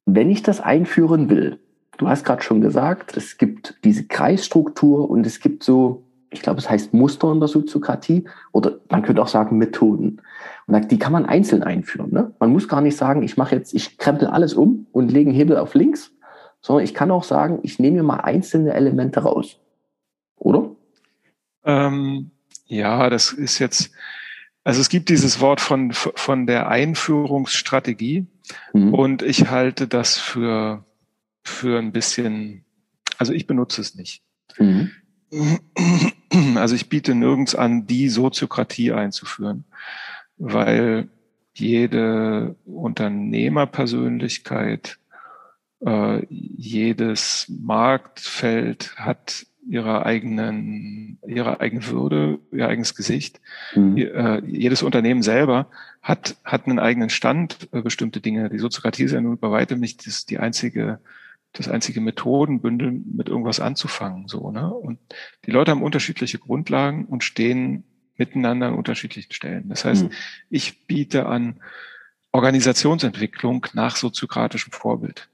Wenn 0.05 0.31
ich 0.31 0.43
das 0.43 0.61
einführen 0.61 1.29
will, 1.29 1.59
du 1.99 2.09
hast 2.09 2.25
gerade 2.25 2.43
schon 2.43 2.61
gesagt, 2.61 3.17
es 3.17 3.39
gibt 3.39 3.79
diese 3.85 4.05
Kreisstruktur 4.05 5.09
und 5.11 5.27
es 5.27 5.41
gibt 5.41 5.63
so, 5.63 6.05
ich 6.31 6.43
glaube, 6.43 6.59
es 6.59 6.69
heißt 6.69 6.93
Muster 6.93 7.33
in 7.33 7.41
der 7.41 7.49
Soziokratie 7.49 8.25
oder 8.53 8.79
man 8.91 9.03
könnte 9.03 9.23
auch 9.23 9.29
sagen 9.29 9.59
Methoden. 9.59 10.21
Und 10.67 10.91
die 10.91 10.99
kann 10.99 11.13
man 11.13 11.27
einzeln 11.27 11.63
einführen. 11.63 12.11
Ne? 12.13 12.35
Man 12.39 12.51
muss 12.51 12.69
gar 12.69 12.81
nicht 12.81 12.97
sagen, 12.97 13.23
ich 13.23 13.37
mache 13.37 13.55
jetzt, 13.55 13.75
ich 13.75 13.99
krempel 13.99 14.29
alles 14.29 14.55
um 14.55 14.87
und 14.93 15.13
lege 15.13 15.31
einen 15.31 15.39
Hebel 15.39 15.57
auf 15.57 15.75
links, 15.75 16.13
sondern 16.61 16.85
ich 16.85 16.95
kann 16.95 17.11
auch 17.11 17.25
sagen, 17.25 17.61
ich 17.63 17.79
nehme 17.79 17.99
mir 17.99 18.03
mal 18.03 18.21
einzelne 18.21 18.75
Elemente 18.75 19.21
raus. 19.21 19.59
Oder? 20.37 20.71
Ähm, 21.65 22.31
ja, 22.67 23.09
das 23.09 23.33
ist 23.33 23.59
jetzt, 23.59 23.93
also 24.65 24.81
es 24.81 24.89
gibt 24.89 25.09
dieses 25.09 25.41
Wort 25.41 25.61
von, 25.61 25.93
von 25.93 26.47
der 26.47 26.69
Einführungsstrategie 26.69 28.27
mhm. 28.73 28.93
und 28.93 29.23
ich 29.23 29.51
halte 29.51 29.87
das 29.87 30.19
für 30.19 30.85
für 31.49 31.79
ein 31.79 31.93
bisschen, 31.93 32.65
also 33.19 33.33
ich 33.33 33.47
benutze 33.47 33.81
es 33.81 33.95
nicht. 33.95 34.23
Mhm. 34.59 34.91
Also 36.57 36.75
ich 36.75 36.89
biete 36.89 37.15
nirgends 37.15 37.55
an, 37.55 37.87
die 37.87 38.09
Soziokratie 38.09 38.91
einzuführen, 38.93 39.65
weil 40.39 41.09
jede 41.55 42.57
Unternehmerpersönlichkeit, 42.65 44.99
äh, 45.85 46.25
jedes 46.29 47.47
Marktfeld 47.49 48.97
hat 48.97 49.47
ihre 49.69 50.07
eigenen, 50.07 51.19
ihre 51.27 51.61
eigene 51.61 51.87
Würde, 51.89 52.39
ihr 52.53 52.69
eigenes 52.69 52.95
Gesicht. 52.95 53.41
Mhm. 53.75 53.97
Äh, 53.97 54.43
jedes 54.47 54.83
Unternehmen 54.83 55.23
selber 55.23 55.69
hat, 56.03 56.37
hat 56.45 56.67
einen 56.67 56.79
eigenen 56.79 57.11
Stand, 57.11 57.69
äh, 57.73 57.83
bestimmte 57.83 58.21
Dinge. 58.21 58.49
Die 58.49 58.59
Soziokratie 58.59 59.05
ist 59.05 59.13
ja 59.13 59.21
nun 59.21 59.39
bei 59.39 59.51
weitem 59.51 59.81
nicht 59.81 60.07
das, 60.07 60.27
die 60.27 60.39
einzige 60.39 61.01
das 61.57 61.69
einzige 61.69 62.01
Methodenbündel 62.01 62.93
mit 62.93 63.29
irgendwas 63.29 63.61
anzufangen, 63.61 64.29
so, 64.29 64.51
ne? 64.51 64.73
Und 64.73 64.99
die 65.47 65.51
Leute 65.51 65.71
haben 65.71 65.83
unterschiedliche 65.83 66.39
Grundlagen 66.39 67.07
und 67.07 67.25
stehen 67.25 67.85
miteinander 68.17 68.69
an 68.69 68.75
unterschiedlichen 68.75 69.33
Stellen. 69.33 69.69
Das 69.69 69.85
heißt, 69.85 70.05
mhm. 70.05 70.11
ich 70.51 70.87
biete 70.87 71.27
an 71.27 71.61
Organisationsentwicklung 72.33 73.67
nach 73.73 73.97
soziokratischem 73.97 74.73
Vorbild. 74.73 75.29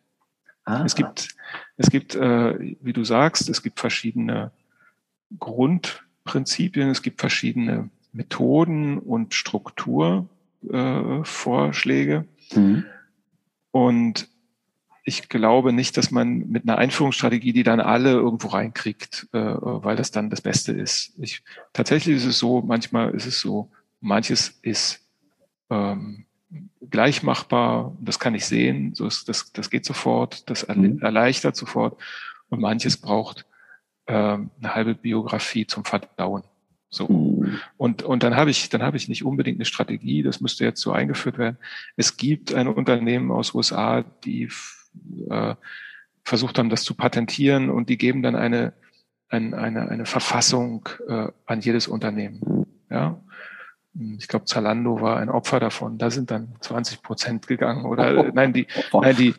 Ah. 0.64 0.84
Es 0.84 0.94
gibt, 0.94 1.30
es 1.76 1.90
gibt, 1.90 2.14
äh, 2.14 2.76
wie 2.80 2.92
du 2.92 3.02
sagst, 3.04 3.48
es 3.48 3.62
gibt 3.62 3.80
verschiedene 3.80 4.52
Grundprinzipien, 5.38 6.90
es 6.90 7.02
gibt 7.02 7.20
verschiedene 7.20 7.90
Methoden 8.12 8.98
und 8.98 9.34
Strukturvorschläge. 9.34 12.24
Äh, 12.52 12.58
mhm. 12.58 12.84
Und 13.70 14.28
ich 15.04 15.28
glaube 15.28 15.72
nicht, 15.72 15.96
dass 15.96 16.10
man 16.10 16.48
mit 16.48 16.64
einer 16.64 16.78
Einführungsstrategie 16.78 17.52
die 17.52 17.64
dann 17.64 17.80
alle 17.80 18.12
irgendwo 18.12 18.48
reinkriegt, 18.48 19.28
äh, 19.32 19.38
weil 19.38 19.96
das 19.96 20.10
dann 20.10 20.30
das 20.30 20.40
Beste 20.40 20.72
ist. 20.72 21.12
Ich, 21.18 21.42
tatsächlich 21.72 22.16
ist 22.16 22.24
es 22.24 22.38
so, 22.38 22.62
manchmal 22.62 23.10
ist 23.10 23.26
es 23.26 23.40
so, 23.40 23.70
manches 24.00 24.58
ist 24.62 25.00
ähm, 25.70 26.26
gleich 26.90 27.22
machbar, 27.22 27.96
das 28.00 28.18
kann 28.20 28.34
ich 28.34 28.46
sehen, 28.46 28.94
so 28.94 29.06
ist, 29.06 29.28
das, 29.28 29.52
das 29.52 29.70
geht 29.70 29.84
sofort, 29.84 30.48
das 30.50 30.68
mhm. 30.68 31.00
erleichtert 31.00 31.56
sofort 31.56 32.00
und 32.48 32.60
manches 32.60 32.96
braucht 32.96 33.46
ähm, 34.06 34.50
eine 34.60 34.74
halbe 34.74 34.94
Biografie 34.94 35.66
zum 35.66 35.84
Verdauen. 35.84 36.44
So. 36.90 37.08
Mhm. 37.08 37.58
Und, 37.76 38.02
und 38.02 38.22
dann 38.22 38.36
habe 38.36 38.50
ich, 38.50 38.68
dann 38.68 38.82
habe 38.82 38.96
ich 38.96 39.08
nicht 39.08 39.24
unbedingt 39.24 39.56
eine 39.56 39.64
Strategie, 39.64 40.22
das 40.22 40.40
müsste 40.40 40.64
jetzt 40.64 40.80
so 40.80 40.92
eingeführt 40.92 41.38
werden. 41.38 41.56
Es 41.96 42.16
gibt 42.16 42.54
ein 42.54 42.68
Unternehmen 42.68 43.32
aus 43.32 43.54
USA, 43.54 44.02
die 44.02 44.48
äh, 45.30 45.54
versucht 46.24 46.58
haben, 46.58 46.70
das 46.70 46.82
zu 46.82 46.94
patentieren 46.94 47.70
und 47.70 47.88
die 47.88 47.98
geben 47.98 48.22
dann 48.22 48.36
eine, 48.36 48.72
ein, 49.28 49.54
eine, 49.54 49.88
eine 49.88 50.06
Verfassung 50.06 50.88
äh, 51.08 51.28
an 51.46 51.60
jedes 51.60 51.88
Unternehmen. 51.88 52.66
Ja. 52.90 53.20
Ich 54.18 54.26
glaube, 54.26 54.46
Zalando 54.46 55.02
war 55.02 55.18
ein 55.18 55.28
Opfer 55.28 55.60
davon. 55.60 55.98
Da 55.98 56.10
sind 56.10 56.30
dann 56.30 56.54
20 56.60 57.02
Prozent 57.02 57.46
gegangen 57.46 57.84
oder 57.84 58.32
nein, 58.32 58.54
die, 58.54 58.66
nein, 58.92 59.16
die, 59.16 59.34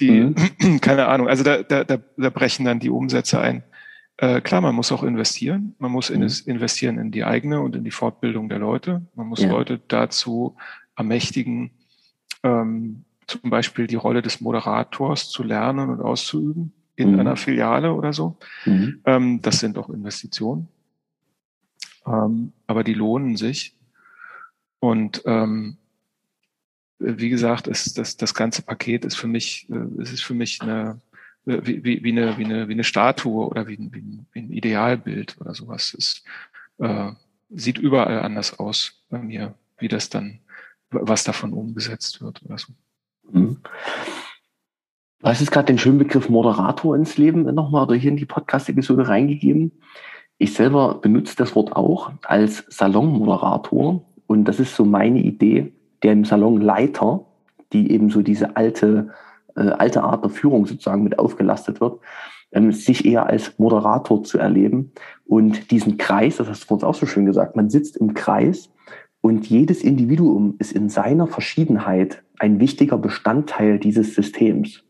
die, 0.00 0.10
mhm. 0.10 0.80
keine 0.80 1.06
Ahnung. 1.06 1.28
Also 1.28 1.44
da, 1.44 1.62
da, 1.62 1.84
da, 1.84 1.98
da 2.16 2.30
brechen 2.30 2.64
dann 2.64 2.80
die 2.80 2.90
Umsätze 2.90 3.40
ein. 3.40 3.62
Äh, 4.16 4.40
klar, 4.40 4.60
man 4.60 4.74
muss 4.74 4.90
auch 4.90 5.04
investieren. 5.04 5.76
Man 5.78 5.92
muss 5.92 6.10
mhm. 6.10 6.22
investieren 6.46 6.98
in 6.98 7.12
die 7.12 7.24
eigene 7.24 7.60
und 7.60 7.76
in 7.76 7.84
die 7.84 7.92
Fortbildung 7.92 8.48
der 8.48 8.58
Leute. 8.58 9.02
Man 9.14 9.28
muss 9.28 9.42
ja. 9.42 9.50
Leute 9.50 9.80
dazu 9.86 10.56
ermächtigen, 10.96 11.70
ähm, 12.42 13.04
zum 13.40 13.50
Beispiel 13.50 13.86
die 13.86 13.96
Rolle 13.96 14.22
des 14.22 14.40
Moderators 14.40 15.28
zu 15.28 15.42
lernen 15.42 15.90
und 15.90 16.00
auszuüben 16.00 16.72
in 16.96 17.12
mhm. 17.12 17.20
einer 17.20 17.36
Filiale 17.36 17.92
oder 17.94 18.12
so. 18.12 18.36
Mhm. 18.64 19.00
Ähm, 19.04 19.42
das 19.42 19.60
sind 19.60 19.78
auch 19.78 19.88
Investitionen. 19.88 20.68
Ähm, 22.06 22.52
aber 22.66 22.84
die 22.84 22.94
lohnen 22.94 23.36
sich. 23.36 23.74
Und 24.80 25.22
ähm, 25.24 25.78
wie 26.98 27.30
gesagt, 27.30 27.66
ist 27.66 27.98
das, 27.98 28.16
das 28.16 28.34
ganze 28.34 28.62
Paket 28.62 29.04
ist 29.04 29.16
für 29.16 29.28
mich, 29.28 29.68
äh, 29.70 30.02
es 30.02 30.12
ist 30.12 30.22
für 30.22 30.34
mich 30.34 30.60
eine, 30.60 31.00
äh, 31.46 31.60
wie, 31.62 31.84
wie, 31.84 32.04
wie, 32.04 32.12
eine, 32.12 32.36
wie, 32.38 32.44
eine, 32.44 32.68
wie 32.68 32.72
eine 32.72 32.84
Statue 32.84 33.46
oder 33.46 33.66
wie, 33.66 33.78
wie, 33.78 34.00
ein, 34.00 34.26
wie 34.32 34.40
ein 34.40 34.50
Idealbild 34.50 35.40
oder 35.40 35.54
sowas. 35.54 35.94
Es 35.96 36.24
äh, 36.78 37.12
sieht 37.50 37.78
überall 37.78 38.20
anders 38.20 38.58
aus 38.58 39.04
bei 39.08 39.18
mir, 39.18 39.54
wie 39.78 39.88
das 39.88 40.10
dann, 40.10 40.40
was 40.90 41.24
davon 41.24 41.52
umgesetzt 41.52 42.20
wird 42.20 42.42
oder 42.44 42.58
so. 42.58 42.72
Mhm. 43.30 43.58
Du 45.20 45.28
hast 45.28 45.40
jetzt 45.40 45.52
gerade 45.52 45.66
den 45.66 45.78
schönen 45.78 45.98
Begriff 45.98 46.28
Moderator 46.28 46.96
ins 46.96 47.16
Leben 47.16 47.42
nochmal 47.54 47.84
oder 47.84 47.94
hier 47.94 48.10
in 48.10 48.16
die 48.16 48.26
Podcast-Episode 48.26 49.06
reingegeben. 49.06 49.70
Ich 50.38 50.54
selber 50.54 50.96
benutze 50.96 51.36
das 51.36 51.54
Wort 51.54 51.76
auch 51.76 52.10
als 52.24 52.64
Salonmoderator 52.68 54.04
und 54.26 54.44
das 54.46 54.58
ist 54.58 54.74
so 54.74 54.84
meine 54.84 55.20
Idee, 55.20 55.72
der 56.02 56.14
im 56.14 56.24
Salonleiter, 56.24 57.24
die 57.72 57.92
eben 57.92 58.10
so 58.10 58.22
diese 58.22 58.56
alte, 58.56 59.10
äh, 59.54 59.68
alte 59.68 60.02
Art 60.02 60.24
der 60.24 60.30
Führung 60.30 60.66
sozusagen 60.66 61.04
mit 61.04 61.20
aufgelastet 61.20 61.80
wird, 61.80 62.00
ähm, 62.50 62.72
sich 62.72 63.04
eher 63.04 63.26
als 63.26 63.56
Moderator 63.58 64.24
zu 64.24 64.38
erleben 64.38 64.90
und 65.24 65.70
diesen 65.70 65.98
Kreis, 65.98 66.38
das 66.38 66.48
hast 66.48 66.68
du 66.68 66.74
uns 66.74 66.82
auch 66.82 66.96
so 66.96 67.06
schön 67.06 67.26
gesagt, 67.26 67.54
man 67.54 67.70
sitzt 67.70 67.96
im 67.96 68.14
Kreis 68.14 68.70
und 69.20 69.46
jedes 69.48 69.84
Individuum 69.84 70.56
ist 70.58 70.72
in 70.72 70.88
seiner 70.88 71.28
Verschiedenheit 71.28 72.24
ein 72.42 72.58
wichtiger 72.58 72.98
Bestandteil 72.98 73.78
dieses 73.78 74.16
Systems. 74.16 74.82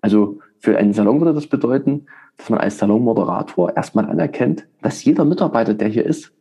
Also 0.00 0.40
für 0.60 0.78
einen 0.78 0.94
Salon 0.94 1.20
würde 1.20 1.34
das 1.34 1.46
bedeuten, 1.46 2.06
dass 2.38 2.48
man 2.48 2.58
als 2.58 2.78
Salonmoderator 2.78 3.76
erstmal 3.76 4.06
anerkennt, 4.06 4.66
dass 4.80 5.04
jeder 5.04 5.26
Mitarbeiter, 5.26 5.74
der 5.74 5.88
hier 5.88 6.06
ist, 6.06 6.32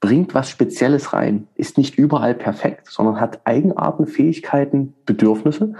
bringt 0.00 0.34
was 0.34 0.50
Spezielles 0.50 1.12
rein, 1.12 1.46
ist 1.54 1.78
nicht 1.78 1.96
überall 1.96 2.34
perfekt, 2.34 2.88
sondern 2.90 3.20
hat 3.20 3.46
Eigenarten, 3.46 4.08
Fähigkeiten, 4.08 4.92
Bedürfnisse, 5.06 5.74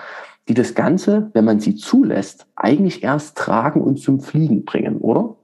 die 0.49 0.55
das 0.55 0.77
Ganze, 0.77 1.31
wenn 1.35 1.45
man 1.45 1.59
sie 1.59 1.75
zulässt, 1.75 2.47
eigentlich 2.55 3.03
erst 3.03 3.37
tragen 3.37 3.81
und 3.81 3.97
zum 3.97 4.21
Fliegen 4.21 4.65
bringen, 4.65 4.99
oder? 4.99 5.35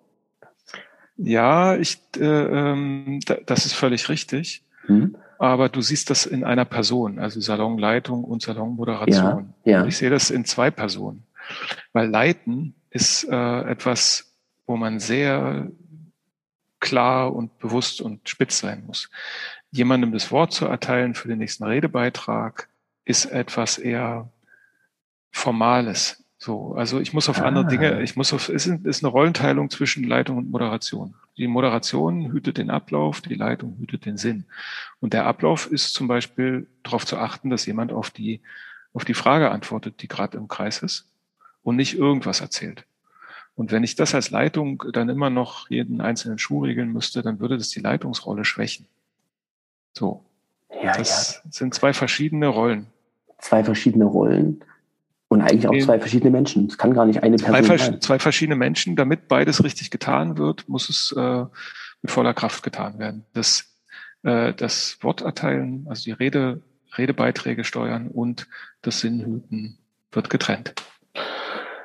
Ja, 1.17 1.77
ich, 1.77 2.01
äh, 2.17 2.25
ähm, 2.25 3.19
das 3.47 3.67
ist 3.67 3.75
völlig 3.75 4.09
richtig. 4.09 4.65
Hm 4.87 5.17
aber 5.43 5.69
du 5.69 5.81
siehst 5.81 6.09
das 6.09 6.25
in 6.25 6.45
einer 6.45 6.65
Person, 6.65 7.19
also 7.19 7.41
Salonleitung 7.41 8.23
und 8.23 8.43
Salonmoderation. 8.43 9.55
Ja, 9.65 9.73
ja. 9.73 9.83
Und 9.83 9.89
ich 9.89 9.97
sehe 9.97 10.09
das 10.09 10.31
in 10.31 10.45
zwei 10.45 10.71
Personen, 10.71 11.27
weil 11.93 12.09
Leiten 12.09 12.77
ist 12.91 13.25
äh, 13.25 13.63
etwas, 13.63 14.37
wo 14.67 14.77
man 14.77 15.01
sehr 15.01 15.69
klar 16.79 17.35
und 17.35 17.59
bewusst 17.59 18.01
und 18.01 18.29
spitz 18.29 18.61
sein 18.61 18.85
muss. 18.87 19.11
Jemandem 19.73 20.13
das 20.13 20.31
Wort 20.31 20.53
zu 20.53 20.67
erteilen 20.67 21.17
für 21.17 21.27
den 21.27 21.39
nächsten 21.39 21.65
Redebeitrag 21.65 22.69
ist 23.05 23.25
etwas 23.25 23.79
eher 23.79 24.31
Formales. 25.33 26.22
So, 26.43 26.75
also 26.75 26.99
ich 26.99 27.13
muss 27.13 27.29
auf 27.29 27.39
ah. 27.41 27.45
andere 27.45 27.67
Dinge, 27.69 28.03
ich 28.03 28.17
muss 28.17 28.33
auf, 28.33 28.49
es 28.49 28.67
ist 28.67 29.05
eine 29.05 29.13
Rollenteilung 29.13 29.71
zwischen 29.71 30.03
Leitung 30.03 30.39
und 30.39 30.51
Moderation. 30.51 31.15
Die 31.37 31.47
Moderation 31.47 32.33
hütet 32.33 32.59
den 32.59 32.69
Ablauf, 32.69 33.21
die 33.21 33.37
Leitung 33.37 33.77
hütet 33.79 34.07
den 34.07 34.17
Sinn. 34.17 34.47
Und 34.99 35.13
der 35.13 35.25
Ablauf 35.25 35.71
ist 35.71 35.95
zum 35.95 36.09
Beispiel 36.09 36.67
darauf 36.83 37.07
zu 37.07 37.17
achten, 37.17 37.49
dass 37.49 37.65
jemand 37.67 37.93
auf 37.93 38.11
die, 38.11 38.41
auf 38.93 39.05
die 39.05 39.15
Frage 39.15 39.53
antwortet, 39.53 40.03
die 40.03 40.09
gerade 40.09 40.37
im 40.37 40.49
Kreis 40.49 40.83
ist 40.83 41.07
und 41.63 41.77
nicht 41.77 41.97
irgendwas 41.97 42.41
erzählt. 42.41 42.87
Und 43.55 43.71
wenn 43.71 43.85
ich 43.85 43.95
das 43.95 44.13
als 44.13 44.33
Leitung 44.33 44.83
dann 44.93 45.11
immer 45.11 45.31
noch 45.31 45.71
jeden 45.71 46.01
einzelnen 46.01 46.41
Schuh 46.41 46.65
regeln 46.65 46.93
müsste, 46.93 47.23
dann 47.23 47.39
würde 47.39 47.57
das 47.57 47.69
die 47.69 47.79
Leitungsrolle 47.79 48.45
schwächen. 48.45 48.87
So. 49.93 50.25
Ja, 50.83 50.99
das 50.99 51.41
ja. 51.45 51.51
sind 51.53 51.73
zwei 51.73 51.93
verschiedene 51.93 52.49
Rollen. 52.49 52.89
Zwei 53.39 53.63
verschiedene 53.63 54.07
Rollen. 54.07 54.65
Und 55.33 55.41
eigentlich 55.41 55.67
auch 55.67 55.79
zwei 55.79 55.99
verschiedene 55.99 56.31
Menschen. 56.31 56.67
Es 56.67 56.77
kann 56.77 56.93
gar 56.93 57.07
nicht 57.07 57.23
eine 57.23 57.39
Person 57.39 57.65
zwei, 57.65 57.79
sein. 57.79 58.01
Zwei 58.03 58.19
verschiedene 58.19 58.55
Menschen. 58.55 58.97
Damit 58.97 59.29
beides 59.29 59.65
richtig 59.65 59.91
getan 59.91 60.37
wird, 60.37 60.69
muss 60.69 60.91
es 60.91 61.11
äh, 61.17 61.47
mit 62.03 62.11
voller 62.11 62.35
Kraft 62.35 62.63
getan 62.63 62.99
werden. 62.99 63.25
Das, 63.33 63.65
äh, 64.25 64.53
das 64.53 64.99
Wort 65.01 65.23
erteilen, 65.23 65.87
also 65.89 66.05
die 66.05 66.13
Rede, 66.13 66.61
Redebeiträge 66.99 67.65
steuern 67.65 68.09
und 68.09 68.47
das 68.83 69.01
Sinnhüten 69.01 69.79
wird 70.11 70.29
getrennt. 70.29 70.75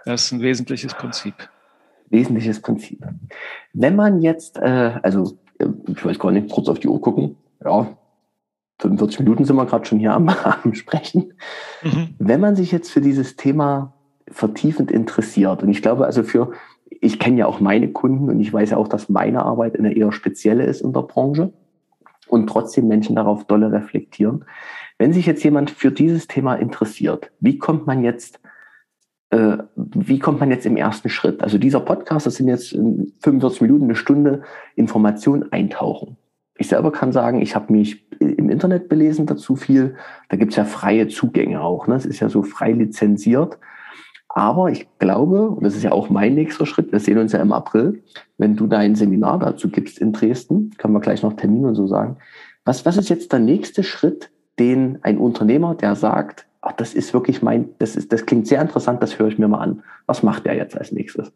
Das 0.04 0.26
ist 0.26 0.34
ein 0.34 0.42
wesentliches 0.42 0.94
Prinzip. 0.94 1.34
Wesentliches 2.10 2.62
Prinzip. 2.62 3.00
Wenn 3.72 3.96
man 3.96 4.22
jetzt, 4.22 4.58
äh, 4.58 5.00
also 5.04 5.40
äh, 5.58 5.68
ich 5.88 6.04
weiß 6.04 6.20
gar 6.20 6.34
nicht, 6.34 6.50
kurz 6.50 6.68
auf 6.68 6.80
die 6.80 6.90
Uhr 6.90 7.00
gucken, 7.00 7.38
ja, 7.64 7.96
45 8.80 9.20
Minuten 9.22 9.46
sind 9.46 9.56
wir 9.56 9.66
gerade 9.66 9.86
schon 9.86 10.00
hier 10.00 10.14
am, 10.14 10.30
am 10.64 10.74
Sprechen. 10.74 11.34
Mhm. 11.84 12.16
Wenn 12.20 12.40
man 12.40 12.56
sich 12.56 12.72
jetzt 12.72 12.92
für 12.92 13.02
dieses 13.02 13.36
Thema 13.36 13.94
vertiefend 14.30 14.92
interessiert, 14.92 15.64
und 15.64 15.70
ich 15.70 15.82
glaube, 15.82 16.06
also 16.06 16.24
für, 16.24 16.52
ich 16.90 17.20
kenne 17.20 17.40
ja 17.40 17.46
auch 17.48 17.60
meine 17.60 17.92
Kunden 17.92 18.30
und 18.30 18.40
ich 18.40 18.52
weiß 18.54 18.72
ja 18.72 18.78
auch, 18.78 18.88
dass 18.88 19.10
meine 19.10 19.44
Arbeit 19.44 19.78
eine 19.78 19.96
eher 19.96 20.12
spezielle 20.12 20.66
ist 20.66 20.82
in 20.82 20.94
der 20.94 21.02
Branche 21.02 21.54
und 22.28 22.48
trotzdem 22.48 22.88
Menschen 22.88 23.16
darauf 23.16 23.46
dolle 23.46 23.72
reflektieren. 23.72 24.46
Wenn 24.98 25.14
sich 25.14 25.26
jetzt 25.26 25.44
jemand 25.44 25.72
für 25.72 25.92
dieses 25.92 26.28
Thema 26.28 26.56
interessiert, 26.56 27.32
wie 27.40 27.58
kommt 27.58 27.88
man 27.88 28.04
jetzt, 28.04 28.40
äh, 29.30 29.58
wie 29.76 30.20
kommt 30.20 30.40
man 30.40 30.52
jetzt 30.52 30.66
im 30.66 30.78
ersten 30.78 31.10
Schritt? 31.10 31.44
Also 31.44 31.58
dieser 31.58 31.80
Podcast, 31.80 32.26
das 32.26 32.36
sind 32.36 32.48
jetzt 32.48 32.70
45 32.70 33.62
Minuten, 33.62 33.86
eine 33.86 33.96
Stunde 33.96 34.42
Information 34.76 35.52
eintauchen. 35.52 36.18
Ich 36.58 36.68
selber 36.68 36.92
kann 36.92 37.12
sagen, 37.12 37.42
ich 37.42 37.56
habe 37.56 37.72
mich 37.72 38.06
im 38.20 38.50
Internet 38.50 38.90
belesen 38.90 39.26
dazu 39.26 39.56
viel. 39.56 39.96
Da 40.30 40.38
gibt 40.38 40.52
es 40.52 40.58
ja 40.58 40.66
freie 40.66 41.08
Zugänge 41.08 41.62
auch. 41.62 41.88
Ne? 41.88 41.96
Es 41.96 42.06
ist 42.06 42.20
ja 42.20 42.30
so 42.30 42.44
frei 42.44 42.72
lizenziert. 42.72 43.58
Aber 44.30 44.70
ich 44.70 44.88
glaube, 45.00 45.50
und 45.50 45.64
das 45.64 45.76
ist 45.76 45.84
ja 45.84 45.92
auch 45.92 46.10
mein 46.10 46.36
nächster 46.36 46.66
Schritt, 46.66 46.92
wir 46.92 47.00
sehen 47.00 47.18
uns 47.18 47.32
ja 47.32 47.42
im 47.42 47.52
April, 47.52 48.04
wenn 48.38 48.56
du 48.56 48.68
dein 48.68 48.94
Seminar 48.94 49.40
dazu 49.40 49.70
gibst 49.70 49.98
in 49.98 50.14
Dresden, 50.14 50.72
können 50.78 50.94
wir 50.94 51.00
gleich 51.00 51.24
noch 51.24 51.34
Termin 51.34 51.66
und 51.66 51.76
so 51.76 51.88
sagen. 51.88 52.18
Was, 52.64 52.86
was 52.86 52.98
ist 52.98 53.10
jetzt 53.10 53.32
der 53.32 53.40
nächste 53.40 53.82
Schritt, 53.82 54.30
den 54.60 55.00
ein 55.02 55.18
Unternehmer, 55.18 55.74
der 55.74 55.96
sagt, 55.96 56.46
ach, 56.62 56.74
das 56.74 56.94
ist 56.94 57.14
wirklich 57.14 57.42
mein, 57.42 57.70
das 57.80 57.96
ist, 57.96 58.12
das 58.12 58.26
klingt 58.26 58.46
sehr 58.46 58.62
interessant, 58.62 59.02
das 59.02 59.18
höre 59.18 59.30
ich 59.30 59.40
mir 59.40 59.48
mal 59.48 59.60
an. 59.60 59.84
Was 60.06 60.22
macht 60.22 60.46
der 60.46 60.56
jetzt 60.56 60.78
als 60.78 60.92
nächstes? 60.92 61.32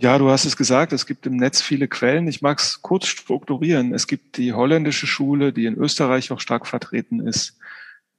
Ja, 0.00 0.16
du 0.16 0.30
hast 0.30 0.44
es 0.44 0.56
gesagt, 0.56 0.92
es 0.92 1.06
gibt 1.06 1.26
im 1.26 1.34
Netz 1.34 1.60
viele 1.60 1.88
Quellen. 1.88 2.28
Ich 2.28 2.40
mag 2.40 2.60
es 2.60 2.82
kurz 2.82 3.08
strukturieren. 3.08 3.92
Es 3.92 4.06
gibt 4.06 4.36
die 4.36 4.52
holländische 4.52 5.08
Schule, 5.08 5.52
die 5.52 5.66
in 5.66 5.74
Österreich 5.74 6.30
auch 6.30 6.38
stark 6.38 6.68
vertreten 6.68 7.18
ist. 7.18 7.58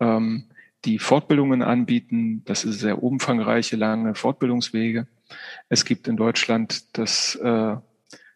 Ähm, 0.02 0.50
die 0.84 1.00
Fortbildungen 1.00 1.62
anbieten. 1.62 2.44
Das 2.44 2.66
ist 2.66 2.80
sehr 2.80 3.02
umfangreiche, 3.02 3.78
lange 3.78 4.14
Fortbildungswege. 4.14 5.08
Es 5.70 5.86
gibt 5.86 6.10
in 6.10 6.18
Deutschland 6.18 6.98
das 6.98 7.36
äh, 7.36 7.78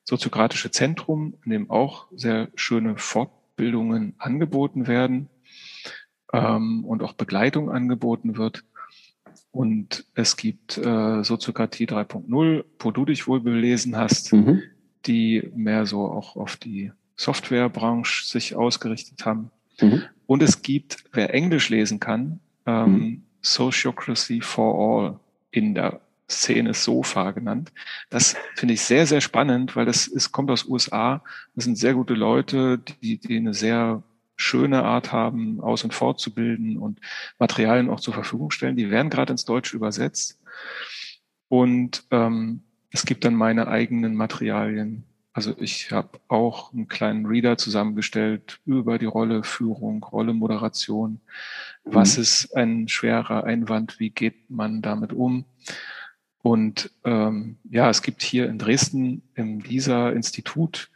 soziokratische 0.05 0.71
Zentrum, 0.71 1.33
in 1.43 1.51
dem 1.51 1.69
auch 1.69 2.07
sehr 2.15 2.47
schöne 2.55 2.97
Fortbildungen 2.97 4.15
angeboten 4.19 4.87
werden 4.87 5.27
ähm, 6.31 6.85
und 6.85 7.03
auch 7.03 7.11
Begleitung 7.11 7.69
angeboten 7.69 8.37
wird. 8.37 8.63
Und 9.53 10.05
es 10.15 10.35
gibt 10.35 10.79
äh, 10.79 11.23
Soziokratie 11.23 11.85
3.0, 11.85 12.65
wo 12.79 12.91
du 12.91 13.05
dich 13.05 13.27
wohl 13.27 13.39
belesen 13.39 13.95
hast, 13.95 14.33
mhm. 14.33 14.63
die 15.05 15.51
mehr 15.55 15.85
so 15.85 16.07
auch 16.07 16.35
auf 16.35 16.57
die 16.57 16.91
Softwarebranche 17.15 18.25
sich 18.25 18.55
ausgerichtet 18.55 19.27
haben. 19.27 19.51
Mhm. 19.79 20.01
Und 20.25 20.41
es 20.41 20.63
gibt, 20.63 21.03
wer 21.13 21.35
Englisch 21.35 21.69
lesen 21.69 21.99
kann, 21.99 22.39
ähm, 22.65 22.91
mhm. 22.91 23.23
Sociocracy 23.41 24.41
for 24.41 24.73
All 24.73 25.19
in 25.51 25.75
der 25.75 26.01
Szene 26.27 26.73
Sofa 26.73 27.29
genannt. 27.29 27.71
Das 28.09 28.35
finde 28.55 28.73
ich 28.73 28.81
sehr, 28.81 29.05
sehr 29.05 29.21
spannend, 29.21 29.75
weil 29.75 29.85
das 29.85 30.07
ist, 30.07 30.31
kommt 30.31 30.49
aus 30.49 30.65
USA. 30.65 31.21
Das 31.53 31.65
sind 31.65 31.77
sehr 31.77 31.93
gute 31.93 32.15
Leute, 32.15 32.79
die, 32.79 33.19
die 33.19 33.37
eine 33.37 33.53
sehr 33.53 34.01
schöne 34.35 34.83
Art 34.83 35.11
haben, 35.11 35.61
aus- 35.61 35.83
und 35.83 35.93
fortzubilden 35.93 36.77
und 36.77 36.99
Materialien 37.39 37.89
auch 37.89 37.99
zur 37.99 38.13
Verfügung 38.13 38.51
stellen. 38.51 38.75
Die 38.75 38.89
werden 38.89 39.09
gerade 39.09 39.31
ins 39.31 39.45
Deutsche 39.45 39.75
übersetzt. 39.75 40.39
Und 41.49 42.03
ähm, 42.11 42.63
es 42.91 43.05
gibt 43.05 43.25
dann 43.25 43.35
meine 43.35 43.67
eigenen 43.67 44.15
Materialien. 44.15 45.03
Also 45.33 45.55
ich 45.57 45.91
habe 45.91 46.19
auch 46.27 46.71
einen 46.73 46.87
kleinen 46.87 47.25
Reader 47.25 47.57
zusammengestellt 47.57 48.59
über 48.65 48.99
die 48.99 49.07
Rolle 49.07 49.43
Führung, 49.43 50.03
Rolle 50.03 50.33
Moderation. 50.33 51.19
Was 51.83 52.17
mhm. 52.17 52.21
ist 52.21 52.55
ein 52.55 52.87
schwerer 52.87 53.43
Einwand? 53.43 53.99
Wie 53.99 54.11
geht 54.11 54.49
man 54.49 54.83
damit 54.83 55.11
um? 55.11 55.45
Und 56.43 56.91
ähm, 57.03 57.57
ja, 57.69 57.89
es 57.89 58.03
gibt 58.03 58.21
hier 58.21 58.47
in 58.47 58.59
Dresden 58.59 59.23
im 59.33 59.63
dieser 59.63 60.13
Institut 60.13 60.91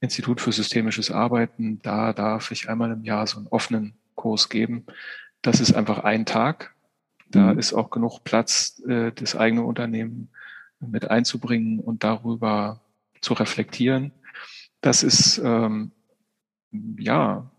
Institut 0.00 0.40
für 0.40 0.52
systemisches 0.52 1.10
Arbeiten, 1.10 1.80
da 1.82 2.12
darf 2.12 2.50
ich 2.50 2.68
einmal 2.68 2.92
im 2.92 3.04
Jahr 3.04 3.26
so 3.26 3.38
einen 3.38 3.46
offenen 3.48 3.94
Kurs 4.14 4.48
geben. 4.48 4.84
Das 5.42 5.60
ist 5.60 5.74
einfach 5.74 6.00
ein 6.00 6.26
Tag. 6.26 6.74
Da 7.30 7.52
mhm. 7.52 7.58
ist 7.58 7.72
auch 7.72 7.90
genug 7.90 8.20
Platz, 8.24 8.82
äh, 8.86 9.12
das 9.12 9.36
eigene 9.36 9.62
Unternehmen 9.62 10.28
mit 10.80 11.10
einzubringen 11.10 11.80
und 11.80 12.04
darüber 12.04 12.80
zu 13.20 13.34
reflektieren. 13.34 14.12
Das 14.80 15.02
ist 15.02 15.38
ähm, 15.38 15.92
ja 16.98 17.50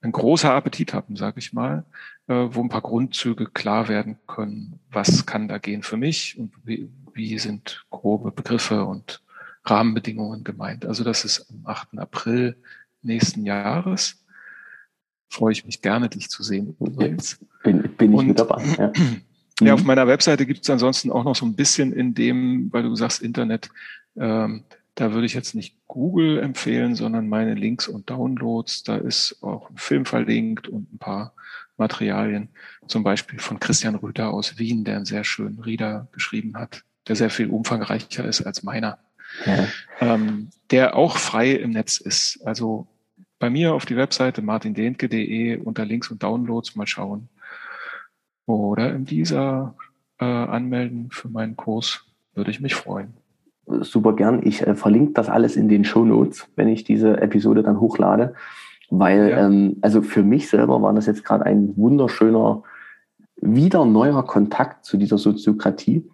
ein 0.00 0.12
großer 0.12 0.52
Appetit 0.52 0.92
haben, 0.92 1.16
sage 1.16 1.38
ich 1.38 1.52
mal, 1.52 1.84
äh, 2.26 2.34
wo 2.50 2.62
ein 2.62 2.68
paar 2.68 2.82
Grundzüge 2.82 3.46
klar 3.46 3.88
werden 3.88 4.18
können. 4.26 4.80
Was 4.90 5.26
kann 5.26 5.48
da 5.48 5.58
gehen 5.58 5.82
für 5.82 5.96
mich 5.96 6.38
und 6.38 6.52
wie, 6.64 6.90
wie 7.12 7.38
sind 7.38 7.84
grobe 7.90 8.30
Begriffe 8.30 8.84
und 8.84 9.22
Rahmenbedingungen 9.64 10.44
gemeint. 10.44 10.84
Also 10.84 11.04
das 11.04 11.24
ist 11.24 11.50
am 11.50 11.62
8. 11.64 11.98
April 11.98 12.56
nächsten 13.02 13.44
Jahres. 13.44 14.24
Freue 15.28 15.52
ich 15.52 15.64
mich 15.64 15.82
gerne, 15.82 16.08
dich 16.08 16.28
zu 16.28 16.42
sehen 16.42 16.76
übrigens. 16.78 17.38
Bin, 17.62 17.82
bin 17.96 18.12
ich 18.12 18.18
Und, 18.18 18.28
mit 18.28 18.38
dabei. 18.38 18.62
Ja. 18.78 18.92
ja, 19.60 19.74
auf 19.74 19.80
mhm. 19.80 19.86
meiner 19.86 20.06
Webseite 20.06 20.46
gibt 20.46 20.62
es 20.62 20.70
ansonsten 20.70 21.10
auch 21.10 21.24
noch 21.24 21.34
so 21.34 21.46
ein 21.46 21.56
bisschen 21.56 21.92
in 21.92 22.14
dem, 22.14 22.72
weil 22.72 22.82
du 22.82 22.94
sagst 22.94 23.22
Internet, 23.22 23.70
ähm, 24.16 24.64
da 24.94 25.12
würde 25.12 25.26
ich 25.26 25.34
jetzt 25.34 25.54
nicht 25.54 25.76
Google 25.88 26.38
empfehlen, 26.38 26.94
sondern 26.94 27.28
meine 27.28 27.54
Links 27.54 27.88
und 27.88 28.10
Downloads. 28.10 28.84
Da 28.84 28.96
ist 28.96 29.42
auch 29.42 29.70
ein 29.70 29.76
Film 29.76 30.04
verlinkt 30.04 30.68
und 30.68 30.92
ein 30.92 30.98
paar 30.98 31.34
Materialien, 31.76 32.48
zum 32.86 33.02
Beispiel 33.02 33.40
von 33.40 33.58
Christian 33.58 33.96
Rüther 33.96 34.30
aus 34.30 34.58
Wien, 34.58 34.84
der 34.84 34.96
einen 34.96 35.04
sehr 35.04 35.24
schönen 35.24 35.58
Reader 35.58 36.06
geschrieben 36.12 36.56
hat, 36.56 36.84
der 37.08 37.16
sehr 37.16 37.30
viel 37.30 37.48
umfangreicher 37.48 38.24
ist 38.24 38.42
als 38.42 38.62
meiner 38.62 38.98
ja. 39.46 39.66
ähm, 40.00 40.50
der 40.70 40.96
auch 40.96 41.16
frei 41.16 41.52
im 41.52 41.70
Netz 41.70 41.98
ist. 41.98 42.40
Also 42.44 42.86
bei 43.38 43.50
mir 43.50 43.74
auf 43.74 43.86
die 43.86 43.96
Webseite 43.96 44.42
martindehnke.de 44.42 45.58
unter 45.58 45.84
Links 45.84 46.10
und 46.10 46.22
Downloads 46.22 46.76
mal 46.76 46.86
schauen. 46.86 47.28
Oder 48.46 48.94
in 48.94 49.04
dieser 49.04 49.74
äh, 50.20 50.24
anmelden 50.24 51.08
für 51.10 51.28
meinen 51.28 51.56
Kurs, 51.56 52.04
würde 52.34 52.50
ich 52.50 52.60
mich 52.60 52.74
freuen. 52.74 53.14
Super 53.66 54.14
gern. 54.14 54.46
Ich 54.46 54.66
äh, 54.66 54.74
verlinke 54.74 55.12
das 55.12 55.28
alles 55.28 55.56
in 55.56 55.68
den 55.68 55.84
Show 55.84 56.04
Notes, 56.04 56.46
wenn 56.56 56.68
ich 56.68 56.84
diese 56.84 57.20
Episode 57.20 57.62
dann 57.62 57.80
hochlade. 57.80 58.34
Weil, 58.90 59.30
ja. 59.30 59.46
ähm, 59.46 59.78
also 59.80 60.02
für 60.02 60.22
mich 60.22 60.48
selber 60.48 60.82
war 60.82 60.92
das 60.92 61.06
jetzt 61.06 61.24
gerade 61.24 61.46
ein 61.46 61.76
wunderschöner, 61.76 62.62
wieder 63.36 63.84
neuer 63.84 64.24
Kontakt 64.26 64.84
zu 64.84 64.96
dieser 64.96 65.18
Soziokratie 65.18 66.08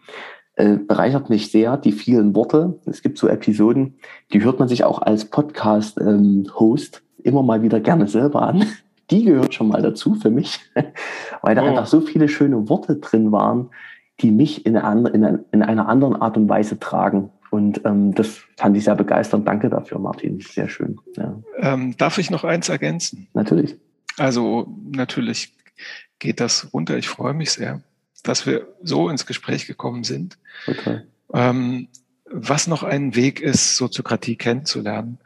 äh, 0.60 0.76
bereichert 0.76 1.30
mich 1.30 1.50
sehr, 1.50 1.78
die 1.78 1.92
vielen 1.92 2.34
Worte. 2.34 2.78
Es 2.84 3.00
gibt 3.00 3.16
so 3.16 3.28
Episoden, 3.28 3.94
die 4.30 4.42
hört 4.42 4.58
man 4.58 4.68
sich 4.68 4.84
auch 4.84 5.00
als 5.00 5.24
Podcast-Host 5.24 6.96
ähm, 6.96 7.24
immer 7.24 7.42
mal 7.42 7.62
wieder 7.62 7.80
gerne 7.80 8.06
selber 8.06 8.42
an. 8.42 8.66
Die 9.10 9.24
gehört 9.24 9.54
schon 9.54 9.66
mal 9.66 9.82
dazu 9.82 10.14
für 10.14 10.30
mich, 10.30 10.60
weil 11.42 11.56
da 11.56 11.64
oh. 11.64 11.66
einfach 11.66 11.86
so 11.86 12.00
viele 12.00 12.28
schöne 12.28 12.68
Worte 12.68 12.94
drin 12.94 13.32
waren, 13.32 13.70
die 14.20 14.30
mich 14.30 14.64
in, 14.64 14.76
eine, 14.76 15.08
in, 15.08 15.40
in 15.50 15.62
einer 15.64 15.88
anderen 15.88 16.14
Art 16.14 16.36
und 16.36 16.48
Weise 16.48 16.78
tragen. 16.78 17.30
Und 17.50 17.84
ähm, 17.84 18.14
das 18.14 18.42
fand 18.56 18.76
ich 18.76 18.84
sehr 18.84 18.94
begeisternd. 18.94 19.48
Danke 19.48 19.68
dafür, 19.68 19.98
Martin. 19.98 20.38
Sehr 20.38 20.68
schön. 20.68 21.00
Ja. 21.16 21.36
Ähm, 21.56 21.96
darf 21.96 22.18
ich 22.18 22.30
noch 22.30 22.44
eins 22.44 22.68
ergänzen? 22.68 23.26
Natürlich. 23.34 23.76
Also 24.16 24.68
natürlich 24.92 25.54
geht 26.20 26.38
das 26.38 26.72
runter. 26.72 26.96
Ich 26.96 27.08
freue 27.08 27.34
mich 27.34 27.50
sehr 27.50 27.80
dass 28.22 28.46
wir 28.46 28.68
so 28.82 29.08
ins 29.08 29.26
Gespräch 29.26 29.66
gekommen 29.66 30.04
sind. 30.04 30.38
Okay. 30.66 31.02
Ähm, 31.32 31.88
was 32.24 32.66
noch 32.66 32.82
ein 32.82 33.16
Weg 33.16 33.40
ist, 33.40 33.76
Soziokratie 33.76 34.36
kennenzulernen, 34.36 35.18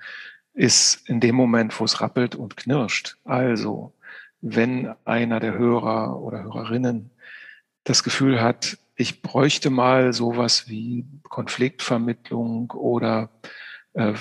ist 0.54 1.08
in 1.08 1.20
dem 1.20 1.34
Moment, 1.34 1.78
wo 1.78 1.84
es 1.84 2.00
rappelt 2.00 2.34
und 2.34 2.56
knirscht. 2.56 3.16
Also, 3.24 3.92
wenn 4.40 4.94
einer 5.04 5.40
der 5.40 5.58
Hörer 5.58 6.20
oder 6.20 6.44
Hörerinnen 6.44 7.10
das 7.82 8.04
Gefühl 8.04 8.40
hat, 8.40 8.78
ich 8.96 9.22
bräuchte 9.22 9.70
mal 9.70 10.12
sowas 10.12 10.68
wie 10.68 11.04
Konfliktvermittlung 11.24 12.70
oder 12.70 13.30
äh, 13.94 14.14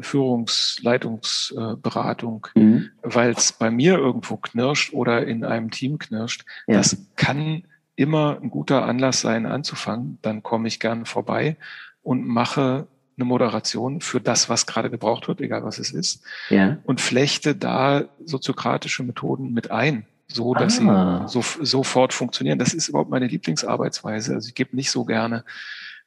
Führungsleitungsberatung, 0.00 2.48
äh, 2.54 2.58
mhm. 2.58 2.90
weil 3.02 3.30
es 3.30 3.52
bei 3.52 3.70
mir 3.70 3.98
irgendwo 3.98 4.36
knirscht 4.36 4.92
oder 4.92 5.24
in 5.26 5.44
einem 5.44 5.70
Team 5.70 5.98
knirscht. 5.98 6.44
Ja. 6.66 6.78
Das 6.78 6.96
kann 7.14 7.62
immer 7.96 8.38
ein 8.40 8.50
guter 8.50 8.84
Anlass 8.84 9.20
sein, 9.20 9.46
anzufangen. 9.46 10.18
Dann 10.22 10.42
komme 10.42 10.68
ich 10.68 10.78
gern 10.80 11.06
vorbei 11.06 11.56
und 12.02 12.26
mache 12.26 12.86
eine 13.16 13.24
Moderation 13.24 14.00
für 14.00 14.20
das, 14.20 14.48
was 14.48 14.66
gerade 14.66 14.90
gebraucht 14.90 15.26
wird, 15.26 15.40
egal 15.40 15.64
was 15.64 15.78
es 15.78 15.90
ist. 15.90 16.22
Ja. 16.50 16.76
Und 16.84 17.00
flechte 17.00 17.54
da 17.54 18.04
soziokratische 18.24 19.02
Methoden 19.02 19.52
mit 19.52 19.70
ein, 19.70 20.06
so 20.28 20.54
dass 20.54 20.78
ah. 20.80 21.26
sie 21.26 21.32
so, 21.32 21.64
sofort 21.64 22.12
funktionieren. 22.12 22.58
Das 22.58 22.74
ist 22.74 22.88
überhaupt 22.88 23.10
meine 23.10 23.26
Lieblingsarbeitsweise. 23.26 24.34
Also 24.34 24.48
ich 24.48 24.54
gebe 24.54 24.76
nicht 24.76 24.90
so 24.90 25.04
gerne 25.04 25.44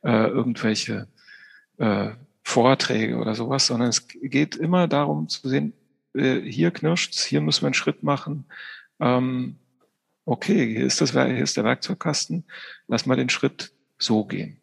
äh, 0.04 0.28
irgendwelche 0.28 1.08
äh, 1.80 2.10
Vorträge 2.44 3.18
oder 3.18 3.34
sowas, 3.34 3.68
sondern 3.68 3.90
es 3.90 4.08
geht 4.08 4.56
immer 4.56 4.88
darum 4.88 5.28
zu 5.28 5.50
sehen, 5.50 5.74
äh, 6.14 6.40
hier 6.42 6.72
knirscht's, 6.72 7.24
hier 7.24 7.42
müssen 7.42 7.64
wir 7.64 7.68
einen 7.68 7.74
Schritt 7.74 8.04
machen. 8.04 8.46
Ähm, 9.00 9.56
okay, 10.30 10.74
hier 10.74 10.86
ist, 10.86 11.02
das, 11.02 11.12
hier 11.12 11.44
ist 11.44 11.58
der 11.58 11.64
Werkzeugkasten, 11.64 12.46
lass 12.88 13.06
mal 13.06 13.16
den 13.16 13.30
Schritt 13.30 13.74
so 13.98 14.26
gehen. 14.26 14.62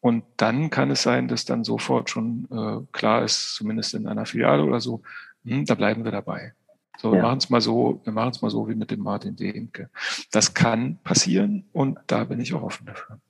Und 0.00 0.24
dann 0.36 0.70
kann 0.70 0.90
es 0.90 1.02
sein, 1.02 1.28
dass 1.28 1.44
dann 1.44 1.64
sofort 1.64 2.08
schon 2.08 2.48
äh, 2.50 2.86
klar 2.92 3.22
ist, 3.24 3.54
zumindest 3.54 3.94
in 3.94 4.06
einer 4.06 4.24
Filiale 4.24 4.64
oder 4.64 4.80
so, 4.80 5.02
hm, 5.44 5.66
da 5.66 5.74
bleiben 5.74 6.04
wir 6.04 6.12
dabei. 6.12 6.54
So, 6.98 7.12
wir 7.12 7.18
ja. 7.18 7.22
machen 7.24 7.38
es 7.38 7.50
mal 7.50 7.60
so, 7.60 8.00
wir 8.04 8.12
machen 8.12 8.30
es 8.30 8.40
mal 8.40 8.50
so 8.50 8.68
wie 8.68 8.74
mit 8.74 8.90
dem 8.90 9.00
Martin 9.00 9.34
Dehnke. 9.34 9.90
Das 10.30 10.54
kann 10.54 10.98
passieren 11.02 11.68
und 11.72 11.98
da 12.06 12.24
bin 12.24 12.40
ich 12.40 12.54
auch 12.54 12.62
offen 12.62 12.86
dafür. 12.86 13.20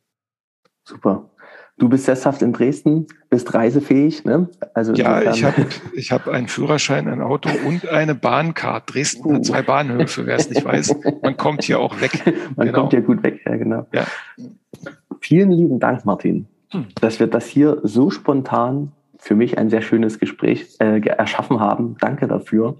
Super. 0.84 1.30
Du 1.80 1.88
bist 1.88 2.04
sesshaft 2.04 2.42
in 2.42 2.52
Dresden, 2.52 3.06
bist 3.30 3.54
reisefähig, 3.54 4.26
ne? 4.26 4.50
Also 4.74 4.92
ja, 4.92 5.32
ich 5.32 5.42
habe 5.42 5.64
ich 5.94 6.12
hab 6.12 6.28
einen 6.28 6.46
Führerschein, 6.46 7.08
ein 7.08 7.22
Auto 7.22 7.48
und 7.66 7.88
eine 7.88 8.14
Bahncard. 8.14 8.92
Dresden 8.92 9.26
uh. 9.26 9.34
hat 9.36 9.46
zwei 9.46 9.62
Bahnhöfe, 9.62 10.26
wer 10.26 10.36
es 10.36 10.50
nicht 10.50 10.62
weiß. 10.62 10.94
Man 11.22 11.38
kommt 11.38 11.64
hier 11.64 11.80
auch 11.80 11.98
weg. 12.02 12.22
Man 12.56 12.66
genau. 12.66 12.80
kommt 12.80 12.92
hier 12.92 13.00
gut 13.00 13.22
weg, 13.22 13.40
ja 13.46 13.56
genau. 13.56 13.86
Ja. 13.94 14.04
Vielen 15.20 15.50
lieben 15.52 15.80
Dank, 15.80 16.04
Martin, 16.04 16.46
hm. 16.70 16.88
dass 17.00 17.18
wir 17.18 17.28
das 17.28 17.46
hier 17.46 17.78
so 17.82 18.10
spontan 18.10 18.92
für 19.16 19.34
mich 19.34 19.56
ein 19.56 19.70
sehr 19.70 19.80
schönes 19.80 20.18
Gespräch 20.18 20.76
äh, 20.80 21.00
erschaffen 21.00 21.60
haben. 21.60 21.96
Danke 21.98 22.28
dafür. 22.28 22.76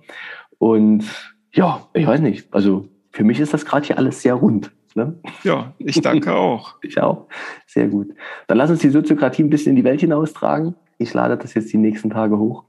Und 0.59 1.05
ja, 1.53 1.86
ich 1.94 2.07
weiß 2.07 2.20
nicht, 2.20 2.53
also 2.53 2.86
für 3.12 3.24
mich 3.24 3.40
ist 3.40 3.55
das 3.55 3.64
gerade 3.64 3.86
hier 3.86 3.96
alles 3.96 4.20
sehr 4.20 4.34
rund. 4.34 4.70
Ne? 4.97 5.18
Ja, 5.45 5.72
ich 5.78 6.01
danke 6.01 6.34
auch. 6.34 6.76
ich 6.82 7.01
auch. 7.01 7.26
Sehr 7.66 7.88
gut. 7.88 8.09
Dann 8.47 8.59
lass 8.59 8.70
uns 8.70 8.80
die 8.80 8.91
Soziokratie 8.91 9.43
ein 9.43 9.51
bisschen 9.51 9.70
in 9.70 9.76
die 9.76 9.84
Welt 9.84 10.01
hinaustragen. 10.01 10.74
Ich 10.99 11.14
lade 11.14 11.36
das 11.36 11.55
jetzt 11.55 11.72
die 11.72 11.78
nächsten 11.78 12.11
Tage 12.11 12.38
hoch. 12.38 12.64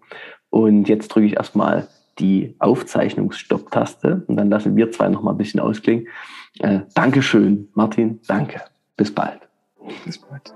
Und 0.50 0.88
jetzt 0.90 1.10
drücke 1.10 1.28
ich 1.28 1.38
erstmal 1.38 1.88
die 2.20 2.56
Aufzeichnungsstopp-Taste 2.60 4.24
und 4.28 4.36
dann 4.36 4.50
lassen 4.50 4.76
wir 4.76 4.92
zwei 4.92 5.10
noch 5.10 5.24
mal 5.24 5.32
ein 5.32 5.38
bisschen 5.38 5.60
ausklingen. 5.60 6.08
Äh, 6.60 6.82
Dankeschön, 6.94 7.70
Martin. 7.74 8.20
Danke. 8.28 8.62
Bis 8.98 9.14
bald. 9.14 9.40
Bis 10.06 10.18
bald. 10.18 10.54